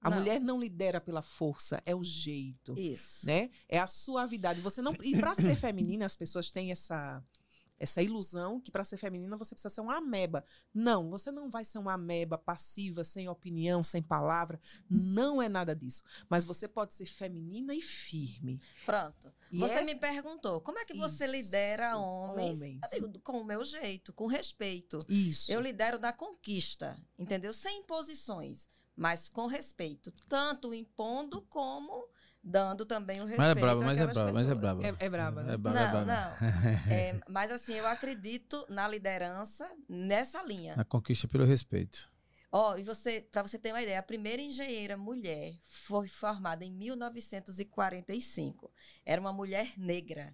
A 0.00 0.10
Não. 0.10 0.18
mulher 0.18 0.40
não 0.40 0.60
lidera 0.60 1.00
pela 1.00 1.22
força, 1.22 1.82
é 1.84 1.94
o 1.94 2.04
jeito 2.04 2.78
Isso. 2.78 3.26
né? 3.26 3.50
É 3.68 3.78
a 3.78 3.86
suavidade. 3.86 4.60
Você 4.60 4.80
não 4.82 4.94
e 5.02 5.16
para 5.18 5.34
ser 5.34 5.56
feminina 5.56 6.06
as 6.06 6.16
pessoas 6.16 6.50
têm 6.50 6.70
essa 6.70 7.22
essa 7.78 8.00
ilusão 8.02 8.58
que 8.58 8.70
para 8.70 8.82
ser 8.84 8.96
feminina 8.96 9.36
você 9.36 9.54
precisa 9.54 9.68
ser 9.74 9.82
uma 9.82 9.98
ameba. 9.98 10.42
Não, 10.72 11.10
você 11.10 11.30
não 11.30 11.50
vai 11.50 11.62
ser 11.62 11.76
uma 11.76 11.92
ameba 11.92 12.38
passiva, 12.38 13.04
sem 13.04 13.28
opinião, 13.28 13.82
sem 13.84 14.00
palavra. 14.02 14.58
Não 14.88 15.42
é 15.42 15.48
nada 15.48 15.76
disso. 15.76 16.02
Mas 16.26 16.42
você 16.46 16.66
pode 16.66 16.94
ser 16.94 17.04
feminina 17.04 17.74
e 17.74 17.82
firme. 17.82 18.58
Pronto. 18.86 19.30
E 19.52 19.58
você 19.58 19.74
essa- 19.74 19.84
me 19.84 19.94
perguntou, 19.94 20.58
como 20.62 20.78
é 20.78 20.86
que 20.86 20.94
você 20.94 21.24
Isso, 21.26 21.32
lidera 21.36 21.98
homens? 21.98 22.60
homens. 22.62 22.80
Eu 22.94 23.08
digo, 23.08 23.22
com 23.22 23.42
o 23.42 23.44
meu 23.44 23.62
jeito, 23.62 24.10
com 24.14 24.26
respeito. 24.26 24.98
Isso. 25.06 25.52
Eu 25.52 25.60
lidero 25.60 25.98
na 25.98 26.14
conquista, 26.14 26.96
entendeu? 27.18 27.52
Sem 27.52 27.80
imposições, 27.80 28.70
mas 28.96 29.28
com 29.28 29.46
respeito, 29.46 30.10
tanto 30.28 30.72
impondo 30.72 31.42
como 31.42 32.08
dando 32.42 32.86
também 32.86 33.20
o 33.20 33.24
respeito 33.24 33.40
Mas 33.40 33.50
é 33.50 33.54
braba, 33.60 33.84
mas 33.84 33.98
é 33.98 34.06
braba, 34.06 34.32
mas 34.32 34.48
é 34.48 34.54
braba. 34.54 34.86
É, 34.86 34.94
é 35.00 35.10
braba, 35.10 35.42
né? 35.42 35.54
É 35.54 35.56
braba, 35.56 35.78
é 35.78 35.82
Não, 35.82 35.90
braba. 35.90 36.06
não. 36.06 36.36
É, 36.92 37.18
mas 37.28 37.50
assim, 37.50 37.74
eu 37.74 37.86
acredito 37.86 38.64
na 38.68 38.86
liderança 38.86 39.68
nessa 39.88 40.42
linha. 40.44 40.74
A 40.78 40.84
conquista 40.84 41.26
pelo 41.26 41.44
respeito. 41.44 42.08
Ó, 42.52 42.76
e 42.76 42.84
você, 42.84 43.20
para 43.20 43.42
você 43.42 43.58
ter 43.58 43.72
uma 43.72 43.82
ideia, 43.82 43.98
a 43.98 44.02
primeira 44.02 44.40
engenheira 44.40 44.96
mulher 44.96 45.58
foi 45.64 46.06
formada 46.06 46.64
em 46.64 46.70
1945. 46.72 48.72
Era 49.04 49.20
uma 49.20 49.32
mulher 49.32 49.72
negra. 49.76 50.32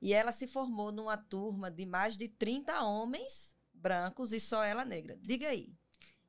E 0.00 0.14
ela 0.14 0.30
se 0.32 0.46
formou 0.46 0.90
numa 0.92 1.18
turma 1.18 1.70
de 1.70 1.84
mais 1.84 2.16
de 2.16 2.28
30 2.28 2.80
homens 2.82 3.54
brancos 3.74 4.32
e 4.32 4.40
só 4.40 4.62
ela 4.62 4.84
negra. 4.84 5.18
Diga 5.20 5.48
aí, 5.48 5.74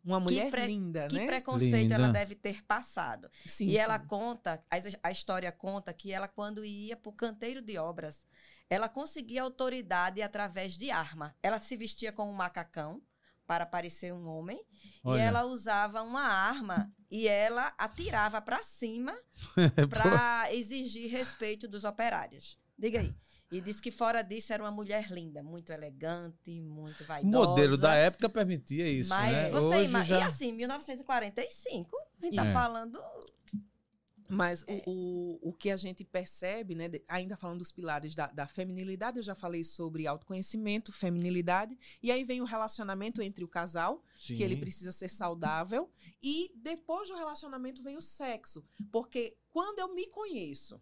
Uma 0.03 0.19
mulher 0.19 0.49
pre- 0.49 0.65
linda, 0.65 1.07
que 1.07 1.15
né? 1.15 1.27
preconceito 1.27 1.91
ela 1.91 2.07
Linda. 2.07 2.19
deve 2.19 2.35
ter 2.35 2.63
passado? 2.65 3.29
Sim, 3.45 3.67
e 3.67 3.77
ela 3.77 3.99
sim. 3.99 4.07
conta, 4.07 4.63
a, 4.69 5.07
a 5.07 5.11
história 5.11 5.51
conta 5.51 5.93
que 5.93 6.11
ela, 6.11 6.27
quando 6.27 6.65
ia 6.65 6.97
para 6.97 7.09
o 7.09 7.13
canteiro 7.13 7.61
de 7.61 7.77
obras, 7.77 8.25
ela 8.69 8.89
conseguia 8.89 9.43
autoridade 9.43 10.21
através 10.21 10.77
de 10.77 10.89
arma. 10.89 11.35
Ela 11.43 11.59
se 11.59 11.77
vestia 11.77 12.11
com 12.11 12.29
um 12.29 12.33
macacão 12.33 13.01
para 13.45 13.65
parecer 13.65 14.13
um 14.13 14.27
homem 14.27 14.63
Olha. 15.03 15.19
e 15.19 15.21
ela 15.21 15.43
usava 15.43 16.01
uma 16.01 16.23
arma 16.23 16.89
e 17.09 17.27
ela 17.27 17.73
atirava 17.77 18.41
para 18.41 18.63
cima 18.63 19.13
É, 19.75 19.85
para 19.85 20.53
exigir 20.53 21.11
respeito 21.11 21.67
dos 21.67 21.83
operários. 21.83 22.57
Diga 22.77 23.01
aí. 23.01 23.13
E 23.51 23.59
disse 23.59 23.81
que 23.81 23.91
fora 23.91 24.21
disso 24.21 24.53
era 24.53 24.63
uma 24.63 24.71
mulher 24.71 25.11
linda, 25.11 25.43
muito 25.43 25.71
elegante, 25.73 26.61
muito 26.61 27.03
O 27.03 27.05
vaidosa. 27.05 27.49
modelo 27.49 27.77
da 27.77 27.93
época 27.95 28.29
permitia 28.29 28.87
isso, 28.87 29.09
Mas 29.09 29.31
né? 29.33 29.49
você 29.49 29.75
Hoje 29.75 29.89
ima- 29.89 30.03
já... 30.05 30.19
E 30.19 30.23
assim, 30.23 30.53
1945, 30.53 31.97
a 32.21 32.25
gente 32.25 32.35
tá 32.35 32.45
É. 32.45 32.51
falando 32.51 32.97
Mas 34.29 34.63
o, 34.63 34.89
o, 34.89 35.49
o 35.49 35.53
que 35.53 35.69
a 35.69 35.75
gente 35.75 36.05
percebe, 36.05 36.73
né, 36.73 36.89
ainda 37.09 37.35
falando 37.35 37.57
dos 37.59 37.69
pilares 37.73 38.15
da, 38.15 38.27
da 38.27 38.47
feminilidade, 38.47 39.17
eu 39.17 39.23
já 39.23 39.35
falei 39.35 39.61
sobre 39.61 40.07
autoconhecimento, 40.07 40.89
feminilidade, 40.93 41.77
e 42.01 42.09
aí 42.09 42.23
vem 42.23 42.39
o 42.39 42.45
relacionamento 42.45 43.21
entre 43.21 43.43
o 43.43 43.47
casal, 43.49 44.01
Sim. 44.17 44.37
que 44.37 44.43
ele 44.43 44.55
precisa 44.55 44.93
ser 44.93 45.09
saudável, 45.09 45.89
e 46.23 46.49
depois 46.55 47.09
do 47.09 47.15
relacionamento 47.17 47.83
vem 47.83 47.97
o 47.97 48.01
sexo, 48.01 48.63
porque 48.89 49.35
quando 49.49 49.79
eu 49.79 49.93
me 49.93 50.07
conheço, 50.07 50.81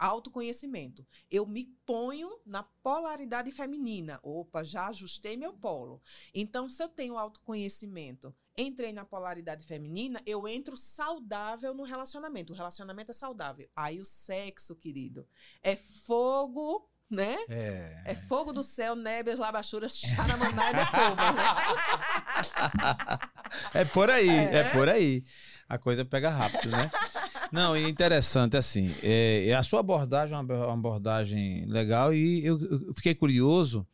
autoconhecimento, 0.00 1.06
eu 1.30 1.46
me 1.46 1.66
ponho 1.84 2.40
na 2.46 2.62
polaridade 2.62 3.52
feminina. 3.52 4.18
Opa, 4.22 4.64
já 4.64 4.88
ajustei 4.88 5.36
meu 5.36 5.52
polo. 5.52 6.00
Então, 6.34 6.68
se 6.68 6.82
eu 6.82 6.88
tenho 6.88 7.18
autoconhecimento, 7.18 8.34
entrei 8.56 8.92
na 8.92 9.04
polaridade 9.04 9.66
feminina, 9.66 10.20
eu 10.24 10.48
entro 10.48 10.76
saudável 10.76 11.74
no 11.74 11.82
relacionamento. 11.82 12.52
O 12.52 12.56
relacionamento 12.56 13.10
é 13.10 13.14
saudável. 13.14 13.68
Aí 13.76 14.00
o 14.00 14.04
sexo, 14.04 14.74
querido, 14.74 15.28
é 15.62 15.76
fogo, 15.76 16.88
né? 17.10 17.36
É. 17.48 18.02
É 18.06 18.14
fogo 18.14 18.52
do 18.52 18.62
céu, 18.62 18.96
nébias, 18.96 19.38
labachuras, 19.38 19.98
xaramaná 19.98 20.70
e 20.70 20.74
decova, 20.74 21.32
né? 21.32 21.42
É 23.74 23.84
por 23.84 24.08
aí, 24.08 24.28
é. 24.28 24.58
É. 24.58 24.70
por 24.70 24.88
aí. 24.88 25.24
A 25.68 25.76
coisa 25.76 26.04
pega 26.04 26.30
rápido, 26.30 26.70
né? 26.70 26.90
Não, 27.52 27.76
e 27.76 27.88
interessante, 27.88 28.56
assim, 28.56 28.94
é, 29.02 29.52
a 29.54 29.62
sua 29.62 29.80
abordagem 29.80 30.36
é 30.36 30.38
uma 30.38 30.72
abordagem 30.72 31.66
legal 31.66 32.14
e 32.14 32.44
eu, 32.44 32.60
eu 32.60 32.94
fiquei 32.94 33.14
curioso 33.14 33.86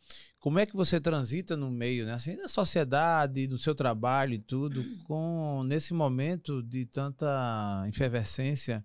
como 0.47 0.61
é 0.61 0.67
que 0.67 0.77
você 0.77 1.01
transita 1.01 1.57
no 1.57 1.71
meio, 1.73 2.07
né? 2.07 2.13
Assim, 2.13 2.37
da 2.37 2.49
sociedade, 2.49 3.49
do 3.49 3.59
seu 3.59 3.75
trabalho 3.75 4.35
e 4.35 4.39
tudo, 4.39 4.85
com 5.03 5.65
nesse 5.65 5.93
momento 5.93 6.63
de 6.63 6.87
tanta 6.87 7.85
efervescência, 7.89 8.85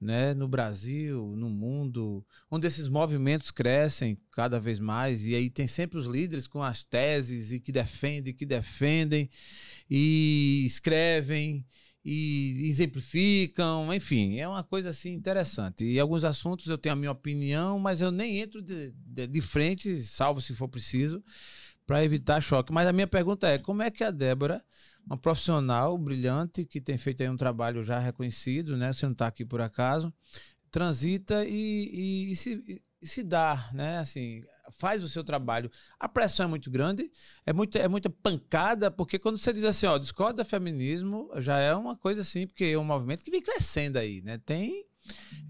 né? 0.00 0.34
No 0.34 0.46
Brasil, 0.46 1.34
no 1.36 1.50
mundo, 1.50 2.24
onde 2.48 2.68
esses 2.68 2.88
movimentos 2.88 3.50
crescem 3.50 4.16
cada 4.30 4.60
vez 4.60 4.78
mais 4.78 5.26
e 5.26 5.34
aí 5.34 5.50
tem 5.50 5.66
sempre 5.66 5.98
os 5.98 6.06
líderes 6.06 6.46
com 6.46 6.62
as 6.62 6.84
teses 6.84 7.50
e 7.50 7.58
que 7.58 7.72
defendem, 7.72 8.32
que 8.32 8.46
defendem 8.46 9.28
e 9.90 10.62
escrevem 10.64 11.66
e 12.04 12.66
exemplificam, 12.68 13.92
enfim, 13.94 14.38
é 14.38 14.46
uma 14.48 14.62
coisa 14.62 14.90
assim 14.90 15.12
interessante. 15.12 15.84
E 15.84 15.98
alguns 15.98 16.24
assuntos 16.24 16.66
eu 16.66 16.76
tenho 16.78 16.92
a 16.92 16.96
minha 16.96 17.12
opinião, 17.12 17.78
mas 17.78 18.00
eu 18.02 18.10
nem 18.10 18.38
entro 18.40 18.60
de, 18.62 18.92
de, 18.94 19.26
de 19.26 19.40
frente, 19.40 20.02
salvo 20.02 20.40
se 20.40 20.54
for 20.54 20.68
preciso, 20.68 21.24
para 21.86 22.04
evitar 22.04 22.40
choque. 22.40 22.72
Mas 22.72 22.86
a 22.86 22.92
minha 22.92 23.06
pergunta 23.06 23.48
é: 23.48 23.58
como 23.58 23.82
é 23.82 23.90
que 23.90 24.04
a 24.04 24.10
Débora, 24.10 24.62
uma 25.06 25.16
profissional 25.18 25.96
brilhante 25.98 26.64
que 26.64 26.80
tem 26.80 26.98
feito 26.98 27.22
aí 27.22 27.28
um 27.28 27.36
trabalho 27.36 27.84
já 27.84 27.98
reconhecido, 27.98 28.76
né? 28.76 28.92
Você 28.92 29.06
não 29.06 29.12
está 29.12 29.26
aqui 29.26 29.44
por 29.44 29.60
acaso, 29.60 30.12
transita 30.70 31.44
e, 31.44 31.50
e- 32.30 32.32
e 32.32 32.36
se, 32.36 32.82
e 33.02 33.06
se 33.06 33.22
dá, 33.22 33.70
né? 33.72 33.98
Assim, 33.98 34.42
faz 34.78 35.02
o 35.02 35.08
seu 35.08 35.24
trabalho. 35.24 35.70
A 35.98 36.08
pressão 36.08 36.46
é 36.46 36.48
muito 36.48 36.70
grande, 36.70 37.10
é 37.46 37.52
muita, 37.52 37.78
é 37.78 37.88
muita 37.88 38.10
pancada, 38.10 38.90
porque 38.90 39.18
quando 39.18 39.38
você 39.38 39.52
diz 39.52 39.64
assim, 39.64 39.86
ó, 39.86 39.98
discorda 39.98 40.44
feminismo, 40.44 41.30
já 41.36 41.58
é 41.58 41.74
uma 41.74 41.96
coisa 41.96 42.22
assim, 42.22 42.46
porque 42.46 42.64
é 42.64 42.78
um 42.78 42.84
movimento 42.84 43.24
que 43.24 43.30
vem 43.30 43.42
crescendo 43.42 43.98
aí, 43.98 44.22
né? 44.22 44.38
Tem 44.38 44.86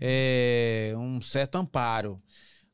é, 0.01 0.95
um 0.97 1.21
certo 1.21 1.57
amparo. 1.57 2.23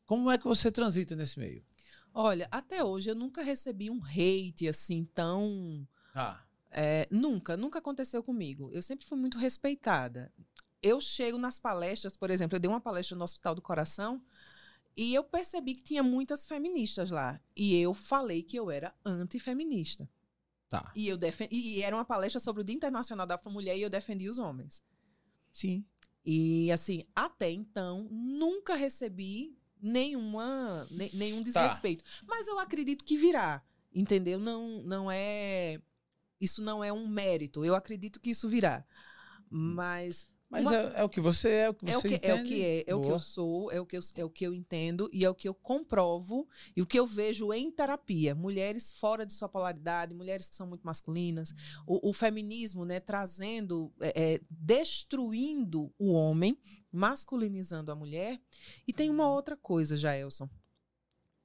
Como 0.05 0.31
é 0.31 0.39
que 0.39 0.45
você 0.45 0.71
transita 0.71 1.15
nesse 1.15 1.39
meio? 1.39 1.65
Olha, 2.13 2.49
até 2.51 2.83
hoje 2.83 3.11
eu 3.11 3.15
nunca 3.15 3.43
recebi 3.43 3.89
um 3.89 4.03
hate 4.05 4.67
assim 4.69 5.05
tão. 5.15 5.87
Ah, 6.15 6.43
é, 6.71 7.07
nunca, 7.11 7.57
nunca 7.57 7.79
aconteceu 7.79 8.23
comigo. 8.23 8.71
Eu 8.73 8.83
sempre 8.83 9.07
fui 9.07 9.19
muito 9.19 9.39
respeitada. 9.39 10.33
Eu 10.83 11.01
chego 11.01 11.37
nas 11.37 11.59
palestras, 11.59 12.17
por 12.17 12.31
exemplo, 12.31 12.57
eu 12.57 12.61
dei 12.61 12.71
uma 12.71 12.81
palestra 12.81 13.17
no 13.17 13.23
Hospital 13.23 13.55
do 13.55 13.63
Coração 13.63 14.23
e 14.97 15.15
eu 15.15 15.23
percebi 15.25 15.75
que 15.75 15.83
tinha 15.83 16.03
muitas 16.03 16.47
feministas 16.47 17.11
lá. 17.11 17.41
E 17.57 17.75
eu 17.77 17.95
falei 17.95 18.43
que 18.43 18.57
eu 18.57 18.71
era 18.71 18.95
antifeminista. 19.05 20.09
tá. 20.69 20.93
E, 20.95 21.09
eu 21.09 21.17
defen 21.17 21.49
e 21.51 21.83
era 21.83 21.97
uma 21.97 22.05
palestra 22.05 22.39
sobre 22.41 22.63
o 22.63 22.65
Dia 22.65 22.75
Internacional 22.75 23.27
da 23.27 23.41
Mulher 23.47 23.77
e 23.77 23.83
eu 23.83 23.91
defendi 23.91 24.29
os 24.29 24.39
homens. 24.39 24.83
Sim. 25.53 25.85
E 26.25 26.71
assim, 26.71 27.05
até 27.15 27.51
então, 27.51 28.07
nunca 28.11 28.75
recebi 28.75 29.57
nenhuma, 29.81 30.87
ne- 30.91 31.11
nenhum 31.15 31.43
desrespeito. 31.43 32.05
Mas 32.27 32.47
eu 32.47 32.59
acredito 32.59 33.05
que 33.05 33.17
virá, 33.17 33.63
entendeu? 33.93 34.39
Não, 34.39 34.83
não 34.83 35.11
é. 35.11 35.81
Isso 36.41 36.63
não 36.63 36.83
é 36.85 36.93
um 36.93 37.07
mérito. 37.09 37.65
Eu 37.65 37.75
acredito 37.75 38.21
que 38.21 38.31
isso 38.31 38.49
virá. 38.49 38.85
Mas 39.51 40.27
Mas 40.51 40.67
Uma- 40.67 40.75
é, 40.75 40.93
é 40.97 41.05
o 41.05 41.09
que 41.09 41.21
você 41.21 41.49
é, 41.49 41.71
o 41.71 41.75
que 41.75 41.85
você 41.85 41.93
é 41.93 41.97
o 41.97 42.03
que 42.03 42.27
é, 42.27 42.35
o 42.35 42.45
que 42.45 42.65
é, 42.65 42.85
é 42.89 42.95
o 42.95 42.99
que 42.99 43.05
Boa. 43.05 43.15
eu 43.15 43.19
sou, 43.21 43.71
é 43.71 43.81
o 43.81 43.87
que 43.87 43.97
eu, 43.97 44.01
é 44.17 44.25
o 44.25 44.29
que 44.31 44.45
eu 44.45 44.53
entendo 44.53 45.09
e 45.13 45.25
é 45.25 45.31
o 45.31 45.35
que 45.35 45.49
eu 45.49 45.55
comprovo 45.55 46.49
e 46.75 46.83
o 46.83 46.87
que 46.87 46.99
eu 46.99 47.07
vejo 47.07 47.53
em 47.53 47.71
terapia. 47.71 48.35
Mulheres 48.35 48.91
fora 48.91 49.25
de 49.25 49.33
sua 49.33 49.49
polaridade, 49.49 50.13
mulheres 50.13 50.51
que 50.51 50.57
são 50.57 50.67
muito 50.67 50.83
masculinas, 50.83 51.55
o, 51.87 52.11
o 52.11 52.13
feminismo, 52.13 52.85
né, 52.85 52.99
trazendo, 52.99 53.93
é, 54.01 54.35
é, 54.35 54.41
destruindo 54.51 55.95
o 55.97 56.11
homem, 56.11 56.59
masculinizando 56.91 57.93
a 57.93 57.95
mulher. 57.95 58.41
E 58.89 58.93
tem 58.93 59.09
uma 59.09 59.31
outra 59.31 59.57
coisa, 59.57 59.97
Jaelson. 59.97 60.51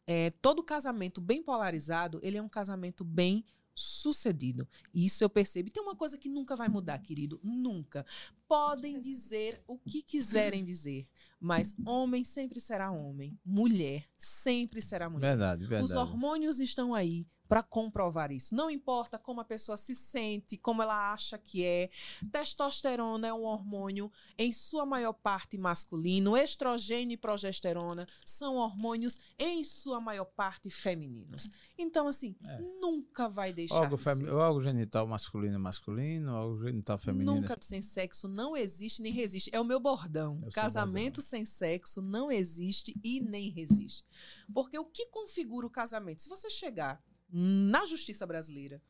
É, 0.07 0.31
todo 0.41 0.63
casamento 0.63 1.21
bem 1.21 1.43
polarizado, 1.43 2.19
ele 2.23 2.37
é 2.37 2.41
um 2.41 2.49
casamento 2.49 3.03
bem 3.03 3.45
sucedido. 3.75 4.67
Isso 4.93 5.23
eu 5.23 5.29
percebo. 5.29 5.67
E 5.67 5.71
tem 5.71 5.83
uma 5.83 5.95
coisa 5.95 6.17
que 6.17 6.29
nunca 6.29 6.55
vai 6.55 6.69
mudar, 6.69 6.97
querido, 6.99 7.39
nunca. 7.43 8.05
Podem 8.47 8.99
dizer 8.99 9.61
o 9.67 9.77
que 9.77 10.01
quiserem 10.01 10.63
dizer, 10.63 11.07
mas 11.39 11.75
homem 11.85 12.23
sempre 12.23 12.59
será 12.59 12.91
homem, 12.91 13.37
mulher 13.45 14.05
sempre 14.17 14.81
será 14.81 15.09
mulher. 15.09 15.29
Verdade, 15.29 15.65
verdade. 15.65 15.91
Os 15.91 15.95
hormônios 15.95 16.59
estão 16.59 16.93
aí 16.93 17.27
para 17.47 17.61
comprovar 17.63 18.31
isso. 18.31 18.55
Não 18.55 18.69
importa 18.69 19.17
como 19.17 19.41
a 19.41 19.45
pessoa 19.45 19.77
se 19.77 19.95
sente, 19.95 20.57
como 20.57 20.81
ela 20.81 21.13
acha 21.13 21.37
que 21.37 21.63
é. 21.63 21.89
Testosterona 22.31 23.27
é 23.27 23.33
um 23.33 23.43
hormônio 23.43 24.11
em 24.37 24.51
sua 24.51 24.85
maior 24.85 25.13
parte 25.13 25.57
masculino, 25.57 26.35
estrogênio 26.37 27.13
e 27.13 27.17
progesterona 27.17 28.07
são 28.25 28.55
hormônios 28.55 29.19
em 29.39 29.63
sua 29.63 29.99
maior 29.99 30.25
parte 30.25 30.69
femininos. 30.69 31.49
Então 31.77 32.07
assim, 32.07 32.35
É. 32.45 32.59
nunca 32.79 33.27
vai 33.29 33.53
deixar 33.53 33.75
Órgão, 33.75 33.97
de 33.97 34.03
fem... 34.03 34.29
órgão 34.29 34.61
genital 34.61 35.07
masculino 35.07 35.55
é 35.55 35.57
masculino, 35.57 36.33
órgão 36.33 36.65
genital 36.65 36.97
feminino. 36.97 37.35
Nunca 37.35 37.57
sem 37.61 37.81
sexo 37.81 38.27
não 38.27 38.55
existe 38.55 39.01
nem 39.01 39.11
resiste. 39.11 39.49
É 39.53 39.59
o 39.59 39.63
meu 39.65 39.79
bordão. 39.79 40.39
É 40.43 40.47
o 40.47 40.51
seu 40.51 40.61
casamento 40.61 41.21
sem 41.21 41.45
sexo 41.45 42.01
não 42.01 42.31
existe 42.31 42.95
e 43.03 43.19
nem 43.19 43.49
resiste. 43.49 44.05
Porque 44.53 44.77
o 44.77 44.85
que 44.85 45.07
configura 45.07 45.65
o 45.67 45.69
casamento? 45.69 46.21
Se 46.21 46.29
você 46.29 46.49
chegar 46.49 47.01
na 47.29 47.85
justiça 47.85 48.25
brasileira, 48.25 48.81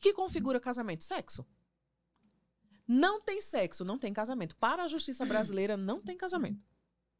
que 0.00 0.12
configura 0.12 0.60
casamento? 0.60 1.04
Sexo. 1.04 1.46
Não 2.86 3.20
tem 3.20 3.40
sexo, 3.40 3.84
não 3.84 3.98
tem 3.98 4.12
casamento. 4.12 4.54
Para 4.56 4.84
a 4.84 4.88
justiça 4.88 5.24
brasileira, 5.24 5.76
não 5.76 6.00
tem 6.00 6.16
casamento. 6.16 6.62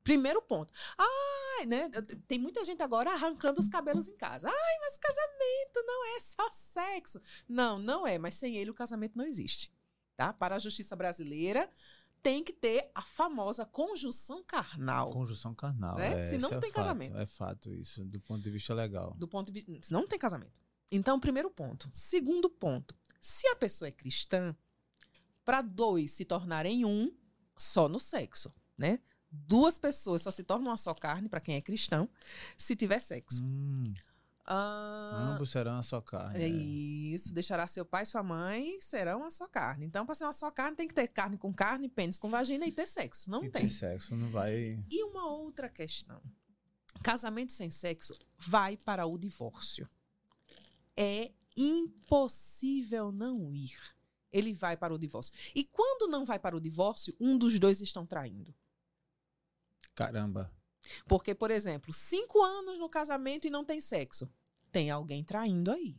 Primeiro 0.02 0.42
ponto. 0.42 0.72
Ai, 0.98 1.64
né? 1.64 1.88
Tem 2.28 2.38
muita 2.38 2.62
gente 2.64 2.82
agora 2.82 3.10
arrancando 3.10 3.58
os 3.58 3.68
cabelos 3.68 4.06
em 4.06 4.16
casa. 4.16 4.48
Ai, 4.48 4.78
mas 4.80 4.98
casamento 4.98 5.82
não 5.86 6.16
é 6.16 6.20
só 6.20 6.50
sexo. 6.52 7.20
Não, 7.48 7.78
não 7.78 8.06
é, 8.06 8.18
mas 8.18 8.34
sem 8.34 8.56
ele 8.56 8.70
o 8.70 8.74
casamento 8.74 9.16
não 9.16 9.24
existe. 9.24 9.72
Tá? 10.14 10.32
Para 10.32 10.56
a 10.56 10.58
justiça 10.58 10.94
brasileira, 10.94 11.70
tem 12.24 12.42
que 12.42 12.54
ter 12.54 12.90
a 12.94 13.02
famosa 13.02 13.66
conjunção 13.66 14.42
carnal. 14.42 15.10
Conjunção 15.10 15.54
carnal. 15.54 15.98
Né? 15.98 16.14
É, 16.14 16.20
esse 16.20 16.38
não 16.38 16.48
é 16.48 16.58
tem 16.58 16.72
fato, 16.72 16.82
casamento. 16.82 17.18
É 17.18 17.26
fato 17.26 17.70
isso, 17.74 18.02
do 18.02 18.18
ponto 18.18 18.42
de 18.42 18.50
vista 18.50 18.72
legal. 18.72 19.14
Do 19.18 19.28
ponto 19.28 19.52
de 19.52 19.60
vista. 19.60 19.86
Senão 19.86 20.00
não 20.00 20.08
tem 20.08 20.18
casamento. 20.18 20.54
Então, 20.90 21.20
primeiro 21.20 21.50
ponto. 21.50 21.90
Segundo 21.92 22.48
ponto. 22.48 22.96
Se 23.20 23.46
a 23.48 23.56
pessoa 23.56 23.88
é 23.88 23.92
cristã, 23.92 24.56
para 25.44 25.60
dois 25.60 26.12
se 26.12 26.24
tornarem 26.24 26.86
um 26.86 27.14
só 27.58 27.90
no 27.90 28.00
sexo, 28.00 28.50
né? 28.76 29.00
Duas 29.30 29.78
pessoas 29.78 30.22
só 30.22 30.30
se 30.30 30.44
tornam 30.44 30.70
uma 30.70 30.78
só 30.78 30.94
carne, 30.94 31.28
para 31.28 31.40
quem 31.40 31.56
é 31.56 31.60
cristão, 31.60 32.08
se 32.56 32.74
tiver 32.74 33.00
sexo. 33.00 33.44
Hum, 33.44 33.92
Ah, 34.46 35.32
ambos 35.32 35.50
serão 35.50 35.78
a 35.78 35.82
sua 35.82 36.02
carne. 36.02 36.38
É 36.38 36.44
é. 36.44 36.48
isso, 36.48 37.32
deixará 37.32 37.66
seu 37.66 37.84
pai 37.84 38.02
e 38.02 38.06
sua 38.06 38.22
mãe 38.22 38.78
serão 38.80 39.20
uma 39.20 39.30
só 39.30 39.48
carne. 39.48 39.86
Então, 39.86 40.04
para 40.04 40.14
ser 40.14 40.24
uma 40.24 40.32
só 40.34 40.50
carne, 40.50 40.76
tem 40.76 40.86
que 40.86 40.92
ter 40.94 41.08
carne 41.08 41.38
com 41.38 41.52
carne, 41.52 41.88
pênis 41.88 42.18
com 42.18 42.28
vagina 42.28 42.66
e 42.66 42.72
ter 42.72 42.86
sexo. 42.86 43.30
Não 43.30 43.42
E 43.42 43.50
tem. 43.50 43.62
ter 43.62 43.68
sexo 43.70 44.14
não 44.14 44.28
vai. 44.28 44.78
E 44.90 45.02
uma 45.04 45.26
outra 45.28 45.68
questão. 45.68 46.20
Casamento 47.02 47.52
sem 47.52 47.70
sexo 47.70 48.14
vai 48.38 48.76
para 48.76 49.06
o 49.06 49.16
divórcio. 49.18 49.88
É 50.96 51.32
impossível 51.56 53.10
não 53.10 53.52
ir. 53.54 53.78
Ele 54.30 54.52
vai 54.52 54.76
para 54.76 54.92
o 54.92 54.98
divórcio. 54.98 55.32
E 55.54 55.64
quando 55.64 56.10
não 56.10 56.24
vai 56.24 56.38
para 56.38 56.56
o 56.56 56.60
divórcio, 56.60 57.14
um 57.20 57.38
dos 57.38 57.58
dois 57.58 57.80
estão 57.80 58.04
traindo. 58.04 58.54
Caramba. 59.94 60.52
Porque, 61.06 61.34
por 61.34 61.50
exemplo, 61.50 61.92
cinco 61.92 62.42
anos 62.42 62.78
no 62.78 62.88
casamento 62.88 63.46
e 63.46 63.50
não 63.50 63.64
tem 63.64 63.80
sexo. 63.80 64.28
Tem 64.70 64.90
alguém 64.90 65.22
traindo 65.22 65.70
aí. 65.70 65.96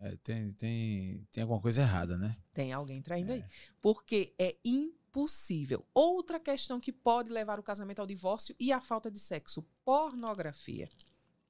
É, 0.00 0.16
tem, 0.16 0.52
tem, 0.52 1.26
tem 1.32 1.42
alguma 1.42 1.60
coisa 1.60 1.82
errada, 1.82 2.18
né? 2.18 2.36
Tem 2.52 2.72
alguém 2.72 3.00
traindo 3.00 3.32
É. 3.32 3.36
aí. 3.36 3.44
Porque 3.80 4.34
é 4.38 4.56
impossível. 4.64 5.86
Outra 5.94 6.38
questão 6.40 6.80
que 6.80 6.92
pode 6.92 7.30
levar 7.32 7.58
o 7.58 7.62
casamento 7.62 8.00
ao 8.00 8.06
divórcio 8.06 8.54
e 8.58 8.72
a 8.72 8.80
falta 8.80 9.10
de 9.10 9.18
sexo: 9.18 9.64
pornografia. 9.84 10.88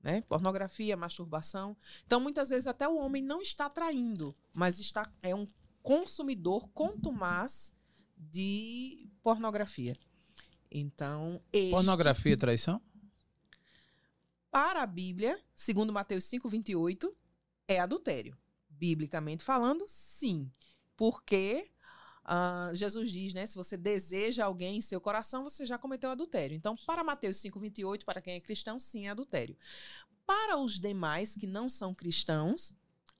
Né? 0.03 0.21
Pornografia, 0.23 0.97
masturbação. 0.97 1.75
Então, 2.07 2.21
muitas 2.21 2.51
vezes, 2.51 2.67
até 2.67 2.87
o 2.87 2.97
homem 2.97 3.23
não 3.23 3.41
está 3.41 3.71
traindo, 3.71 4.37
mas 4.53 4.79
está 4.79 5.11
é 5.23 5.35
um 5.35 5.49
consumidor 5.83 6.69
contumaz 6.75 7.73
de 8.17 9.09
pornografia. 9.23 9.97
Então, 10.77 11.41
este, 11.53 11.71
Pornografia 11.71 12.35
é 12.35 12.37
traição? 12.37 12.83
para 14.51 14.83
a 14.83 14.87
Bíblia, 14.87 15.41
segundo 15.55 15.93
Mateus 15.93 16.25
5:28, 16.25 17.13
é 17.67 17.81
adultério. 17.81 18.37
Biblicamente 18.69 19.43
falando, 19.43 19.85
sim. 19.89 20.51
Porque 20.97 21.71
ah, 22.25 22.71
Jesus 22.73 23.11
diz, 23.11 23.35
né? 23.35 23.47
Se 23.47 23.55
você 23.55 23.77
deseja 23.77 24.45
alguém 24.45 24.79
em 24.79 24.81
seu 24.81 25.01
coração, 25.01 25.43
você 25.43 25.67
já 25.67 25.77
cometeu 25.77 26.11
adultério. 26.11 26.57
Então, 26.57 26.77
para 26.87 27.05
Mateus 27.05 27.37
5:28, 27.39 28.05
para 28.05 28.21
quem 28.23 28.35
é 28.35 28.41
cristão, 28.41 28.79
sim, 28.79 29.07
é 29.07 29.11
adultério. 29.11 29.57
Para 30.27 30.57
os 30.57 30.79
demais 30.79 31.35
que 31.35 31.47
não 31.47 31.69
são 31.69 31.95
cristãos, 31.95 32.73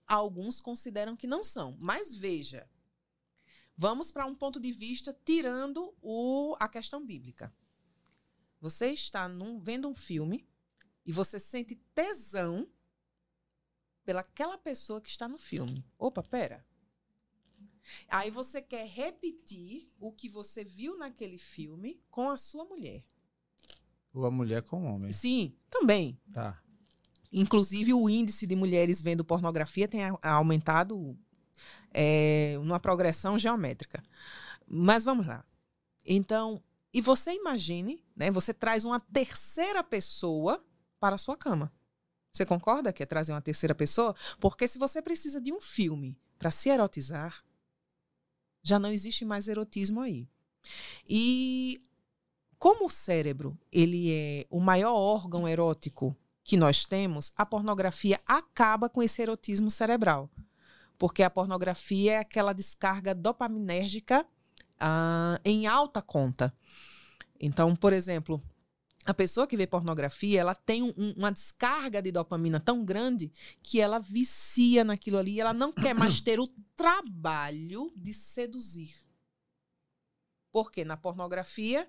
alguns 0.07 0.59
consideram 0.59 1.15
que 1.15 1.27
não 1.27 1.43
são. 1.43 1.75
Mas 1.79 2.13
veja, 2.13 2.67
vamos 3.77 4.11
para 4.11 4.25
um 4.25 4.35
ponto 4.35 4.59
de 4.59 4.71
vista 4.71 5.17
tirando 5.25 5.93
o, 6.01 6.55
a 6.59 6.67
questão 6.67 7.05
bíblica. 7.05 7.53
Você 8.61 8.87
está 8.91 9.27
num- 9.27 9.59
vendo 9.59 9.87
um 9.87 9.95
filme 9.95 10.47
e 11.05 11.11
você 11.11 11.39
sente 11.39 11.75
tesão 11.93 12.67
pelaquela 14.03 14.57
pessoa 14.57 15.01
que 15.01 15.09
está 15.09 15.27
no 15.27 15.37
filme. 15.37 15.83
Opa, 15.97 16.23
pera. 16.23 16.65
Aí 18.07 18.31
você 18.31 18.61
quer 18.61 18.87
repetir 18.87 19.91
o 19.99 20.11
que 20.11 20.27
você 20.27 20.63
viu 20.63 20.97
naquele 20.97 21.37
filme 21.37 22.01
com 22.09 22.29
a 22.29 22.37
sua 22.37 22.65
mulher. 22.65 23.03
Ou 24.13 24.25
a 24.25 24.31
mulher 24.31 24.63
com 24.63 24.83
o 24.83 24.85
homem? 24.85 25.11
Sim, 25.11 25.55
também. 25.69 26.19
Tá. 26.33 26.61
Inclusive, 27.31 27.93
o 27.93 28.09
índice 28.09 28.47
de 28.47 28.55
mulheres 28.55 29.01
vendo 29.01 29.25
pornografia 29.25 29.87
tem 29.87 29.99
aumentado 30.21 31.17
é, 31.97 32.57
numa 32.57 32.79
progressão 32.79 33.39
geométrica. 33.39 34.03
Mas 34.67 35.05
vamos 35.05 35.25
lá. 35.25 35.45
Então, 36.05 36.61
e 36.93 36.99
você 36.99 37.31
imagine, 37.31 38.03
né? 38.15 38.29
Você 38.31 38.53
traz 38.53 38.83
uma 38.83 38.99
terceira 38.99 39.81
pessoa 39.81 40.63
para 40.99 41.15
a 41.15 41.17
sua 41.17 41.37
cama. 41.37 41.71
Você 42.31 42.45
concorda 42.45 42.91
que 42.91 43.01
é 43.01 43.05
trazer 43.05 43.31
uma 43.31 43.41
terceira 43.41 43.73
pessoa? 43.73 44.13
Porque 44.41 44.67
se 44.67 44.77
você 44.77 45.01
precisa 45.01 45.39
de 45.39 45.53
um 45.53 45.61
filme 45.61 46.19
para 46.37 46.51
se 46.51 46.67
erotizar, 46.67 47.45
já 48.61 48.77
não 48.77 48.91
existe 48.91 49.23
mais 49.23 49.47
erotismo 49.47 50.01
aí. 50.01 50.27
E 51.07 51.81
como 52.59 52.87
o 52.87 52.89
cérebro, 52.89 53.57
ele 53.71 54.11
é 54.11 54.45
o 54.49 54.59
maior 54.59 54.93
órgão 54.93 55.47
erótico 55.47 56.15
que 56.43 56.57
nós 56.57 56.85
temos, 56.85 57.31
a 57.37 57.45
pornografia 57.45 58.19
acaba 58.27 58.89
com 58.89 59.01
esse 59.01 59.21
erotismo 59.21 59.71
cerebral. 59.71 60.29
Porque 60.97 61.23
a 61.23 61.29
pornografia 61.29 62.13
é 62.13 62.17
aquela 62.17 62.53
descarga 62.53 63.13
dopaminérgica 63.13 64.25
ah, 64.79 65.39
em 65.43 65.67
alta 65.67 66.01
conta. 66.01 66.53
Então, 67.39 67.75
por 67.75 67.93
exemplo, 67.93 68.41
a 69.05 69.13
pessoa 69.13 69.45
que 69.45 69.55
vê 69.57 69.67
pornografia, 69.67 70.39
ela 70.41 70.55
tem 70.55 70.83
um- 70.83 70.93
um- 70.97 71.13
uma 71.17 71.31
descarga 71.31 72.01
de 72.01 72.11
dopamina 72.11 72.59
tão 72.59 72.83
grande 72.83 73.31
que 73.61 73.79
ela 73.79 73.99
vicia 73.99 74.83
naquilo 74.83 75.17
ali, 75.17 75.39
ela 75.39 75.53
não 75.53 75.71
quer 75.71 75.93
mais 75.93 76.19
ter 76.21 76.39
o 76.39 76.47
trabalho 76.75 77.91
de 77.95 78.13
seduzir. 78.13 78.95
Porque 80.51 80.85
na 80.85 80.95
pornografia, 80.95 81.87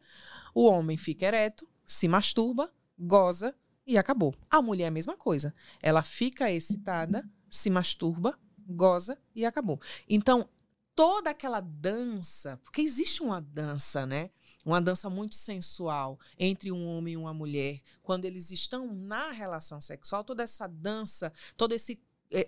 o 0.54 0.66
homem 0.66 0.96
fica 0.96 1.26
ereto, 1.26 1.68
se 1.84 2.08
masturba, 2.08 2.72
goza 2.98 3.54
e 3.86 3.96
acabou. 3.96 4.34
A 4.50 4.60
mulher 4.60 4.84
é 4.84 4.88
a 4.88 4.90
mesma 4.90 5.16
coisa. 5.16 5.54
Ela 5.80 6.02
fica 6.02 6.50
excitada, 6.50 7.28
se 7.48 7.70
masturba, 7.70 8.38
goza 8.68 9.18
e 9.34 9.44
acabou. 9.44 9.80
Então, 10.08 10.48
toda 10.94 11.30
aquela 11.30 11.60
dança, 11.60 12.58
porque 12.64 12.80
existe 12.80 13.22
uma 13.22 13.40
dança, 13.40 14.06
né? 14.06 14.30
Uma 14.64 14.80
dança 14.80 15.08
muito 15.08 15.34
sensual 15.34 16.18
entre 16.38 16.72
um 16.72 16.86
homem 16.88 17.14
e 17.14 17.16
uma 17.16 17.32
mulher. 17.32 17.80
Quando 18.02 18.24
eles 18.24 18.50
estão 18.50 18.92
na 18.92 19.30
relação 19.30 19.80
sexual, 19.80 20.24
toda 20.24 20.42
essa 20.42 20.66
dança, 20.66 21.32
toda 21.56 21.74
esse, 21.74 22.02
é, 22.30 22.40
é, 22.40 22.46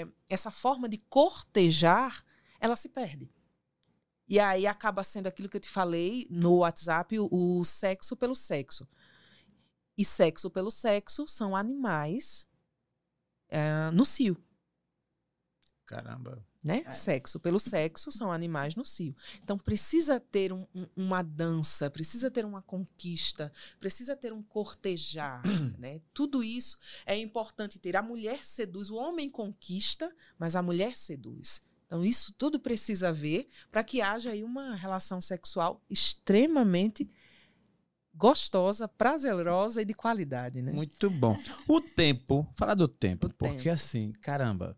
é, 0.00 0.08
essa 0.28 0.50
forma 0.50 0.88
de 0.88 0.98
cortejar, 0.98 2.24
ela 2.58 2.74
se 2.74 2.88
perde. 2.88 3.30
E 4.26 4.40
aí 4.40 4.66
acaba 4.66 5.04
sendo 5.04 5.26
aquilo 5.26 5.48
que 5.48 5.56
eu 5.56 5.60
te 5.60 5.68
falei 5.68 6.26
no 6.30 6.58
WhatsApp, 6.58 7.18
o, 7.18 7.28
o 7.30 7.64
sexo 7.64 8.16
pelo 8.16 8.34
sexo. 8.34 8.88
E 9.96 10.04
sexo 10.04 10.50
pelo 10.50 10.70
sexo 10.70 11.26
são 11.28 11.54
animais 11.54 12.48
é, 13.48 13.90
no 13.90 14.06
cio, 14.06 14.36
Caramba. 15.90 16.44
né? 16.62 16.82
É. 16.86 16.92
Sexo 16.92 17.40
pelo 17.40 17.58
sexo 17.58 18.12
são 18.12 18.30
animais 18.30 18.76
no 18.76 18.84
cio. 18.84 19.16
Então 19.42 19.58
precisa 19.58 20.20
ter 20.20 20.52
um- 20.52 20.66
um- 20.74 20.86
uma 20.94 21.20
dança, 21.22 21.90
precisa 21.90 22.30
ter 22.30 22.44
uma 22.44 22.62
conquista, 22.62 23.50
precisa 23.78 24.14
ter 24.14 24.32
um 24.32 24.42
cortejar, 24.42 25.42
né? 25.78 26.00
Tudo 26.14 26.44
isso 26.44 26.78
é 27.06 27.16
importante 27.16 27.78
ter. 27.78 27.96
A 27.96 28.02
mulher 28.02 28.44
seduz, 28.44 28.90
o 28.90 28.96
homem 28.96 29.28
conquista, 29.28 30.14
mas 30.38 30.54
a 30.54 30.62
mulher 30.62 30.96
seduz. 30.96 31.60
Então 31.86 32.04
isso 32.04 32.32
tudo 32.38 32.60
precisa 32.60 33.12
ver 33.12 33.48
para 33.70 33.82
que 33.82 34.00
haja 34.00 34.30
aí 34.30 34.44
uma 34.44 34.76
relação 34.76 35.20
sexual 35.20 35.82
extremamente 35.90 37.10
gostosa, 38.14 38.86
prazerosa 38.86 39.82
e 39.82 39.84
de 39.84 39.94
qualidade, 39.94 40.60
né? 40.62 40.72
Muito 40.72 41.08
bom. 41.10 41.36
O 41.66 41.80
tempo, 41.80 42.46
falar 42.54 42.74
do 42.74 42.86
tempo, 42.88 43.26
O 43.26 43.34
porque 43.34 43.56
tempo. 43.56 43.70
assim, 43.70 44.12
caramba, 44.20 44.76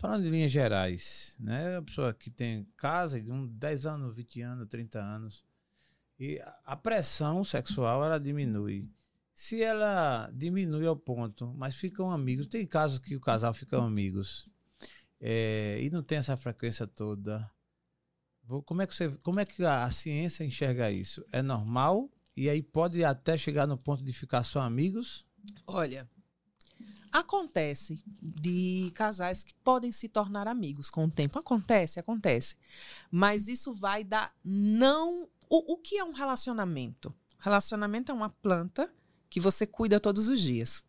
falando 0.00 0.24
de 0.24 0.30
linhas 0.30 0.50
gerais, 0.50 1.36
né? 1.38 1.76
A 1.76 1.82
pessoa 1.82 2.14
que 2.14 2.30
tem 2.30 2.64
casa 2.76 3.20
de 3.20 3.30
um 3.30 3.46
10 3.46 3.84
anos, 3.86 4.14
20 4.16 4.40
anos, 4.40 4.68
30 4.68 4.98
anos, 4.98 5.44
e 6.18 6.40
a- 6.64 6.76
pressão 6.76 7.44
sexual 7.44 8.04
ela 8.04 8.18
diminui. 8.18 8.88
Se 9.34 9.62
ela 9.62 10.30
diminui 10.34 10.86
ao 10.86 10.96
ponto, 10.96 11.52
mas 11.54 11.74
ficam 11.76 12.10
amigos, 12.10 12.46
tem 12.46 12.66
casos 12.66 12.98
que 12.98 13.14
o 13.14 13.20
casal 13.20 13.54
ficam 13.54 13.84
amigos 13.84 14.48
é, 15.20 15.78
e 15.82 15.90
não 15.90 16.02
tem 16.02 16.18
essa 16.18 16.36
frequência 16.36 16.86
toda. 16.86 17.50
Como 18.64 18.82
é 18.82 18.86
que 18.86 18.94
você, 18.94 19.08
como 19.18 19.38
é 19.38 19.44
que 19.44 19.64
a, 19.64 19.84
a 19.84 19.90
ciência 19.90 20.44
enxerga 20.44 20.90
isso? 20.90 21.24
É 21.30 21.40
normal 21.40 22.10
e 22.36 22.48
aí 22.50 22.62
pode 22.62 23.04
até 23.04 23.36
chegar 23.36 23.66
no 23.66 23.78
ponto 23.78 24.02
de 24.02 24.12
ficar 24.12 24.42
só 24.42 24.60
amigos? 24.60 25.24
Olha, 25.66 26.08
acontece 27.12 28.02
de 28.20 28.90
casais 28.94 29.42
que 29.42 29.54
podem 29.64 29.92
se 29.92 30.08
tornar 30.08 30.46
amigos 30.48 30.90
com 30.90 31.04
o 31.04 31.10
tempo. 31.10 31.38
Acontece, 31.38 31.98
acontece. 32.00 32.56
Mas 33.10 33.48
isso 33.48 33.72
vai 33.74 34.04
dar 34.04 34.34
não. 34.44 35.28
O, 35.48 35.74
o 35.74 35.76
que 35.76 35.96
é 35.98 36.04
um 36.04 36.12
relacionamento? 36.12 37.14
Relacionamento 37.38 38.12
é 38.12 38.14
uma 38.14 38.30
planta 38.30 38.92
que 39.28 39.40
você 39.40 39.66
cuida 39.66 39.98
todos 40.00 40.28
os 40.28 40.40
dias. 40.40 40.84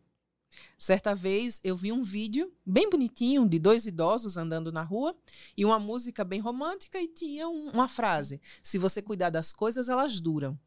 Certa 0.76 1.14
vez 1.14 1.60
eu 1.64 1.76
vi 1.76 1.90
um 1.92 2.02
vídeo 2.02 2.52
bem 2.66 2.90
bonitinho 2.90 3.48
de 3.48 3.58
dois 3.58 3.86
idosos 3.86 4.36
andando 4.36 4.70
na 4.70 4.82
rua 4.82 5.16
e 5.56 5.64
uma 5.64 5.78
música 5.78 6.24
bem 6.24 6.40
romântica 6.40 7.00
e 7.00 7.08
tinha 7.08 7.48
um- 7.48 7.70
uma 7.70 7.88
frase: 7.88 8.40
Se 8.62 8.76
você 8.78 9.00
cuidar 9.00 9.30
das 9.30 9.52
coisas, 9.52 9.88
elas 9.88 10.20
duram. 10.20 10.58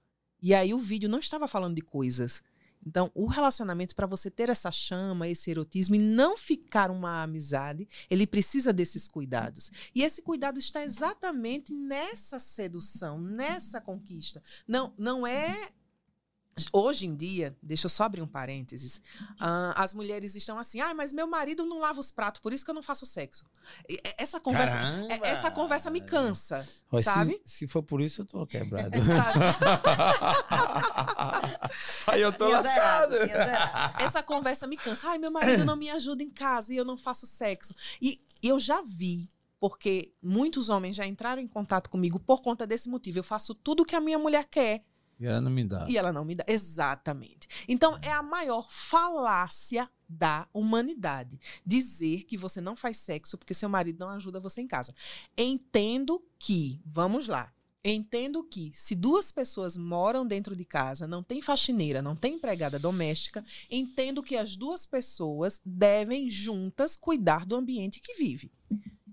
E 0.41 0.53
aí 0.53 0.73
o 0.73 0.79
vídeo 0.79 1.07
não 1.09 1.19
estava 1.19 1.47
falando 1.47 1.75
de 1.75 1.81
coisas. 1.81 2.41
Então, 2.85 3.11
o 3.15 3.25
relacionamento, 3.25 3.95
para 3.95 4.05
você 4.05 4.29
ter 4.29 4.49
essa 4.49 4.71
chama, 4.71 5.27
esse 5.27 5.49
erotismo 5.49 5.95
e 5.95 5.99
não 5.99 6.37
ficar 6.37 6.91
uma 6.91 7.23
amizade, 7.23 7.87
ele 8.09 8.27
precisa 8.27 8.71
desses 8.71 9.07
cuidados. 9.07 9.71
E 9.93 10.03
esse 10.03 10.21
cuidado 10.21 10.59
está 10.59 10.83
exatamente 10.83 11.73
nessa 11.73 12.37
sedução, 12.37 13.19
nessa 13.19 13.81
conquista. 13.81 14.43
Não, 14.67 14.93
não 14.97 15.25
é. 15.25 15.69
Hoje 16.71 17.05
em 17.05 17.13
dia, 17.13 17.53
deixa 17.61 17.85
eu 17.87 17.89
só 17.89 18.03
abrir 18.03 18.21
um 18.21 18.27
parênteses. 18.27 19.01
ah, 19.41 19.73
as 19.75 19.93
mulheres 19.93 20.35
estão 20.35 20.57
assim, 20.57 20.79
ah, 20.79 20.93
mas 20.93 21.11
meu 21.11 21.27
marido 21.27 21.65
não 21.65 21.79
lava 21.79 21.99
os 21.99 22.11
pratos, 22.11 22.39
por 22.39 22.53
isso 22.53 22.63
que 22.63 22.71
eu 22.71 22.75
não 22.75 22.81
faço 22.81 23.05
sexo. 23.05 23.43
E- 23.89 23.99
Essa 24.17 24.39
conversa, 24.39 24.73
Caramba! 24.77 25.13
é- 25.13 25.19
essa 25.27 25.51
conversa 25.51 25.89
me 25.89 25.99
cansa, 25.99 26.65
Ó, 26.89 26.97
se- 26.99 27.03
sabe? 27.03 27.41
Se, 27.43 27.67
for 27.67 27.83
por 27.83 27.99
isso, 27.99 28.21
eu 28.21 28.25
tô 28.25 28.47
quebrado. 28.47 28.91
Sabe? 29.05 29.39
Aí 32.07 32.21
eu 32.21 32.31
tô 32.31 32.47
lascado. 32.47 33.15
Essa 33.99 34.23
conversa 34.23 34.65
me 34.65 34.77
cansa. 34.77 35.09
Ai, 35.09 35.17
meu 35.17 35.31
marido 35.31 35.65
não 35.65 35.75
me 35.75 35.89
ajuda 35.89 36.23
em 36.23 36.29
casa 36.29 36.73
e 36.73 36.77
eu 36.77 36.85
não 36.85 36.95
faço 36.97 37.25
sexo. 37.25 37.75
E 38.01 38.21
eu 38.41 38.57
já 38.59 38.81
vi, 38.81 39.29
porque 39.59 40.13
muitos 40.23 40.69
homens 40.69 40.95
já 40.95 41.05
entraram 41.05 41.41
em 41.41 41.47
contato 41.49 41.89
comigo 41.89 42.17
por 42.17 42.41
conta 42.41 42.65
desse 42.65 42.87
motivo. 42.87 43.19
Eu 43.19 43.23
faço 43.23 43.53
tudo 43.53 43.83
o 43.83 43.85
que 43.85 43.95
a 43.95 43.99
minha 43.99 44.17
mulher 44.17 44.45
quer 44.45 44.85
E 45.19 45.25
ela 45.25 45.39
não 45.39 45.51
me 45.51 45.63
dá. 45.63 45.85
e 45.87 45.97
ela 45.97 46.11
não 46.11 46.25
me 46.25 46.35
dá. 46.35 46.43
Exatamente. 46.47 47.47
Então, 47.67 47.97
é 48.01 48.11
a 48.11 48.21
maior 48.21 48.69
falácia 48.69 49.89
da 50.07 50.47
humanidade. 50.53 51.39
Dizer 51.65 52.23
que 52.23 52.37
você 52.37 52.59
não 52.61 52.75
faz 52.75 52.97
sexo 52.97 53.37
porque 53.37 53.53
seu 53.53 53.69
marido 53.69 53.99
não 53.99 54.09
ajuda 54.09 54.39
você 54.39 54.61
em 54.61 54.67
casa. 54.67 54.93
Entendo 55.37 56.23
que, 56.37 56.81
vamos 56.85 57.27
lá. 57.27 57.51
Entendo 57.87 58.43
que 58.43 58.71
se 58.73 58.95
duas 58.95 59.31
pessoas 59.31 59.77
moram 59.77 60.25
dentro 60.25 60.55
de 60.55 60.65
casa, 60.65 61.07
não 61.07 61.21
tem 61.21 61.39
faxineira, 61.39 62.01
não 62.01 62.15
tem 62.15 62.33
empregada 62.33 62.79
doméstica, 62.79 63.45
entendo 63.69 64.23
que 64.23 64.35
as 64.35 64.55
duas 64.55 64.87
pessoas 64.87 65.61
devem 65.63 66.27
juntas 66.27 66.95
cuidar 66.95 67.45
do 67.45 67.55
ambiente 67.55 68.01
que 68.01 68.15
vive. 68.15 68.51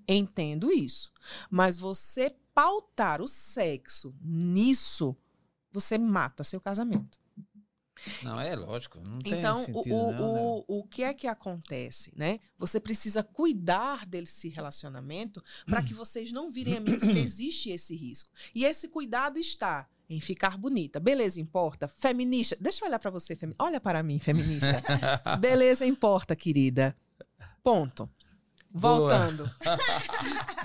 Entendo 0.09 0.73
isso. 0.73 1.13
Mas 1.51 1.77
você 1.77 2.35
pautar 2.55 3.21
o 3.21 3.29
sexo 3.29 4.15
nisso, 4.23 5.17
você 5.73 5.99
mata 5.99 6.45
seu 6.45 6.61
casamento. 6.61 7.19
Não, 8.23 8.41
é 8.41 8.55
lógico. 8.57 9.01
Não 9.01 9.19
Então, 9.25 9.61
o, 9.61 9.65
sentido, 9.65 9.95
o, 9.95 10.13
não, 10.13 10.35
né? 10.35 10.41
o, 10.41 10.79
o 10.79 10.85
que 10.85 11.03
é 11.03 11.15
que 11.15 11.27
acontece, 11.27 12.13
né? 12.17 12.41
Você 12.59 12.81
precisa 12.81 13.23
cuidar 13.23 14.07
desse 14.07 14.49
relacionamento 14.49 15.43
para 15.67 15.83
que 15.83 15.95
vocês 15.95 16.33
não 16.33 16.51
virem 16.51 16.77
amigos, 16.77 17.05
porque 17.05 17.19
existe 17.19 17.71
esse 17.71 17.95
risco. 17.95 18.31
E 18.55 18.65
esse 18.65 18.89
cuidado 18.89 19.39
está 19.39 19.89
em 20.09 20.21
ficar 20.21 20.57
bonita. 20.59 20.99
Beleza 20.99 21.41
importa? 21.41 21.89
Feminista. 21.89 22.57
Deixa 22.61 22.85
eu 22.85 22.89
olhar 22.89 22.99
para 22.99 23.11
você, 23.11 23.37
femi... 23.37 23.55
olha 23.59 23.81
para 23.81 24.03
mim, 24.03 24.19
feminista. 24.19 24.83
Beleza 25.41 25.87
importa, 25.87 26.35
querida. 26.35 26.97
Ponto. 27.63 28.11
Voltando. 28.71 29.51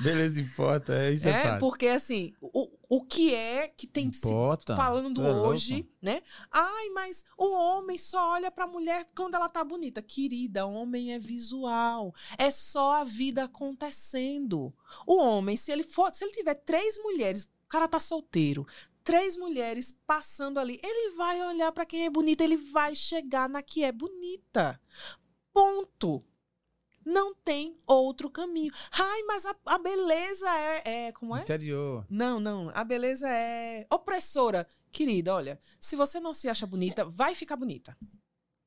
Beleza, 0.00 0.40
importa. 0.40 0.94
É 0.94 1.12
isso 1.12 1.28
é, 1.28 1.32
É, 1.46 1.58
porque 1.58 1.86
assim, 1.86 2.32
o, 2.40 2.68
o 2.88 3.04
que 3.04 3.34
é 3.34 3.68
que 3.68 3.86
tem 3.86 4.12
se 4.12 4.26
Importa. 4.26 4.76
falando 4.76 5.14
Tu 5.20 5.26
é 5.26 5.30
louco. 5.32 5.48
hoje, 5.50 5.88
né? 6.00 6.22
Ai, 6.50 6.88
mas 6.90 7.24
o 7.38 7.50
homem 7.52 7.96
só 7.98 8.32
olha 8.32 8.50
pra 8.50 8.66
mulher 8.66 9.08
quando 9.14 9.34
ela 9.34 9.48
tá 9.48 9.64
bonita. 9.64 10.02
Querida, 10.02 10.66
homem 10.66 11.12
é 11.14 11.18
visual. 11.18 12.14
É 12.38 12.50
só 12.50 12.94
a 13.00 13.04
vida 13.04 13.44
acontecendo. 13.44 14.72
O 15.06 15.16
homem, 15.16 15.56
se 15.56 15.72
ele 15.72 15.82
for, 15.84 16.14
se 16.14 16.24
ele 16.24 16.32
tiver 16.32 16.54
três 16.54 16.96
mulheres, 17.02 17.44
o 17.44 17.68
cara 17.68 17.88
tá 17.88 17.98
solteiro, 18.00 18.66
três 19.02 19.36
mulheres 19.36 19.96
passando 20.06 20.58
ali, 20.60 20.78
ele 20.82 21.16
vai 21.16 21.40
olhar 21.48 21.72
pra 21.72 21.86
quem 21.86 22.04
é 22.04 22.10
bonita, 22.10 22.44
ele 22.44 22.56
vai 22.56 22.94
chegar 22.94 23.48
na 23.48 23.62
que 23.62 23.82
é 23.82 23.90
bonita. 23.92 24.80
Ponto. 25.52 26.24
Não 27.04 27.34
tem 27.34 27.76
outro 27.86 28.30
caminho. 28.30 28.72
Ai, 28.92 29.22
mas 29.24 29.44
a, 29.46 29.54
a 29.66 29.78
beleza 29.78 30.48
é, 30.48 31.06
é. 31.06 31.12
Como 31.12 31.36
é? 31.36 31.40
Interior. 31.42 32.06
Não, 32.08 32.38
não. 32.40 32.70
A 32.74 32.84
beleza 32.84 33.28
é 33.28 33.86
opressora. 33.92 34.66
Querida, 34.90 35.34
olha, 35.34 35.58
se 35.80 35.96
você 35.96 36.20
não 36.20 36.34
se 36.34 36.48
acha 36.48 36.66
bonita, 36.66 37.04
vai 37.04 37.34
ficar 37.34 37.56
bonita. 37.56 37.96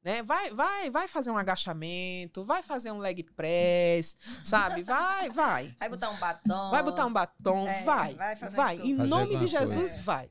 Né? 0.04 0.22
Vai, 0.24 0.52
vai, 0.52 0.90
vai 0.92 1.08
fazer 1.08 1.32
um 1.32 1.38
agachamento, 1.38 2.46
vai 2.46 2.62
fazer 2.62 2.92
um 2.92 3.00
leg 3.00 3.24
press, 3.36 4.16
sabe? 4.44 4.84
Vai, 4.84 5.30
vai. 5.30 5.76
Vai 5.80 5.90
botar 5.90 6.10
um 6.12 6.18
batom. 6.20 6.70
Vai 6.70 6.84
botar 6.84 7.06
um 7.08 7.14
batom, 7.14 7.68
É, 7.68 7.84
vai. 7.84 8.14
vai 8.14 8.36
fazer 8.36 8.56
Vai. 8.56 8.76
Em 8.82 8.94
nome 8.94 9.36
de 9.38 9.48
Jesus, 9.48 9.92
coisa. 9.92 9.98
vai. 10.04 10.30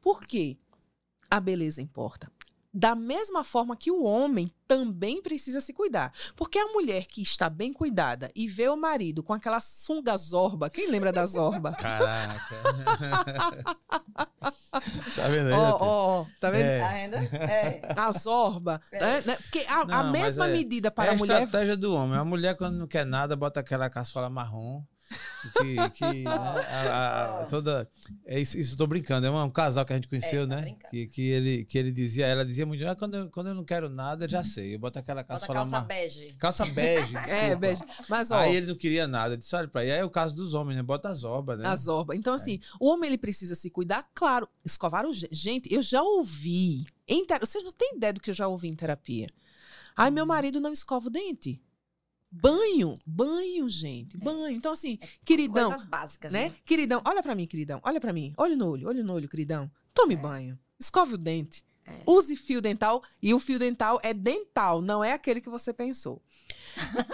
Por 0.00 0.22
quê? 0.26 0.58
A 1.30 1.38
beleza 1.38 1.80
importa. 1.80 2.30
Da 2.74 2.94
mesma 2.94 3.44
forma 3.44 3.76
que 3.76 3.90
o 3.90 4.02
homem 4.02 4.50
também 4.66 5.20
precisa 5.20 5.60
se 5.60 5.74
cuidar. 5.74 6.10
Porque 6.34 6.58
a 6.58 6.68
mulher 6.72 7.04
que 7.06 7.20
está 7.20 7.50
bem 7.50 7.70
cuidada 7.70 8.30
e 8.34 8.48
vê 8.48 8.66
o 8.68 8.76
marido 8.76 9.22
com 9.22 9.34
aquela 9.34 9.60
sunga 9.60 10.16
zorba, 10.16 10.70
quem 10.70 10.90
lembra 10.90 11.12
da 11.12 11.26
zorba? 11.26 11.72
Caraca. 11.76 12.56
tá 15.16 15.28
vendo 15.28 15.48
aí? 15.48 15.52
Ó, 15.52 15.76
ó, 15.78 16.20
ó, 16.20 16.26
tá 16.40 16.50
vendo? 16.50 16.64
É. 16.66 16.78
Tá 16.80 16.88
vendo? 16.92 17.16
É. 17.36 17.80
A 17.96 18.10
zorba. 18.12 18.80
É. 18.90 19.00
né, 19.00 19.22
né? 19.26 19.36
Porque 19.36 19.66
a, 19.68 19.80
a 19.80 19.84
Não, 19.84 20.04
mas 20.04 20.12
mesma 20.12 20.48
é- 20.48 20.52
medida 20.52 20.88
É 20.88 20.90
para 20.90 21.10
a 21.12 21.14
a 21.14 21.18
mulher. 21.18 21.42
estratégia 21.42 21.76
do 21.76 21.92
homem. 21.94 22.18
A 22.18 22.24
mulher, 22.24 22.56
quando 22.56 22.78
não 22.78 22.86
quer 22.86 23.04
nada, 23.04 23.36
bota 23.36 23.60
aquela 23.60 23.90
caçola 23.90 24.30
marrom. 24.30 24.82
Que, 25.58 25.90
que 25.90 26.22
né, 26.24 26.30
a- 26.30 27.40
a- 27.42 27.44
toda. 27.46 27.88
É 28.24 28.38
isso, 28.40 28.56
isso 28.58 28.74
eu 28.74 28.78
tô 28.78 28.86
brincando. 28.86 29.26
É 29.26 29.30
um, 29.30 29.42
um 29.42 29.50
casal 29.50 29.84
que 29.84 29.92
a 29.92 29.96
gente 29.96 30.08
conheceu, 30.08 30.44
É, 30.44 30.46
tá 30.46 30.56
né? 30.56 30.62
brincando. 30.62 30.90
Que, 30.90 31.06
que, 31.08 31.22
ele, 31.30 31.64
que 31.64 31.78
ele 31.78 31.90
dizia, 31.92 32.26
ela 32.26 32.44
dizia 32.44 32.64
muito, 32.64 32.86
ah, 32.86 32.94
quando, 32.94 33.14
eu, 33.16 33.30
quando 33.30 33.48
eu 33.48 33.54
não 33.54 33.64
quero 33.64 33.88
nada, 33.88 34.24
eu 34.24 34.28
já 34.30 34.44
sei. 34.44 34.74
Eu 34.74 34.78
boto 34.78 34.98
aquela 34.98 35.22
Bota 35.22 35.40
caçola 35.40 35.54
calça 35.54 35.80
bege. 35.80 36.34
Calça 36.38 36.64
bege. 36.66 37.12
É, 37.28 37.56
beijo. 37.56 37.82
Mas, 38.08 38.30
ó, 38.30 38.36
Aí 38.36 38.54
ele 38.56 38.66
não 38.68 38.76
queria 38.76 39.06
nada. 39.08 39.34
Eu 39.34 39.38
disse, 39.38 39.54
olha 39.56 39.68
pra 39.68 39.80
aí. 39.82 39.90
É 39.90 40.04
o 40.04 40.10
caso 40.10 40.34
dos 40.34 40.54
homens, 40.54 40.76
né? 40.76 40.82
Bota 40.82 41.08
as 41.08 41.24
orbas, 41.24 41.58
né? 41.58 41.66
a 41.66 41.74
zorba. 41.76 42.14
Então, 42.14 42.32
assim, 42.34 42.60
o 42.80 42.88
homem 42.88 43.08
ele 43.08 43.18
precisa 43.18 43.54
se 43.54 43.68
cuidar, 43.70 44.08
claro. 44.14 44.48
Escovar 44.64 45.04
o. 45.06 45.12
ge- 45.12 45.28
Gente, 45.32 45.72
eu 45.72 45.82
já 45.82 46.02
ouvi. 46.02 46.84
Em 47.08 47.24
ter... 47.24 47.40
Vocês 47.40 47.62
não 47.64 47.72
têm 47.72 47.96
ideia 47.96 48.12
do 48.12 48.20
que 48.20 48.30
eu 48.30 48.34
já 48.34 48.46
ouvi 48.46 48.68
em 48.68 48.74
terapia. 48.76 49.26
Ai, 49.96 50.10
meu 50.10 50.24
marido 50.24 50.60
não 50.60 50.72
escova 50.72 51.08
o 51.08 51.10
dente. 51.10 51.60
Banho, 52.34 52.94
banho, 53.06 53.68
gente, 53.68 54.16
banho. 54.16 54.56
Então, 54.56 54.72
assim, 54.72 54.98
queridão, 55.24 55.68
Coisas 55.70 55.86
básicas, 55.86 56.32
né? 56.32 56.48
né? 56.48 56.54
Queridão, 56.64 57.02
olha 57.06 57.22
pra 57.22 57.34
mim, 57.34 57.46
queridão, 57.46 57.78
olha 57.82 58.00
pra 58.00 58.12
mim, 58.12 58.32
olho 58.38 58.56
no 58.56 58.68
olho, 58.70 58.88
olho 58.88 59.04
no 59.04 59.12
olho, 59.12 59.28
queridão. 59.28 59.70
Tome 59.92 60.14
É. 60.14 60.16
banho, 60.16 60.58
escove 60.80 61.14
o 61.14 61.18
dente, 61.18 61.62
É. 61.84 62.02
use 62.06 62.34
fio 62.34 62.62
dental 62.62 63.02
e 63.20 63.34
o 63.34 63.38
fio 63.38 63.58
dental 63.58 64.00
é 64.02 64.14
dental, 64.14 64.80
não 64.80 65.04
é 65.04 65.12
aquele 65.12 65.42
que 65.42 65.50
você 65.50 65.74
pensou. 65.74 66.22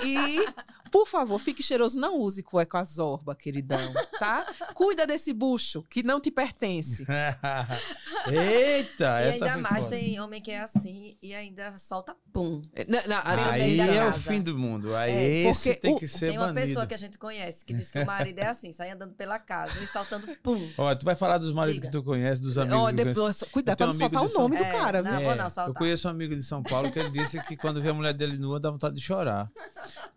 E, 0.04 0.36
por 0.90 1.06
favor, 1.06 1.38
fique 1.38 1.62
cheiroso, 1.62 1.98
não 1.98 2.18
use 2.18 2.42
cueca 2.42 2.82
zorba, 2.84 3.34
queridão, 3.34 3.92
tá? 4.18 4.46
Cuida 4.74 5.06
desse 5.06 5.32
bucho 5.32 5.82
que 5.88 6.02
não 6.02 6.20
te 6.20 6.30
pertence. 6.30 7.04
Eita! 8.26 9.22
E 9.22 9.28
essa 9.28 9.44
ainda 9.46 9.58
mais 9.58 9.84
foda. 9.84 9.96
tem 9.96 10.20
homem 10.20 10.40
que 10.40 10.50
é 10.50 10.60
assim 10.60 11.16
e 11.22 11.34
ainda 11.34 11.76
solta 11.78 12.16
pum. 12.32 12.60
Na- 12.88 13.06
na- 13.06 13.18
a- 13.20 13.50
Aí 13.52 13.78
é 13.80 14.04
o 14.06 14.12
fim 14.12 14.40
do 14.40 14.56
mundo. 14.58 14.94
Aí 14.94 15.10
É, 15.12 15.48
esse 15.50 15.74
tem 15.74 15.94
o- 15.94 15.98
que 15.98 16.06
ser 16.08 16.28
Tem 16.28 16.38
uma 16.38 16.48
banido. 16.48 16.66
pessoa 16.66 16.86
que 16.86 16.94
a 16.94 16.98
gente 16.98 17.18
conhece 17.18 17.64
que 17.64 17.72
diz 17.72 17.90
que 17.90 17.98
o 18.00 18.06
marido 18.06 18.38
é 18.38 18.46
assim, 18.46 18.72
sai 18.72 18.90
andando 18.90 19.14
pela 19.14 19.38
casa 19.38 19.72
e 19.82 19.86
saltando 19.86 20.26
pum. 20.42 20.58
Ó, 20.76 20.94
tu 20.94 21.04
vai 21.04 21.14
falar 21.14 21.38
dos 21.38 21.52
maridos 21.52 21.80
Diga. 21.80 21.86
que 21.90 21.92
tu 21.98 22.02
conhece, 22.02 22.40
dos 22.40 22.58
amigos 22.58 22.78
Ó, 22.78 22.86
que 22.86 22.92
tu 22.92 22.96
conhece. 23.02 23.14
depois, 23.18 23.42
cuidado 23.50 23.74
Eu 23.74 23.76
pra 23.76 23.86
não 23.86 23.92
soltar 23.92 24.22
o 24.22 24.26
de 24.26 24.32
São- 24.32 24.42
nome 24.42 24.56
do 24.56 24.64
É, 24.64 24.68
cara, 24.70 25.02
viu? 25.02 25.12
não. 25.12 25.22
vou 25.22 25.32
eu 25.32 25.50
soltar. 25.50 25.74
conheço 25.74 26.08
um 26.08 26.10
amigo 26.10 26.34
de 26.34 26.42
São 26.42 26.62
Paulo 26.62 26.90
que 26.90 26.98
ele 26.98 27.10
disse 27.10 27.42
que 27.44 27.56
quando 27.56 27.80
vê 27.80 27.88
a 27.90 27.94
mulher 27.94 28.12
dele 28.12 28.36
nua 28.36 28.60
dá 28.60 28.70
vontade 28.70 28.94
de 28.94 29.00
chorar. 29.00 29.50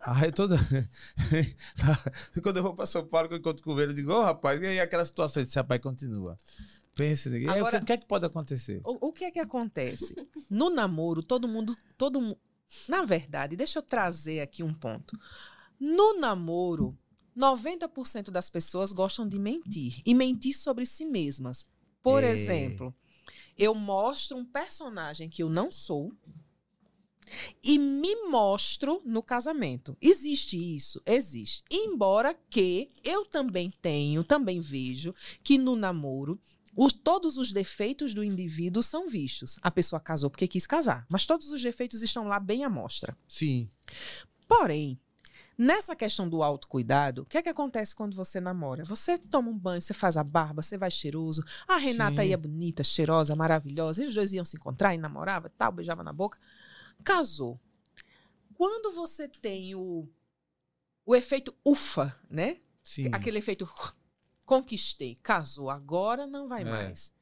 Aí 0.00 0.30
toda. 0.30 0.56
quando 2.42 2.56
eu 2.58 2.62
vou 2.62 2.74
pra 2.74 2.86
São 2.86 3.06
Paulo, 3.06 3.28
que 3.28 3.34
eu 3.34 3.38
encontro 3.38 3.62
com 3.62 3.78
ele, 3.80 3.92
eu 3.92 3.96
digo, 3.96 4.12
ô 4.12 4.22
rapaz, 4.22 4.60
e 4.60 4.66
aí 4.66 4.80
aquela 4.80 5.04
situação? 5.04 5.42
Esse 5.42 5.56
rapaz 5.56 5.80
continua. 5.80 6.38
Pense, 6.94 7.28
o 7.28 7.50
Agora- 7.50 7.78
que- 7.78 7.82
o 7.84 7.86
que 7.86 7.92
é 7.92 7.96
que 7.96 8.06
pode 8.06 8.26
acontecer? 8.26 8.80
O, 8.84 9.08
o 9.08 9.12
que 9.12 9.24
é 9.24 9.30
que 9.30 9.38
acontece? 9.40 10.14
No 10.50 10.68
namoro, 10.68 11.22
todo 11.22 11.48
mundo, 11.48 11.76
todo 11.96 12.36
Na 12.88 13.04
verdade, 13.04 13.54
deixa 13.56 13.78
eu 13.78 13.82
trazer 13.82 14.40
aqui 14.40 14.62
um 14.62 14.72
ponto. 14.74 15.18
No 15.80 16.18
namoro, 16.18 16.96
90% 17.36 18.30
das 18.30 18.48
pessoas 18.50 18.92
gostam 18.92 19.26
de 19.28 19.38
mentir 19.38 20.00
e 20.06 20.14
mentir 20.14 20.54
sobre 20.56 20.84
si 20.86 21.04
mesmas. 21.04 21.66
Por 22.02 22.22
É. 22.24 22.30
exemplo, 22.30 22.94
eu 23.58 23.74
mostro 23.74 24.36
um 24.36 24.44
personagem 24.44 25.28
que 25.30 25.42
eu 25.42 25.48
não 25.50 25.70
sou 25.70 26.12
e 27.62 27.78
me 27.78 28.14
mostro 28.28 29.00
no 29.04 29.22
casamento. 29.22 29.96
Existe 30.00 30.56
isso? 30.56 31.00
Existe. 31.06 31.62
Embora 31.70 32.34
que 32.50 32.90
eu 33.04 33.24
também 33.24 33.72
tenho, 33.82 34.22
também 34.24 34.60
vejo 34.60 35.14
que 35.42 35.58
no 35.58 35.76
namoro 35.76 36.38
os- 36.76 36.92
todos 36.92 37.36
os 37.36 37.52
defeitos 37.52 38.14
do 38.14 38.24
indivíduo 38.24 38.82
são 38.82 39.08
vistos. 39.08 39.56
A 39.62 39.70
pessoa 39.70 40.00
casou 40.00 40.30
porque 40.30 40.48
quis 40.48 40.66
casar, 40.66 41.06
mas 41.08 41.26
todos 41.26 41.50
os 41.50 41.62
defeitos 41.62 42.02
estão 42.02 42.26
lá 42.26 42.40
bem 42.40 42.64
à 42.64 42.70
mostra. 42.70 43.16
Sim. 43.28 43.68
Porém, 44.48 44.98
nessa 45.56 45.94
questão 45.94 46.28
do 46.28 46.42
autocuidado, 46.42 47.22
o 47.22 47.26
que 47.26 47.38
é 47.38 47.42
que 47.42 47.48
acontece 47.48 47.94
quando 47.94 48.16
você 48.16 48.40
namora? 48.40 48.84
Você 48.84 49.16
toma 49.18 49.50
um 49.50 49.58
banho, 49.58 49.80
você 49.82 49.94
faz 49.94 50.16
a 50.16 50.24
barba, 50.24 50.62
você 50.62 50.76
vai 50.78 50.90
cheiroso. 50.90 51.44
A 51.68 51.76
Renata 51.76 52.22
Sim. 52.22 52.28
ia 52.28 52.38
bonita, 52.38 52.82
cheirosa, 52.82 53.36
maravilhosa. 53.36 54.02
E 54.02 54.06
os 54.06 54.14
dois 54.14 54.32
iam 54.32 54.44
se 54.44 54.56
encontrar 54.56 54.94
e 54.94 54.98
namorava, 54.98 55.48
e 55.48 55.50
tal, 55.50 55.72
beijava 55.72 56.02
na 56.02 56.12
boca. 56.12 56.38
Casou. 57.04 57.60
Quando 58.54 58.92
você 58.92 59.28
tem 59.28 59.74
o, 59.74 60.08
o 61.04 61.14
efeito 61.16 61.54
ufa, 61.64 62.16
né? 62.30 62.58
Sim. 62.84 63.08
Aquele 63.12 63.38
efeito 63.38 63.68
conquistei, 64.46 65.16
casou, 65.22 65.70
agora 65.70 66.26
não 66.26 66.48
vai 66.48 66.62
É. 66.62 66.64
mais. 66.64 67.12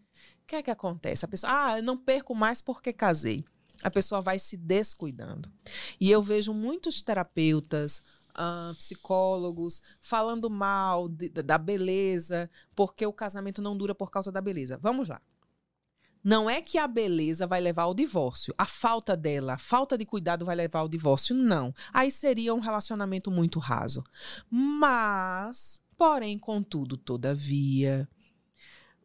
O 0.42 0.46
que 0.46 0.56
é 0.56 0.62
que 0.62 0.70
acontece? 0.70 1.24
A 1.24 1.28
pessoa, 1.28 1.52
ah, 1.52 1.78
eu 1.78 1.82
não 1.82 1.96
perco 1.96 2.34
mais 2.34 2.60
porque 2.60 2.92
casei. 2.92 3.44
A 3.82 3.90
pessoa 3.90 4.20
vai 4.20 4.38
se 4.38 4.56
descuidando. 4.56 5.50
E 5.98 6.10
eu 6.10 6.22
vejo 6.22 6.52
muitos 6.52 7.00
terapeutas, 7.00 8.02
ah, 8.34 8.72
psicólogos 8.76 9.80
falando 10.02 10.50
mal 10.50 11.08
de- 11.08 11.28
da 11.30 11.56
beleza, 11.56 12.50
porque 12.74 13.06
o 13.06 13.12
casamento 13.12 13.62
não 13.62 13.76
dura 13.76 13.94
por 13.94 14.10
causa 14.10 14.30
da 14.30 14.40
beleza. 14.40 14.76
Vamos 14.78 15.08
lá. 15.08 15.22
Não 16.22 16.50
é 16.50 16.60
que 16.60 16.76
a 16.76 16.86
beleza 16.86 17.46
vai 17.46 17.60
levar 17.60 17.84
ao 17.84 17.94
divórcio. 17.94 18.54
A 18.58 18.66
falta 18.66 19.16
dela, 19.16 19.54
a 19.54 19.58
falta 19.58 19.96
de 19.96 20.04
cuidado 20.04 20.44
vai 20.44 20.54
levar 20.54 20.80
ao 20.80 20.88
divórcio. 20.88 21.34
Não. 21.34 21.74
Aí 21.92 22.10
seria 22.10 22.54
um 22.54 22.60
relacionamento 22.60 23.30
muito 23.30 23.58
raso. 23.58 24.04
Mas, 24.50 25.80
porém, 25.96 26.38
contudo, 26.38 26.96
todavia, 26.96 28.08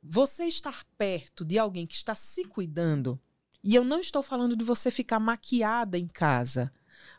você 0.04 0.46
estar 0.46 0.86
perto 0.98 1.46
de 1.46 1.58
alguém 1.58 1.88
que 1.88 1.96
está 1.96 2.14
se 2.14 2.44
cuidando, 2.46 3.20
e 3.64 3.74
eu 3.74 3.84
não 3.84 4.00
estou 4.00 4.22
falando 4.22 4.56
de 4.56 4.64
você 4.64 4.92
ficar 4.92 5.20
maquiada 5.20 5.98
em 5.98 6.08
casa, 6.08 6.72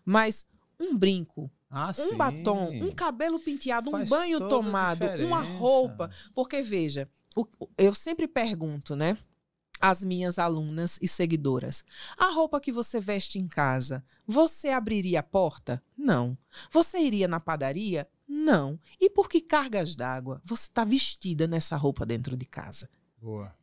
mas 0.05 0.47
um 0.78 0.97
brinco, 0.97 1.51
Ah, 1.70 1.88
um 1.88 1.92
sim. 2.11 2.16
batom, 2.16 2.70
um 2.82 2.92
cabelo 2.92 3.40
penteado, 3.40 3.88
um 3.88 3.92
Faz 3.92 4.09
banho 4.09 4.38
toda 4.38 4.55
a 4.55 4.59
tomado, 4.59 5.07
uma 5.26 5.40
roupa. 5.40 6.11
Porque, 6.34 6.62
veja, 6.62 7.11
eu 7.76 7.94
sempre 7.94 8.28
pergunto, 8.28 8.94
né? 8.94 9.16
Às 9.81 10.03
minhas 10.03 10.39
alunas 10.39 10.99
e 11.03 11.09
seguidoras: 11.09 11.85
a 12.18 12.33
roupa 12.33 12.61
que 12.61 12.72
você 12.72 13.01
veste 13.01 13.39
em 13.39 13.47
casa, 13.47 14.05
você 14.27 14.68
abriria 14.68 15.20
a 15.20 15.22
porta? 15.22 15.83
Não. 15.97 16.37
Você 16.72 16.99
iria 16.99 17.29
na 17.29 17.41
padaria? 17.41 18.09
Não. 18.29 18.79
E 19.01 19.09
por 19.09 19.29
que 19.29 19.41
cargas 19.41 19.95
d'água? 19.95 20.41
Você 20.45 20.64
está 20.64 20.85
vestida 20.85 21.47
nessa 21.47 21.77
roupa 21.77 22.05
dentro 22.05 22.37
de 22.37 22.45
casa. 22.45 22.89
Boa, 23.20 23.55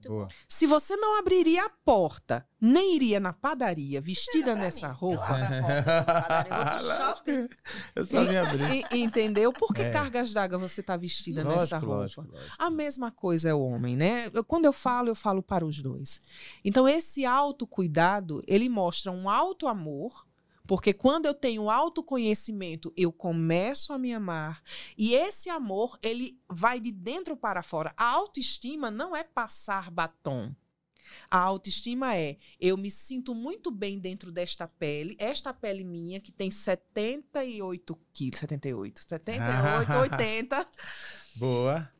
Muito 0.00 0.08
boa. 0.08 0.26
bom. 0.26 0.32
Se 0.48 0.66
você 0.66 0.96
não 0.96 1.18
abriria 1.18 1.64
a 1.64 1.70
porta, 1.84 2.46
nem 2.60 2.96
iria 2.96 3.20
na 3.20 3.32
padaria 3.32 4.00
vestida 4.00 4.54
nessa 4.54 4.88
mim, 4.88 4.94
roupa, 4.94 5.26
Eu, 5.28 5.44
abro 5.44 6.10
a 6.10 6.42
porta 6.42 6.82
eu 6.82 6.96
shopping. 6.96 7.48
Eu 7.94 8.04
sabia 8.04 8.42
abrir. 8.42 8.84
E- 8.92 8.98
entendeu? 8.98 9.52
Por 9.52 9.74
que 9.74 9.82
É. 9.82 9.90
cargas 9.90 10.32
d'água 10.32 10.58
você 10.58 10.80
está 10.80 10.96
vestida 10.96 11.42
Lógico, 11.42 11.60
nessa 11.60 11.78
roupa? 11.78 11.96
lógico, 11.96 12.22
lógico. 12.30 12.54
A 12.58 12.70
mesma 12.70 13.10
coisa 13.10 13.48
é 13.48 13.54
o 13.54 13.60
homem, 13.60 13.96
né? 13.96 14.30
Eu- 14.32 14.44
quando 14.44 14.64
eu 14.64 14.72
falo, 14.72 15.08
eu 15.08 15.14
falo 15.14 15.42
para 15.42 15.64
os 15.66 15.80
dois. 15.82 16.20
Então, 16.64 16.88
esse 16.88 17.24
autocuidado, 17.26 18.42
ele 18.46 18.68
mostra 18.68 19.10
um 19.12 19.28
alto 19.28 19.68
amor, 19.68 20.26
porque 20.70 20.94
quando 20.94 21.26
eu 21.26 21.34
tenho 21.34 21.68
autoconhecimento, 21.68 22.92
eu 22.96 23.10
começo 23.10 23.92
a 23.92 23.98
me 23.98 24.14
amar. 24.14 24.62
E 24.96 25.14
esse 25.14 25.50
amor, 25.50 25.98
ele 26.00 26.40
vai 26.48 26.78
de 26.78 26.92
dentro 26.92 27.36
para 27.36 27.60
fora. 27.60 27.92
A 27.96 28.04
autoestima 28.04 28.88
não 28.88 29.16
é 29.16 29.24
passar 29.24 29.90
batom. 29.90 30.54
A 31.28 31.38
autoestima 31.38 32.16
é 32.16 32.36
eu 32.60 32.76
me 32.76 32.88
sinto 32.88 33.34
muito 33.34 33.68
bem 33.72 33.98
dentro 33.98 34.30
desta 34.30 34.68
pele, 34.68 35.16
esta 35.18 35.52
pele 35.52 35.82
minha 35.82 36.20
que 36.20 36.30
tem 36.30 36.52
78 36.52 37.98
quilos, 38.12 38.38
78, 38.38 39.02
78, 39.08 39.92
80 39.92 40.68
Boa. 41.34 41.92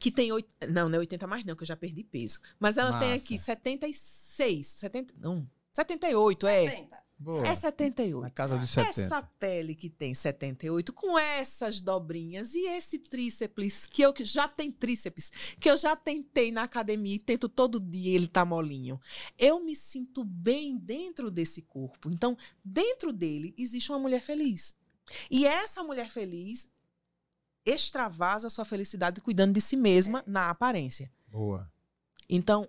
que 0.00 0.10
tem 0.10 0.30
não, 0.70 0.88
não 0.88 0.96
é 0.96 1.00
80 1.00 1.26
mais 1.26 1.44
não, 1.44 1.54
que 1.54 1.62
eu 1.62 1.66
já 1.66 1.76
perdi 1.76 2.02
peso. 2.02 2.40
Mas 2.58 2.78
ela 2.78 2.98
tem 2.98 3.10
Massa. 3.10 3.22
aqui 3.22 3.38
76, 3.38 4.66
70, 4.66 5.14
não, 5.18 5.46
78 5.74 6.46
é. 6.46 6.88
Boa. 7.24 7.46
É 7.46 7.54
78. 7.54 8.22
Na 8.22 8.30
casa 8.30 8.58
dos 8.58 8.68
70. 8.68 9.00
Essa 9.00 9.22
pele 9.22 9.74
que 9.74 9.88
tem 9.88 10.14
78, 10.14 10.92
com 10.92 11.18
essas 11.18 11.80
dobrinhas 11.80 12.54
e 12.54 12.66
esse 12.66 12.98
tríceps, 12.98 13.86
que 13.86 14.02
eu 14.02 14.12
que 14.12 14.26
já 14.26 14.46
tenho 14.46 14.70
tríceps, 14.70 15.32
que 15.58 15.70
eu 15.70 15.76
já 15.76 15.96
tentei 15.96 16.52
na 16.52 16.64
academia 16.64 17.14
e 17.14 17.18
tento 17.18 17.48
todo 17.48 17.80
dia, 17.80 18.14
ele 18.14 18.28
tá 18.28 18.44
molinho. 18.44 19.00
Eu 19.38 19.64
me 19.64 19.74
sinto 19.74 20.22
bem 20.22 20.76
dentro 20.76 21.30
desse 21.30 21.62
corpo. 21.62 22.10
Então, 22.10 22.36
dentro 22.62 23.10
dele 23.10 23.54
existe 23.56 23.90
uma 23.90 23.98
mulher 23.98 24.20
feliz. 24.20 24.74
E 25.30 25.46
essa 25.46 25.82
mulher 25.82 26.10
feliz 26.10 26.68
extravasa 27.64 28.48
a 28.48 28.50
sua 28.50 28.66
felicidade 28.66 29.22
cuidando 29.22 29.54
de 29.54 29.62
si 29.62 29.76
mesma 29.76 30.22
na 30.26 30.50
aparência. 30.50 31.10
Boa. 31.26 31.72
Então, 32.28 32.68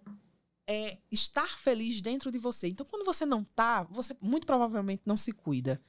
é 0.68 0.98
estar 1.12 1.48
feliz 1.60 2.02
dentro 2.02 2.32
de 2.32 2.38
você. 2.38 2.68
Então, 2.68 2.86
quando 2.86 3.06
você 3.06 3.26
não 3.26 3.44
tá, 3.44 3.84
você 3.84 4.16
muito 4.22 4.46
provavelmente 4.48 5.04
não 5.06 5.16
se 5.16 5.32
cuida. 5.32 5.82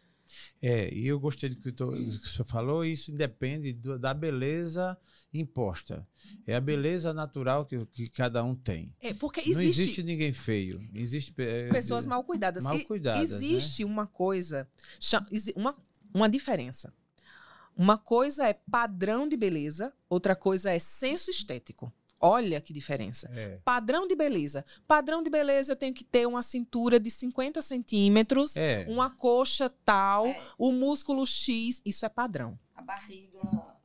É, 0.61 0.93
e 0.93 1.07
eu 1.07 1.20
gostei 1.20 1.49
do 1.51 1.57
que, 1.57 1.70
tu- 1.72 1.91
do 1.93 2.18
que 2.20 2.29
você 2.29 2.45
falou, 2.45 2.85
isso 2.85 3.11
independe 3.12 3.72
do- 3.72 3.99
da 3.99 4.12
beleza 4.12 4.99
imposta. 5.33 6.07
É 6.47 6.57
a 6.57 6.61
beleza 6.61 7.14
natural 7.14 7.64
que, 7.64 7.87
que 7.87 8.09
cada 8.09 8.43
um 8.43 8.55
tem. 8.55 8.93
É, 9.01 9.14
porque 9.14 9.41
Não 9.43 9.61
existe, 9.61 9.83
existe 9.83 10.03
ninguém 10.03 10.33
feio. 10.33 10.81
Existe 10.93 11.33
é, 11.39 11.68
pessoas 11.70 12.07
mal 12.07 12.24
cuidadas. 12.24 12.64
mal 12.64 12.77
E 12.77 12.85
cuidadas, 12.85 13.31
né? 13.31 13.37
existe 13.37 13.85
uma 13.85 14.07
coisa, 14.07 14.68
uma, 15.55 15.77
uma 16.12 16.29
diferença. 16.29 16.93
Uma 17.77 17.97
coisa 17.99 18.49
é 18.49 18.55
padrão 18.55 19.29
de 19.29 19.37
beleza, 19.37 19.92
outra 20.09 20.34
coisa 20.34 20.71
é 20.71 20.79
senso 20.79 21.30
estético. 21.30 21.92
Olha 22.21 22.61
que 22.61 22.72
diferença. 22.72 23.30
É. 23.34 23.59
Padrão 23.64 24.07
de 24.09 24.17
beleza. 24.17 24.64
Padrão 24.87 25.22
de 25.22 25.29
beleza, 25.30 25.72
eu 25.72 25.76
tenho 25.76 25.93
que 25.95 26.03
ter 26.05 26.26
uma 26.26 26.43
cintura 26.43 26.99
de 26.99 27.11
50 27.11 27.61
centímetros, 27.63 28.57
É. 28.57 28.87
uma 28.88 29.11
coxa 29.11 29.68
tal, 29.84 30.26
É. 30.26 30.41
o 30.59 30.72
músculo 30.72 31.26
X. 31.26 31.80
Isso 31.84 32.07
é 32.07 32.09
padrão. 32.09 32.59
A 32.75 32.83
barriga. 32.83 33.38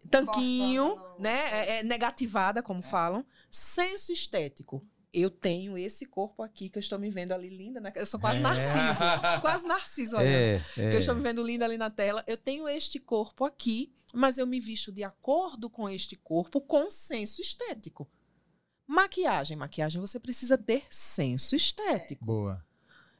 tanquinho, 0.09 0.95
no- 0.95 1.19
né? 1.19 1.39
É, 1.51 1.79
é 1.79 1.83
negativada, 1.83 2.61
como 2.61 2.81
falam. 2.81 3.25
Senso 3.49 4.11
estético. 4.11 4.85
Eu 5.13 5.29
tenho 5.29 5.77
esse 5.77 6.05
corpo 6.05 6.41
aqui 6.43 6.69
que 6.69 6.77
eu 6.77 6.81
estou 6.81 6.97
me 6.99 7.09
vendo 7.09 7.33
ali 7.33 7.49
linda. 7.49 7.79
né? 7.81 7.91
Eu 7.95 8.05
sou 8.05 8.19
quase 8.19 8.39
É. 8.39 8.41
narciso. 8.41 8.99
Quase 9.41 9.65
narciso, 9.65 10.15
olha. 10.17 10.27
É, 10.27 10.59
Que 10.73 10.81
é. 10.81 10.95
eu 10.95 10.99
estou 10.99 11.15
me 11.15 11.21
vendo 11.21 11.43
linda 11.45 11.65
ali 11.65 11.77
na 11.77 11.89
tela. 11.89 12.23
Eu 12.27 12.37
tenho 12.37 12.67
este 12.67 12.99
corpo 12.99 13.43
aqui, 13.45 13.91
mas 14.13 14.37
eu 14.37 14.45
me 14.47 14.59
visto 14.59 14.91
de 14.91 15.03
acordo 15.03 15.69
com 15.69 15.89
este 15.89 16.15
corpo 16.15 16.59
com 16.61 16.89
senso 16.89 17.41
estético. 17.41 18.09
Maquiagem. 18.91 19.55
Maquiagem 19.55 20.01
você 20.01 20.19
precisa 20.19 20.57
ter 20.57 20.85
senso 20.89 21.55
estético. 21.55 22.25
Boa. 22.25 22.61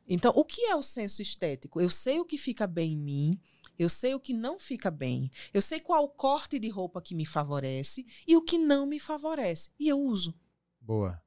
Então, 0.06 0.34
o 0.35 0.43
que 0.43 0.65
é 0.65 0.76
o 0.76 0.84
senso 0.84 1.22
estético? 1.22 1.80
Eu 1.80 1.89
sei 1.89 2.19
o 2.19 2.26
que 2.26 2.38
fica 2.38 2.68
bem 2.68 2.91
em 2.91 2.98
mim, 2.98 3.41
eu 3.80 3.88
sei 3.88 4.14
o 4.14 4.19
que 4.19 4.34
não 4.34 4.60
fica 4.60 4.91
bem, 4.91 5.31
eu 5.53 5.61
sei 5.61 5.80
qual 5.80 6.10
corte 6.10 6.60
de 6.60 6.68
roupa 6.68 7.02
que 7.02 7.15
me 7.15 7.26
favorece 7.26 8.06
e 8.27 8.35
o 8.35 8.41
que 8.41 8.57
não 8.57 8.85
me 8.85 8.99
favorece. 8.99 9.69
E 9.80 9.88
eu 9.88 9.98
uso. 9.98 10.38
Boa. 10.81 11.22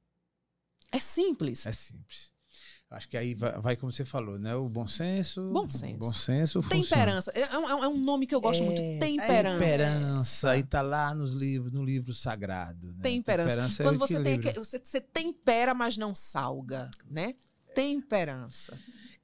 É 0.91 0.99
simples. 0.99 1.65
É 1.65 1.71
simples. 1.71 2.31
Acho 2.95 3.09
que 3.09 3.17
aí 3.17 3.35
vai, 3.35 3.51
vai 3.59 3.75
como 3.75 3.91
você 3.91 4.05
falou, 4.05 4.39
né? 4.39 4.55
O 4.55 4.69
bom 4.69 4.87
senso. 4.87 5.51
Bom 5.51 5.69
senso. 5.69 5.97
Bom 5.99 6.13
senso. 6.13 6.63
Temperança. 6.63 7.29
É, 7.35 7.41
é 7.41 7.57
um- 7.57 7.83
é 7.83 7.87
um 7.89 7.97
nome 7.99 8.25
que 8.25 8.33
eu 8.33 8.39
gosto 8.39 8.63
É, 8.63 8.65
muito. 8.65 8.99
Temperança. 9.01 9.59
Temperança. 9.59 10.49
Aí 10.51 10.63
tá 10.63 10.81
lá 10.81 11.13
nos 11.13 11.33
livros, 11.33 11.73
no 11.73 11.83
livro 11.83 12.13
sagrado. 12.13 12.87
Né? 12.93 12.99
Temperança. 13.01 13.83
é 13.83 13.85
Quando 13.85 13.99
você 13.99 14.21
tem 14.23 14.39
você, 14.39 14.79
você 14.81 15.01
tempera, 15.01 15.73
mas 15.73 15.97
não 15.97 16.15
salga, 16.15 16.89
né? 17.11 17.35
Temperança. 17.75 18.77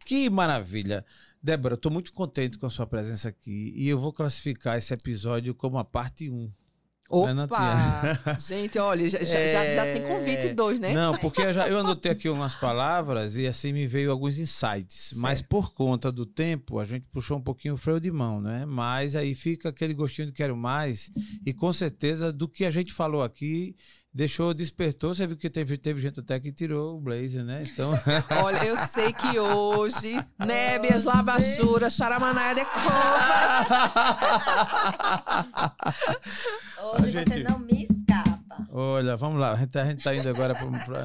Que 0.06 0.30
maravilha. 0.30 1.06
Débora, 1.42 1.76
estou 1.76 1.92
muito 1.92 2.12
contente 2.14 2.58
com 2.58 2.66
a 2.66 2.70
sua 2.70 2.86
presença 2.86 3.30
aqui 3.30 3.74
e 3.76 3.88
eu 3.88 4.00
vou 4.00 4.14
classificar 4.14 4.78
esse 4.78 4.94
episódio 4.94 5.56
como 5.56 5.78
a 5.80 5.84
parte 5.86 6.30
1. 6.30 6.52
Opa! 7.12 7.34
não 7.34 7.48
Gente, 8.40 8.80
olha, 8.80 9.10
já, 9.10 9.20
já, 9.20 9.48
já, 9.48 9.70
já 9.72 9.84
tem 9.84 10.02
convite 10.04 10.48
É, 10.48 10.54
dois, 10.54 10.80
né? 10.80 10.94
Não, 10.94 11.14
porque 11.18 11.42
eu, 11.42 11.54
já, 11.54 11.68
eu 11.68 11.80
anotei 11.80 12.12
aqui 12.12 12.30
umas 12.30 12.56
palavras 12.56 13.36
e 13.38 13.46
assim 13.46 13.74
me 13.74 13.86
veio 13.86 14.12
alguns 14.12 14.40
insights. 14.40 15.14
Mas 15.16 15.40
Certo. 15.40 15.50
por 15.50 15.74
conta 15.74 16.12
do 16.12 16.26
tempo, 16.26 16.80
a 16.80 16.86
gente 16.86 17.06
puxou 17.12 17.38
um 17.38 17.42
pouquinho 17.42 17.74
o 17.74 17.78
freio 17.78 18.00
de 18.00 18.12
mão, 18.12 18.40
né? 18.40 18.66
Mas 18.66 19.16
aí 19.16 19.36
fica 19.36 19.70
aquele 19.70 19.94
gostinho 19.94 20.28
de 20.28 20.34
quero 20.34 20.56
mais. 20.56 21.12
E 21.46 21.54
com 21.54 21.72
certeza, 21.74 22.32
do 22.32 22.48
que 22.48 22.66
a 22.66 22.72
gente 22.72 22.94
falou 22.94 23.22
aqui, 23.24 23.76
deixou, 24.14 24.54
despertou. 24.54 25.14
Você 25.14 25.26
viu 25.28 25.38
que 25.38 25.50
teve, 25.50 25.78
teve 25.78 26.02
gente 26.02 26.20
até 26.20 26.40
que 26.40 26.52
tirou 26.52 26.98
o 26.98 27.02
blazer, 27.02 27.44
né? 27.44 27.64
Então. 27.66 27.92
Olha, 28.44 28.66
eu 28.66 28.76
sei 28.78 29.12
que 29.14 29.40
hoje, 29.40 30.16
nébias, 30.40 31.04
labachuras, 31.04 31.94
charamanaia 31.94 32.56
de 32.56 32.66
covas. 32.72 33.68
Hoje 37.04 37.18
A 37.18 37.22
gente- 37.24 37.34
você 37.34 37.44
não 37.44 37.60
me 37.60 37.84
escapa. 37.84 38.68
Olha, 38.72 39.16
vamos 39.18 39.40
lá. 39.40 39.54
A 39.54 39.56
gente, 39.56 39.78
a 39.78 39.86
gente 39.86 40.04
tá 40.04 40.16
indo 40.16 40.28
agora 40.30 40.54
para. 40.56 41.04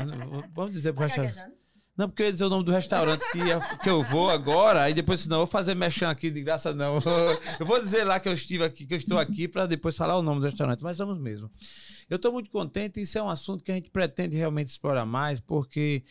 Vamos 0.55 0.73
dizer 0.73 0.93
para 0.93 1.07
o 1.07 1.09
Tá? 1.11 1.49
Não, 1.97 2.09
porque 2.09 2.23
eu 2.23 2.27
ia 2.27 2.33
dizer 2.33 2.45
o 2.45 2.51
nome 2.51 2.63
do 2.63 2.73
restaurante 2.73 3.25
que, 3.33 3.41
que 3.83 3.89
eu 3.89 4.03
vou 4.03 4.29
agora, 4.29 4.83
aí 4.83 4.93
depois, 4.93 5.21
senão, 5.21 5.37
eu 5.37 5.41
vou 5.41 5.47
fazer 5.47 5.75
mexão 5.75 6.11
aqui 6.11 6.31
de 6.31 6.43
graça, 6.43 6.75
não. 6.75 7.01
Eu 7.59 7.65
vou 7.65 7.83
dizer 7.83 8.05
lá 8.05 8.21
que 8.21 8.29
eu 8.29 8.35
estive 8.35 8.65
aqui, 8.65 8.87
que 8.87 8.93
eu 8.93 8.99
estou 8.99 9.19
aqui, 9.19 9.49
para 9.49 9.67
depois 9.67 9.97
falar 9.97 10.19
o 10.19 10.23
nome 10.23 10.41
do 10.41 10.47
restaurante, 10.47 10.83
mas 10.83 10.99
vamos 10.99 11.19
mesmo. 11.19 11.51
Eu 12.11 12.17
estou 12.17 12.31
muito 12.33 12.51
contente, 12.51 13.01
isso 13.01 13.17
é 13.17 13.23
um 13.23 13.31
assunto 13.31 13.65
que 13.65 13.73
a 13.73 13.75
gente 13.75 13.91
pretende 13.91 14.37
realmente 14.37 14.69
explorar 14.69 15.07
mais, 15.07 15.41
porque 15.41 16.05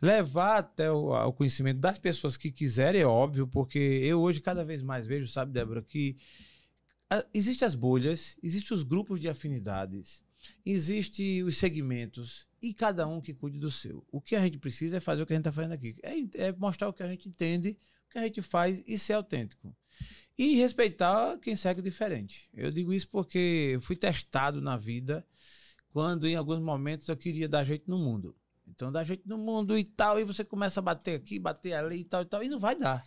levar 0.00 0.58
até 0.58 0.90
o, 0.92 1.12
ao 1.12 1.32
conhecimento 1.32 1.80
das 1.80 1.98
pessoas 1.98 2.36
que 2.36 2.52
quiserem, 2.52 3.00
é 3.00 3.06
óbvio, 3.06 3.46
porque 3.48 3.78
eu 3.78 4.20
hoje 4.20 4.40
cada 4.40 4.64
vez 4.64 4.82
mais 4.82 5.06
vejo, 5.06 5.26
sabe, 5.26 5.52
Débora, 5.52 5.82
que 5.82 6.16
existem 7.34 7.66
as 7.66 7.74
bolhas, 7.74 8.36
existem 8.42 8.76
os 8.76 8.82
grupos 8.82 9.18
de 9.18 9.28
afinidades, 9.28 10.22
existem 10.64 11.42
os 11.42 11.58
segmentos 11.58 12.46
e 12.60 12.72
cada 12.72 13.06
um 13.06 13.20
que 13.20 13.34
cuide 13.34 13.58
do 13.58 13.70
seu. 13.70 14.04
O 14.10 14.20
que 14.20 14.36
a 14.36 14.40
gente 14.40 14.58
precisa 14.58 14.96
é 14.96 15.00
fazer 15.00 15.22
o 15.22 15.26
que 15.26 15.32
a 15.32 15.36
gente 15.36 15.48
está 15.48 15.52
fazendo 15.52 15.72
aqui, 15.72 15.96
é, 16.02 16.46
é 16.46 16.52
mostrar 16.52 16.88
o 16.88 16.92
que 16.92 17.02
a 17.02 17.08
gente 17.08 17.28
entende, 17.28 17.76
o 18.06 18.12
que 18.12 18.18
a 18.18 18.22
gente 18.22 18.40
faz 18.40 18.82
e 18.86 18.98
ser 18.98 19.14
autêntico. 19.14 19.74
E 20.38 20.56
respeitar 20.56 21.38
quem 21.38 21.54
segue 21.54 21.82
diferente. 21.82 22.48
Eu 22.54 22.70
digo 22.70 22.92
isso 22.92 23.08
porque 23.08 23.78
fui 23.82 23.96
testado 23.96 24.60
na 24.60 24.76
vida 24.76 25.26
quando 25.92 26.26
em 26.26 26.34
alguns 26.34 26.60
momentos 26.60 27.08
eu 27.08 27.16
queria 27.16 27.48
dar 27.48 27.64
jeito 27.64 27.90
no 27.90 27.98
mundo. 27.98 28.34
Então, 28.66 28.90
dar 28.90 29.04
jeito 29.04 29.28
no 29.28 29.36
mundo 29.36 29.76
e 29.76 29.84
tal, 29.84 30.18
e 30.18 30.24
você 30.24 30.42
começa 30.42 30.80
a 30.80 30.82
bater 30.82 31.16
aqui, 31.16 31.38
bater 31.38 31.74
ali 31.74 32.00
e 32.00 32.04
tal 32.04 32.22
e 32.22 32.24
tal, 32.24 32.42
e 32.42 32.48
não 32.48 32.58
vai 32.58 32.74
dar. 32.74 33.02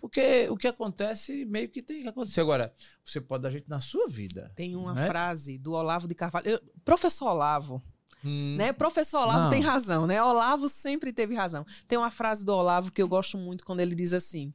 Porque 0.00 0.48
o 0.50 0.56
que 0.56 0.68
acontece 0.68 1.44
meio 1.46 1.68
que 1.68 1.82
tem 1.82 2.02
que 2.02 2.08
acontecer. 2.08 2.40
Agora, 2.40 2.74
você 3.04 3.20
pode 3.20 3.42
dar 3.42 3.50
jeito 3.50 3.68
na 3.68 3.80
sua 3.80 4.06
vida. 4.08 4.52
Tem 4.54 4.76
uma 4.76 4.94
né? 4.94 5.06
frase 5.06 5.58
do 5.58 5.72
Olavo 5.72 6.06
de 6.06 6.14
Carvalho. 6.14 6.48
Eu- 6.48 6.60
professor 6.84 7.30
Olavo, 7.30 7.82
Hum, 8.24 8.56
né? 8.56 8.72
Professor 8.72 9.18
Olavo 9.20 9.42
Não. 9.44 9.50
tem 9.50 9.60
razão, 9.60 10.06
né? 10.06 10.22
Olavo 10.22 10.68
sempre 10.68 11.12
teve 11.12 11.34
razão. 11.34 11.64
Tem 11.86 11.98
uma 11.98 12.10
frase 12.10 12.44
do 12.44 12.52
Olavo 12.52 12.90
que 12.90 13.00
eu 13.00 13.06
gosto 13.08 13.36
muito 13.38 13.64
quando 13.64 13.80
ele 13.80 13.94
diz 13.94 14.12
assim: 14.12 14.52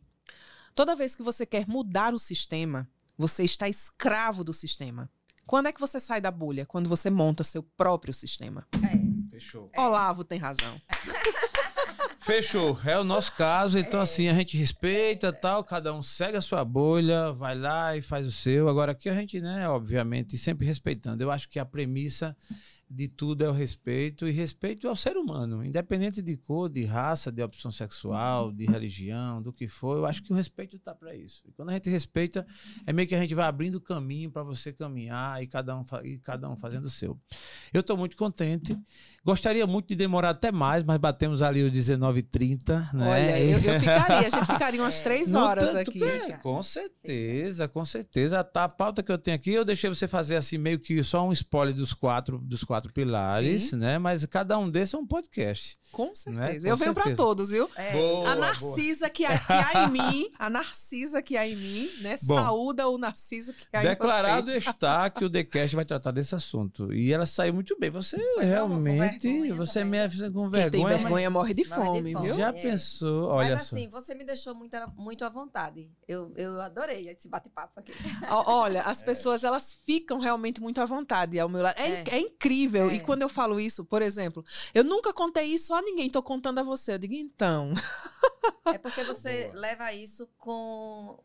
Toda 0.75 0.95
vez 0.95 1.15
que 1.15 1.23
você 1.23 1.45
quer 1.45 1.67
mudar 1.67 2.13
o 2.13 2.19
sistema, 2.19 2.89
você 3.17 3.43
está 3.43 3.69
escravo 3.69 4.43
do 4.43 4.51
sistema. 4.53 5.09
Quando 5.45 5.67
é 5.67 5.73
que 5.73 5.79
você 5.79 5.99
sai 5.99 6.21
da 6.21 6.31
bolha? 6.31 6.65
Quando 6.65 6.87
você 6.87 7.09
monta 7.09 7.43
seu 7.43 7.61
próprio 7.61 8.13
sistema. 8.13 8.65
É. 8.75 9.11
Fechou. 9.31 9.71
Olavo 9.77 10.23
tem 10.23 10.37
razão. 10.37 10.79
Fechou. 12.21 12.79
É 12.85 12.97
o 12.97 13.03
nosso 13.03 13.33
caso. 13.33 13.79
Então, 13.79 13.99
assim, 13.99 14.27
a 14.27 14.33
gente 14.33 14.55
respeita 14.55 15.33
tal, 15.33 15.63
cada 15.63 15.93
um 15.93 16.01
segue 16.01 16.37
a 16.37 16.41
sua 16.41 16.63
bolha, 16.63 17.31
vai 17.31 17.55
lá 17.55 17.97
e 17.97 18.01
faz 18.01 18.27
o 18.27 18.31
seu. 18.31 18.69
Agora, 18.69 18.91
aqui 18.91 19.09
a 19.09 19.15
gente, 19.15 19.41
né, 19.41 19.67
obviamente, 19.67 20.37
sempre 20.37 20.67
respeitando. 20.67 21.23
Eu 21.23 21.31
acho 21.31 21.49
que 21.49 21.57
a 21.57 21.65
premissa 21.65 22.37
de 22.93 23.07
tudo 23.07 23.45
é 23.45 23.49
o 23.49 23.53
respeito 23.53 24.27
e 24.27 24.31
respeito 24.31 24.87
ao 24.87 24.95
ser 24.97 25.15
humano, 25.15 25.63
independente 25.63 26.21
de 26.21 26.35
cor, 26.35 26.69
de 26.69 26.83
raça, 26.83 27.31
de 27.31 27.41
opção 27.41 27.71
sexual, 27.71 28.51
de 28.51 28.65
religião, 28.65 29.41
do 29.41 29.53
que 29.53 29.65
for. 29.65 29.97
Eu 29.97 30.05
acho 30.05 30.21
que 30.21 30.33
o 30.33 30.35
respeito 30.35 30.75
está 30.75 30.93
para 30.93 31.15
isso. 31.15 31.41
E 31.47 31.53
quando 31.53 31.69
a 31.69 31.73
gente 31.73 31.89
respeita, 31.89 32.45
é 32.85 32.91
meio 32.91 33.07
que 33.07 33.15
a 33.15 33.19
gente 33.19 33.33
vai 33.33 33.45
abrindo 33.45 33.79
caminho 33.79 34.29
para 34.29 34.43
você 34.43 34.73
caminhar 34.73 35.41
e 35.41 35.47
cada 35.47 35.77
um 35.77 35.85
e 36.03 36.17
cada 36.17 36.49
um 36.49 36.57
fazendo 36.57 36.85
o 36.85 36.89
seu. 36.89 37.17
Eu 37.73 37.79
estou 37.79 37.95
muito 37.95 38.17
contente. 38.17 38.77
Gostaria 39.23 39.67
muito 39.67 39.87
de 39.89 39.95
demorar 39.95 40.31
até 40.31 40.51
mais, 40.51 40.83
mas 40.83 40.97
batemos 40.97 41.41
ali 41.43 41.61
os 41.63 41.71
19h30, 41.71 42.93
né? 42.93 43.07
Olha, 43.07 43.39
eu, 43.39 43.59
eu 43.59 43.79
ficaria, 43.79 44.27
a 44.27 44.29
gente 44.29 44.45
ficaria 44.45 44.81
umas 44.81 44.99
É. 44.99 45.03
três 45.03 45.27
No 45.29 45.39
horas 45.39 45.71
tanto, 45.71 45.89
aqui. 45.91 46.03
é, 46.03 46.31
com 46.37 46.63
certeza, 46.63 47.67
com 47.67 47.85
certeza. 47.85 48.43
Tá, 48.43 48.63
a 48.63 48.69
pauta 48.69 49.03
que 49.03 49.11
eu 49.11 49.17
tenho 49.17 49.35
aqui, 49.35 49.51
eu 49.51 49.63
deixei 49.65 49.89
você 49.89 50.07
fazer 50.07 50.35
assim, 50.35 50.57
meio 50.57 50.79
que 50.79 51.03
só 51.03 51.27
um 51.27 51.31
spoiler 51.31 51.73
dos 51.75 51.93
quatro, 51.93 52.39
dos 52.39 52.63
quatro 52.63 52.91
pilares, 52.91 53.69
Sim. 53.69 53.77
né? 53.77 53.97
Mas 53.99 54.25
cada 54.25 54.57
um 54.57 54.69
desses 54.69 54.93
é 54.93 54.97
um 54.97 55.05
podcast. 55.05 55.77
Com 55.91 56.15
certeza. 56.15 56.53
Né? 56.53 56.59
Com 56.61 56.67
eu 56.67 56.77
venho 56.77 56.93
para 56.93 57.15
todos, 57.15 57.49
viu? 57.49 57.69
É. 57.75 57.91
Boa, 57.91 58.29
a 58.31 58.35
Narcisa 58.35 59.09
que 59.09 59.25
há, 59.25 59.37
que 59.37 59.51
há 59.53 59.85
em 59.87 59.91
mim, 59.91 60.29
a 60.39 60.49
Narcisa 60.49 61.21
que 61.21 61.35
há 61.37 61.47
em 61.47 61.55
mim, 61.55 61.89
né? 62.01 62.17
Bom. 62.23 62.39
Saúda 62.39 62.87
o 62.87 62.97
Narciso 62.97 63.53
que 63.53 63.65
há 63.75 63.81
Declarado 63.81 64.51
em 64.51 64.59
você. 64.59 64.69
está 64.69 65.09
que 65.09 65.23
o 65.25 65.29
TheCast 65.29 65.75
vai 65.75 65.83
tratar 65.85 66.11
desse 66.11 66.33
assunto. 66.33 66.93
E 66.93 67.11
ela 67.11 67.25
saiu 67.25 67.53
muito 67.53 67.77
bem. 67.77 67.89
Você 67.89 68.17
Foi 68.35 68.45
realmente, 68.45 69.10
vergonha 69.19 69.55
você 69.55 69.79
também. 69.79 69.91
me 69.91 69.99
avisa 69.99 70.31
com 70.31 70.41
Quem 70.49 70.51
tem 70.51 70.61
vergonha, 70.71 70.87
mas 70.93 71.01
vergonha 71.01 71.29
morre 71.29 71.53
de 71.53 71.67
Morre 71.67 71.79
de 71.81 71.85
fome, 71.85 72.13
fome. 72.13 72.25
viu? 72.27 72.35
já 72.35 72.49
É. 72.49 72.51
pensou, 72.53 73.27
olha 73.29 73.55
Mas 73.55 73.63
só. 73.67 73.75
assim, 73.75 73.89
você 73.89 74.15
me 74.15 74.23
deixou 74.23 74.53
muito, 74.55 74.77
muito 74.95 75.25
à 75.25 75.29
vontade. 75.29 75.89
Eu, 76.07 76.33
eu 76.35 76.59
adorei 76.61 77.09
esse 77.09 77.27
bate-papo 77.27 77.79
aqui. 77.79 77.91
Olha, 78.45 78.81
as 78.83 79.01
pessoas 79.01 79.43
elas 79.43 79.73
ficam 79.85 80.19
realmente 80.19 80.61
muito 80.61 80.79
à 80.81 80.85
vontade 80.85 81.39
ao 81.39 81.49
meu 81.49 81.61
lado. 81.61 81.79
É, 81.79 81.89
É. 81.89 82.03
é 82.15 82.19
incrível. 82.19 82.89
É. 82.89 82.95
E 82.95 82.99
quando 82.99 83.21
eu 83.21 83.29
falo 83.29 83.59
isso, 83.59 83.83
por 83.85 84.01
exemplo, 84.01 84.43
eu 84.73 84.83
nunca 84.83 85.13
contei 85.13 85.45
isso 85.45 85.73
a 85.73 85.81
ninguém, 85.81 86.09
tô 86.09 86.21
contando 86.23 86.59
a 86.59 86.63
você. 86.63 86.93
Eu 86.93 86.97
digo, 86.97 87.13
então. 87.13 87.71
É 88.65 88.77
porque 88.77 89.03
você 89.03 89.47
Boa. 89.47 89.59
leva 89.59 89.93
isso 89.93 90.27
com. 90.37 91.17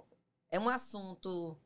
É 0.51 0.59
um 0.61 0.69
assunto 0.69 1.57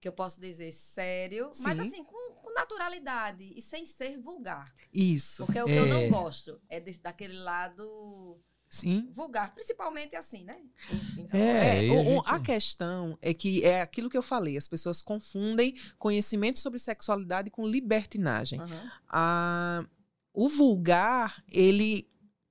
que 0.00 0.08
eu 0.08 0.12
posso 0.12 0.40
dizer 0.40 0.72
sério, 0.72 1.50
mas 1.60 1.74
Sim. 1.78 1.86
assim, 1.86 2.04
com, 2.04 2.21
com 2.52 2.60
naturalidade 2.60 3.52
e 3.56 3.60
sem 3.62 3.84
ser 3.86 4.18
vulgar. 4.18 4.72
Isso. 4.92 5.44
Porque 5.46 5.60
o 5.60 5.64
que 5.66 5.72
eu 5.72 5.84
É. 5.86 5.88
não 5.88 6.08
gosto 6.10 6.60
é 6.68 6.78
desse, 6.80 7.00
daquele 7.00 7.34
lado 7.38 8.38
Sim. 8.68 9.08
vulgar, 9.12 9.54
principalmente 9.54 10.16
assim, 10.16 10.44
né? 10.44 10.58
Em- 11.18 11.28
É, 11.32 11.86
É, 11.86 11.90
o- 11.90 12.04
gente- 12.04 12.22
a 12.30 12.40
questão 12.40 13.18
é 13.20 13.32
que 13.34 13.64
é 13.64 13.80
aquilo 13.82 14.08
que 14.10 14.16
eu 14.16 14.22
falei, 14.22 14.56
as 14.56 14.68
pessoas 14.68 15.02
confundem 15.02 15.74
conhecimento 15.98 16.58
sobre 16.58 16.78
sexualidade 16.78 17.50
com 17.50 17.66
libertinagem. 17.66 18.60
Aham. 18.60 18.90
a- 19.08 19.84
o 20.34 20.48
vulgar, 20.48 21.44
ele, 21.52 22.08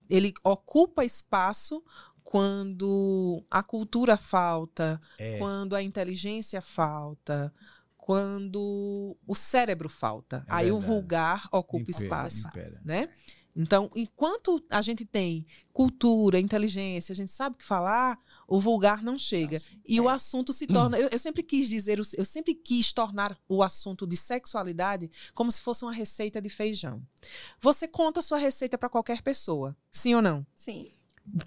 ele 0.08 0.32
ocupa 0.44 1.04
espaço 1.04 1.84
quando 2.24 3.44
a 3.50 3.62
cultura 3.64 4.16
falta, 4.18 5.02
É. 5.18 5.38
quando 5.40 5.76
a 5.76 5.82
inteligência 5.82 6.62
falta, 6.62 7.52
quando 8.02 9.16
o 9.28 9.36
cérebro 9.36 9.88
falta. 9.88 10.44
É 10.50 10.54
Aí 10.54 10.72
o 10.72 10.80
verdade. 10.80 10.88
vulgar 10.94 11.48
ocupa 11.52 11.92
Impera, 11.92 12.04
espaço, 12.04 12.48
impera. 12.48 12.82
né? 12.84 13.10
Então, 13.56 13.92
enquanto 13.96 14.64
a 14.70 14.82
gente 14.82 15.04
tem 15.06 15.46
cultura, 15.74 16.40
inteligência, 16.40 17.12
a 17.14 17.16
gente 17.16 17.32
sabe 17.32 17.56
o 17.56 17.58
que 17.60 17.66
falar, 17.66 18.18
o 18.48 18.60
vulgar 18.62 19.04
não 19.04 19.18
chega. 19.18 19.60
E 19.86 19.98
É. 19.98 20.02
o 20.02 20.08
assunto 20.10 20.52
se 20.54 20.66
torna. 20.66 20.98
Eu, 20.98 21.10
eu 21.12 21.20
sempre 21.20 21.44
quis 21.44 21.68
dizer, 21.70 22.00
o- 22.00 22.04
eu 22.18 22.24
sempre 22.26 22.56
quis 22.56 22.94
tornar 22.94 23.38
o 23.50 23.62
assunto 23.62 24.08
de 24.08 24.16
sexualidade 24.18 25.12
como 25.36 25.52
se 25.52 25.62
fosse 25.62 25.84
uma 25.84 25.92
receita 25.94 26.42
de 26.42 26.50
feijão. 26.50 27.04
Você 27.60 27.88
conta 27.90 28.22
a 28.22 28.24
sua 28.24 28.38
receita 28.38 28.78
para 28.78 28.90
qualquer 28.90 29.22
pessoa, 29.22 29.76
sim 29.92 30.16
ou 30.16 30.22
não? 30.22 30.46
Sim. 30.56 30.90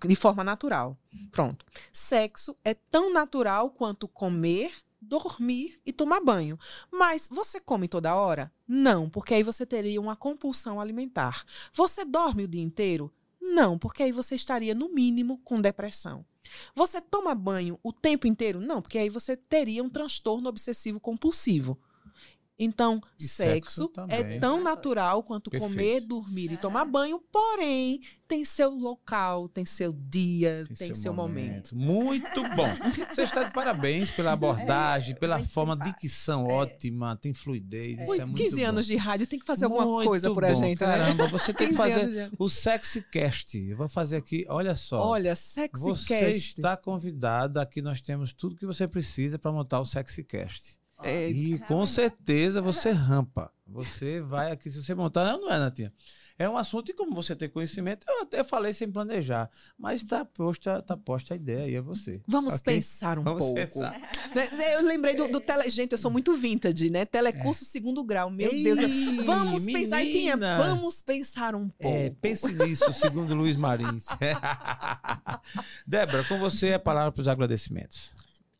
De 0.06 0.14
forma 0.14 0.44
natural. 0.44 0.96
Pronto. 1.32 1.64
Sexo 1.92 2.54
é 2.64 2.74
tão 2.74 3.12
natural 3.14 3.70
quanto 3.70 4.06
comer, 4.06 4.70
dormir 5.08 5.80
e 5.84 5.92
tomar 5.92 6.20
banho. 6.20 6.58
Mas 6.90 7.28
você 7.30 7.60
come 7.60 7.88
toda 7.88 8.14
hora? 8.14 8.52
Não, 8.66 9.08
porque 9.08 9.34
aí 9.34 9.42
você 9.42 9.64
teria 9.64 10.00
uma 10.00 10.16
compulsão 10.16 10.80
alimentar. 10.80 11.44
Você 11.72 12.04
dorme 12.04 12.44
o 12.44 12.48
dia 12.48 12.62
inteiro? 12.62 13.12
Não, 13.40 13.78
porque 13.78 14.02
aí 14.02 14.12
você 14.12 14.34
estaria, 14.34 14.74
no 14.74 14.88
mínimo, 14.88 15.38
com 15.44 15.60
depressão. 15.60 16.24
Você 16.74 17.00
toma 17.00 17.34
banho 17.34 17.78
o 17.82 17.92
tempo 17.92 18.26
inteiro? 18.26 18.60
Não, 18.60 18.80
porque 18.80 18.98
aí 18.98 19.10
você 19.10 19.36
teria 19.36 19.82
um 19.82 19.88
transtorno 19.88 20.48
obsessivo 20.48 20.98
compulsivo. 20.98 21.78
Então, 22.56 23.00
E 23.18 23.24
sexo, 23.24 23.90
sexo 23.92 23.92
é 24.10 24.38
tão 24.38 24.62
natural 24.62 25.24
quanto 25.24 25.50
Perfeito. 25.50 25.72
comer, 25.72 26.00
dormir 26.02 26.44
e 26.50 26.54
Aham. 26.54 26.60
tomar 26.60 26.84
banho, 26.84 27.20
porém, 27.32 28.00
tem 28.28 28.44
seu 28.44 28.70
local, 28.70 29.48
tem 29.48 29.66
seu 29.66 29.92
dia, 29.92 30.64
tem, 30.78 30.94
seu, 30.94 31.12
momento. 31.12 31.74
Muito 31.74 32.40
bom. 32.54 32.68
Você 33.10 33.22
está 33.22 33.42
de 33.42 33.52
parabéns 33.52 34.08
pela 34.12 34.32
abordagem, 34.32 35.16
pela 35.16 35.38
muito 35.38 35.50
forma, 35.50 35.72
simpático. 35.74 36.00
dicção 36.00 36.46
É. 36.48 36.52
ótima, 36.52 37.16
tem 37.16 37.34
fluidez. 37.34 37.98
Isso 38.00 38.10
Ui, 38.10 38.20
é 38.20 38.24
muito 38.24 38.36
15 38.40 38.62
bom. 38.62 38.68
anos 38.68 38.86
de 38.86 38.94
rádio, 38.96 39.26
tem 39.26 39.38
que 39.40 39.44
fazer 39.46 39.64
alguma 39.64 39.84
Muito 39.84 40.08
coisa 40.08 40.32
por 40.32 40.44
a 40.44 40.52
bom. 40.52 40.54
gente, 40.54 40.80
né? 40.80 40.86
Caramba, 40.86 41.26
você 41.26 41.52
tem 41.52 41.68
que 41.70 41.76
15 41.76 41.76
fazer 41.76 42.28
de- 42.30 42.36
o 42.38 42.48
Sexy 42.48 43.02
Cast. 43.10 43.58
Eu 43.58 43.76
vou 43.76 43.88
fazer 43.88 44.18
aqui, 44.18 44.46
olha 44.48 44.76
só. 44.76 45.04
Olha, 45.04 45.34
sexy 45.34 45.82
você 45.82 46.30
está 46.30 46.76
convidada. 46.76 47.60
Aqui 47.60 47.82
nós 47.82 48.00
temos 48.00 48.32
tudo 48.32 48.54
que 48.54 48.64
você 48.64 48.86
precisa 48.86 49.40
para 49.40 49.50
montar 49.50 49.80
o 49.80 49.84
Sexy 49.84 50.22
Cast. 50.22 50.78
É, 51.04 51.28
E 51.30 51.58
com 51.60 51.84
certeza 51.86 52.60
você 52.62 52.90
rampa. 52.90 53.50
Você 53.66 54.20
vai 54.20 54.50
aqui, 54.52 54.68
se 54.70 54.82
você 54.82 54.94
montar. 54.94 55.24
Não, 55.24 55.40
não 55.42 55.50
é, 55.50 55.58
Natinha. 55.58 55.92
É 56.36 56.48
um 56.48 56.56
assunto, 56.56 56.90
e 56.90 56.94
como 56.94 57.14
você 57.14 57.36
tem 57.36 57.48
conhecimento, 57.48 58.04
eu 58.08 58.22
até 58.22 58.42
falei 58.42 58.72
sem 58.72 58.90
planejar. 58.90 59.48
Mas 59.78 60.02
está 60.02 60.24
posta, 60.24 60.82
tá 60.82 60.96
posta 60.96 61.32
a 61.32 61.36
ideia, 61.36 61.70
e 61.70 61.76
é 61.76 61.80
você. 61.80 62.20
Vamos 62.26 62.54
Ok? 62.54 62.74
pensar 62.74 63.20
um 63.20 63.22
Vamos 63.22 63.38
pouco. 63.38 63.54
pensar. 63.54 63.92
Né, 64.34 64.74
Eu 64.74 64.82
lembrei 64.82 65.14
do, 65.14 65.28
do 65.28 65.40
tele... 65.40 65.70
Gente, 65.70 65.92
eu 65.92 65.98
sou 65.98 66.10
muito 66.10 66.34
vintage, 66.36 66.90
né? 66.90 67.04
Telecurso 67.04 67.64
segundo 67.64 68.02
grau. 68.02 68.30
Meu 68.30 68.50
Deus. 68.50 68.78
eu- 68.80 68.88
Ei, 68.88 69.22
Vamos 69.24 69.64
pensar, 69.64 70.02
e 70.04 70.10
tinha, 70.10 70.36
menina. 70.36 70.58
vamos 70.58 71.02
pensar 71.02 71.54
um 71.54 71.68
pouco. 71.68 71.96
É, 71.96 72.10
pense 72.20 72.52
nisso, 72.52 72.92
segundo 72.92 73.32
Luiz 73.32 73.56
Marins. 73.56 74.06
Débora, 75.86 76.24
com 76.24 76.38
você 76.38 76.72
a 76.72 76.78
palavra 76.78 77.12
para 77.12 77.20
os 77.20 77.28
agradecimentos. 77.28 78.10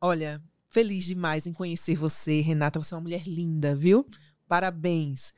Olha, 0.00 0.40
feliz 0.74 1.04
demais 1.04 1.46
em 1.46 1.52
conhecer 1.52 1.94
você, 1.94 2.40
Renata. 2.40 2.82
Você 2.82 2.92
é 2.92 2.96
uma 2.96 3.02
mulher 3.04 3.22
linda, 3.28 3.76
viu? 3.76 4.04
Parabéns. 4.48 5.32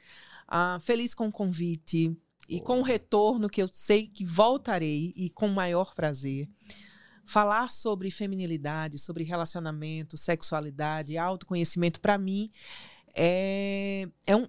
Ah, 0.49 0.79
feliz 0.81 1.15
com 1.15 1.29
o 1.29 1.33
convite 1.33 2.17
e 2.49 2.59
com 2.59 2.81
o 2.81 2.83
retorno 2.83 3.51
que 3.51 3.61
eu 3.61 3.69
sei 3.71 4.07
que 4.07 4.25
voltarei 4.25 5.13
e 5.15 5.29
com 5.29 5.49
maior 5.49 5.95
prazer. 5.95 6.49
Falar 7.27 7.71
sobre 7.71 8.11
feminilidade, 8.11 8.99
sobre 8.99 9.25
relacionamento, 9.25 10.17
sexualidade, 10.17 11.19
autoconhecimento, 11.19 12.01
para 12.01 12.17
mim, 12.17 12.51
é, 13.15 14.09
é, 14.27 14.35
um, 14.35 14.49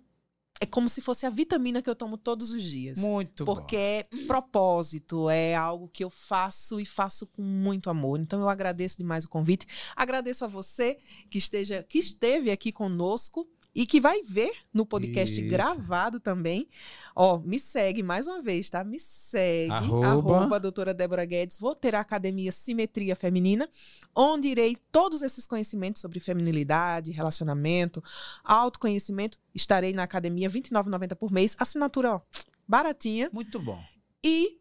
é 0.60 0.66
como 0.66 0.90
se 0.90 1.02
fosse 1.02 1.26
a 1.26 1.30
vitamina 1.30 1.82
que 1.82 1.90
eu 1.90 1.96
tomo 1.96 2.18
todos 2.18 2.52
os 2.52 2.64
dias. 2.64 2.98
Muito 2.98 3.46
Porque 3.46 3.76
bom. 4.12 4.22
é 4.22 4.26
propósito, 4.26 5.30
é 5.30 5.56
algo 5.56 5.88
que 5.88 6.04
eu 6.04 6.10
faço 6.10 6.80
e 6.80 6.86
faço 6.86 7.28
com 7.28 7.42
muito 7.42 7.90
amor. 7.90 8.20
Então 8.20 8.40
eu 8.40 8.50
agradeço 8.50 8.98
demais 8.98 9.26
o 9.26 9.30
convite. 9.30 9.68
Agradeço 9.96 10.44
a 10.46 10.48
você 10.48 10.98
que 11.30 11.38
esteja 11.38 11.84
que 11.84 12.00
esteve 12.00 12.50
aqui 12.52 12.72
conosco 12.72 13.48
e 13.78 13.86
que 13.86 14.02
vai 14.02 14.24
ver 14.24 14.52
no 14.74 14.88
podcast 14.88 15.40
Isso. 15.40 15.48
gravado 15.48 16.20
também. 16.20 16.68
Ó, 17.16 17.38
me 17.38 17.60
segue 17.60 18.02
mais 18.02 18.26
uma 18.26 18.42
vez, 18.42 18.72
tá? 18.72 18.84
Me 18.84 19.00
segue. 19.00 19.72
Arroba. 19.72 20.08
Arroba 20.08 20.60
doutora 20.60 20.96
Débora 20.96 21.24
Guedes. 21.24 21.60
Vou 21.60 21.76
ter 21.76 21.94
a 21.94 22.00
Academia 22.00 22.52
Simetria 22.52 23.16
Feminina, 23.16 23.70
onde 24.16 24.48
irei 24.48 24.76
todos 24.92 25.22
esses 25.22 25.46
conhecimentos 25.46 26.02
sobre 26.02 26.20
feminilidade, 26.20 27.12
relacionamento, 27.12 28.04
autoconhecimento. 28.44 29.38
Estarei 29.54 29.94
na 29.94 30.02
academia 30.02 30.50
R$ 30.50 30.60
29,90 30.60 31.16
por 31.16 31.32
mês. 31.32 31.56
Assinatura, 31.60 32.16
ó, 32.16 32.22
baratinha. 32.68 33.30
Muito 33.32 33.60
bom. 33.60 33.80
E 34.24 34.60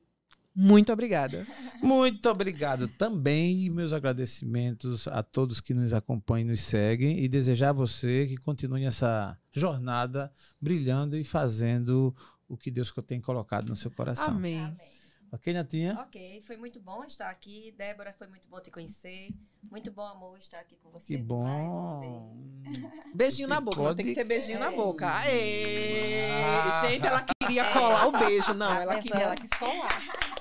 muito 0.57 0.91
obrigada. 0.93 1.47
Muito 1.83 2.29
obrigado 2.31 2.89
também 2.89 3.65
e 3.65 3.71
meus 3.71 3.93
agradecimentos 3.93 5.07
a 5.09 5.23
todos 5.23 5.61
que 5.61 5.75
nos 5.75 5.93
acompanham 5.93 6.47
e 6.47 6.51
nos 6.53 6.63
seguem 6.63 7.23
e 7.23 7.29
desejar 7.29 7.71
a 7.71 7.75
você 7.75 8.27
que 8.27 8.39
continue 8.39 8.87
essa 8.87 9.39
jornada 9.53 10.33
brilhando 10.61 11.17
e 11.17 11.25
fazendo 11.25 12.17
o 12.49 12.57
que 12.57 12.71
Deus 12.71 12.93
tem 13.07 13.21
colocado 13.21 13.69
no 13.69 13.77
seu 13.77 13.91
coração. 13.91 14.29
Amém. 14.29 14.65
Amém. 14.65 14.97
Ok, 15.33 15.53
Natinha? 15.53 15.99
Ok, 16.01 16.41
foi 16.47 16.57
muito 16.57 16.81
bom 16.81 17.05
estar 17.05 17.29
aqui. 17.29 17.75
Débora, 17.77 18.15
foi 18.17 18.27
muito 18.27 18.49
bom 18.49 18.61
te 18.61 18.71
conhecer. 18.71 19.29
Muito 19.71 19.91
bom, 19.91 20.07
amor, 20.07 20.39
estar 20.39 20.61
aqui 20.61 20.77
com 20.77 20.91
você. 20.91 21.17
Que 21.17 21.23
mais 21.23 21.67
uma 21.67 22.01
vez. 22.01 22.13
bom. 22.13 22.63
Beijinho 23.15 23.49
na 23.49 23.61
boca, 23.61 23.83
não 23.83 23.95
tem 23.95 24.07
que 24.07 24.15
ter 24.15 24.25
beijinho 24.25 24.59
na 24.59 24.71
boca. 24.71 25.07
Aê! 25.07 26.31
Ah. 26.43 26.87
Gente, 26.87 27.07
ela 27.07 27.27
queria 27.43 27.65
colar 27.73 28.07
o 28.07 28.13
beijo. 28.13 28.55
Não, 28.55 28.73
ela 28.73 29.03
queria, 29.03 29.21
ela 29.21 29.35
quis 29.35 29.51
colar. 29.51 30.36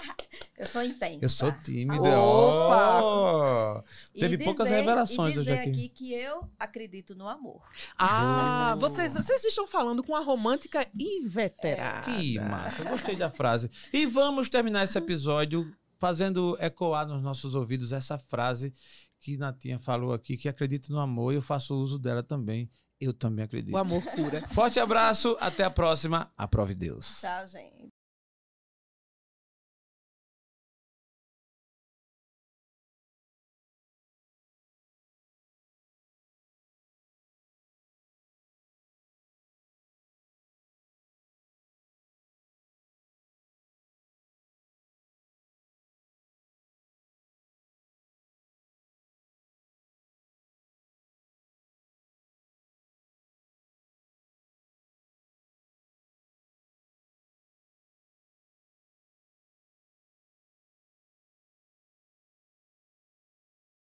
Eu 0.57 0.65
sou 0.65 0.81
intensa. 0.83 1.25
Eu 1.25 1.29
sou 1.29 1.51
tímido. 1.51 2.01
Opa! 2.03 3.83
E 4.13 4.21
Teve 4.21 4.37
poucas 4.37 4.69
revelações 4.69 5.35
e 5.35 5.39
hoje 5.39 5.49
dizer 5.49 5.59
aqui. 5.59 5.69
aqui 5.69 5.89
que 5.89 6.13
eu 6.13 6.49
acredito 6.57 7.13
no 7.13 7.27
amor. 7.27 7.61
Ah, 7.97 8.75
vocês, 8.79 9.13
vocês 9.13 9.43
estão 9.43 9.67
falando 9.67 10.01
com 10.01 10.15
a 10.15 10.21
romântica 10.21 10.87
inveterada. 10.97 12.09
Que 12.09 12.39
massa, 12.39 12.83
eu 12.83 12.89
gostei 12.89 13.15
da 13.17 13.29
frase. 13.29 13.69
E 13.91 14.05
vamos 14.05 14.49
terminar 14.49 14.85
esse 14.85 14.97
episódio 14.97 15.69
fazendo 15.97 16.57
ecoar 16.59 17.05
nos 17.05 17.21
nossos 17.21 17.53
ouvidos 17.53 17.91
essa 17.91 18.17
frase 18.17 18.73
que 19.19 19.37
Natinha 19.37 19.79
falou 19.79 20.13
aqui, 20.13 20.37
que 20.37 20.47
acredito 20.47 20.91
no 20.91 20.99
amor 20.99 21.33
e 21.33 21.35
eu 21.35 21.41
faço 21.41 21.75
uso 21.75 21.99
dela 21.99 22.23
também. 22.23 22.69
Eu 23.01 23.11
também 23.11 23.43
acredito. 23.43 23.73
O 23.73 23.77
amor 23.77 24.01
cura. 24.03 24.47
Forte 24.47 24.79
abraço, 24.79 25.35
até 25.41 25.65
a 25.65 25.69
próxima. 25.69 26.31
Aprove 26.37 26.73
Deus. 26.73 27.19
Tchau, 27.19 27.45
gente. 27.47 27.94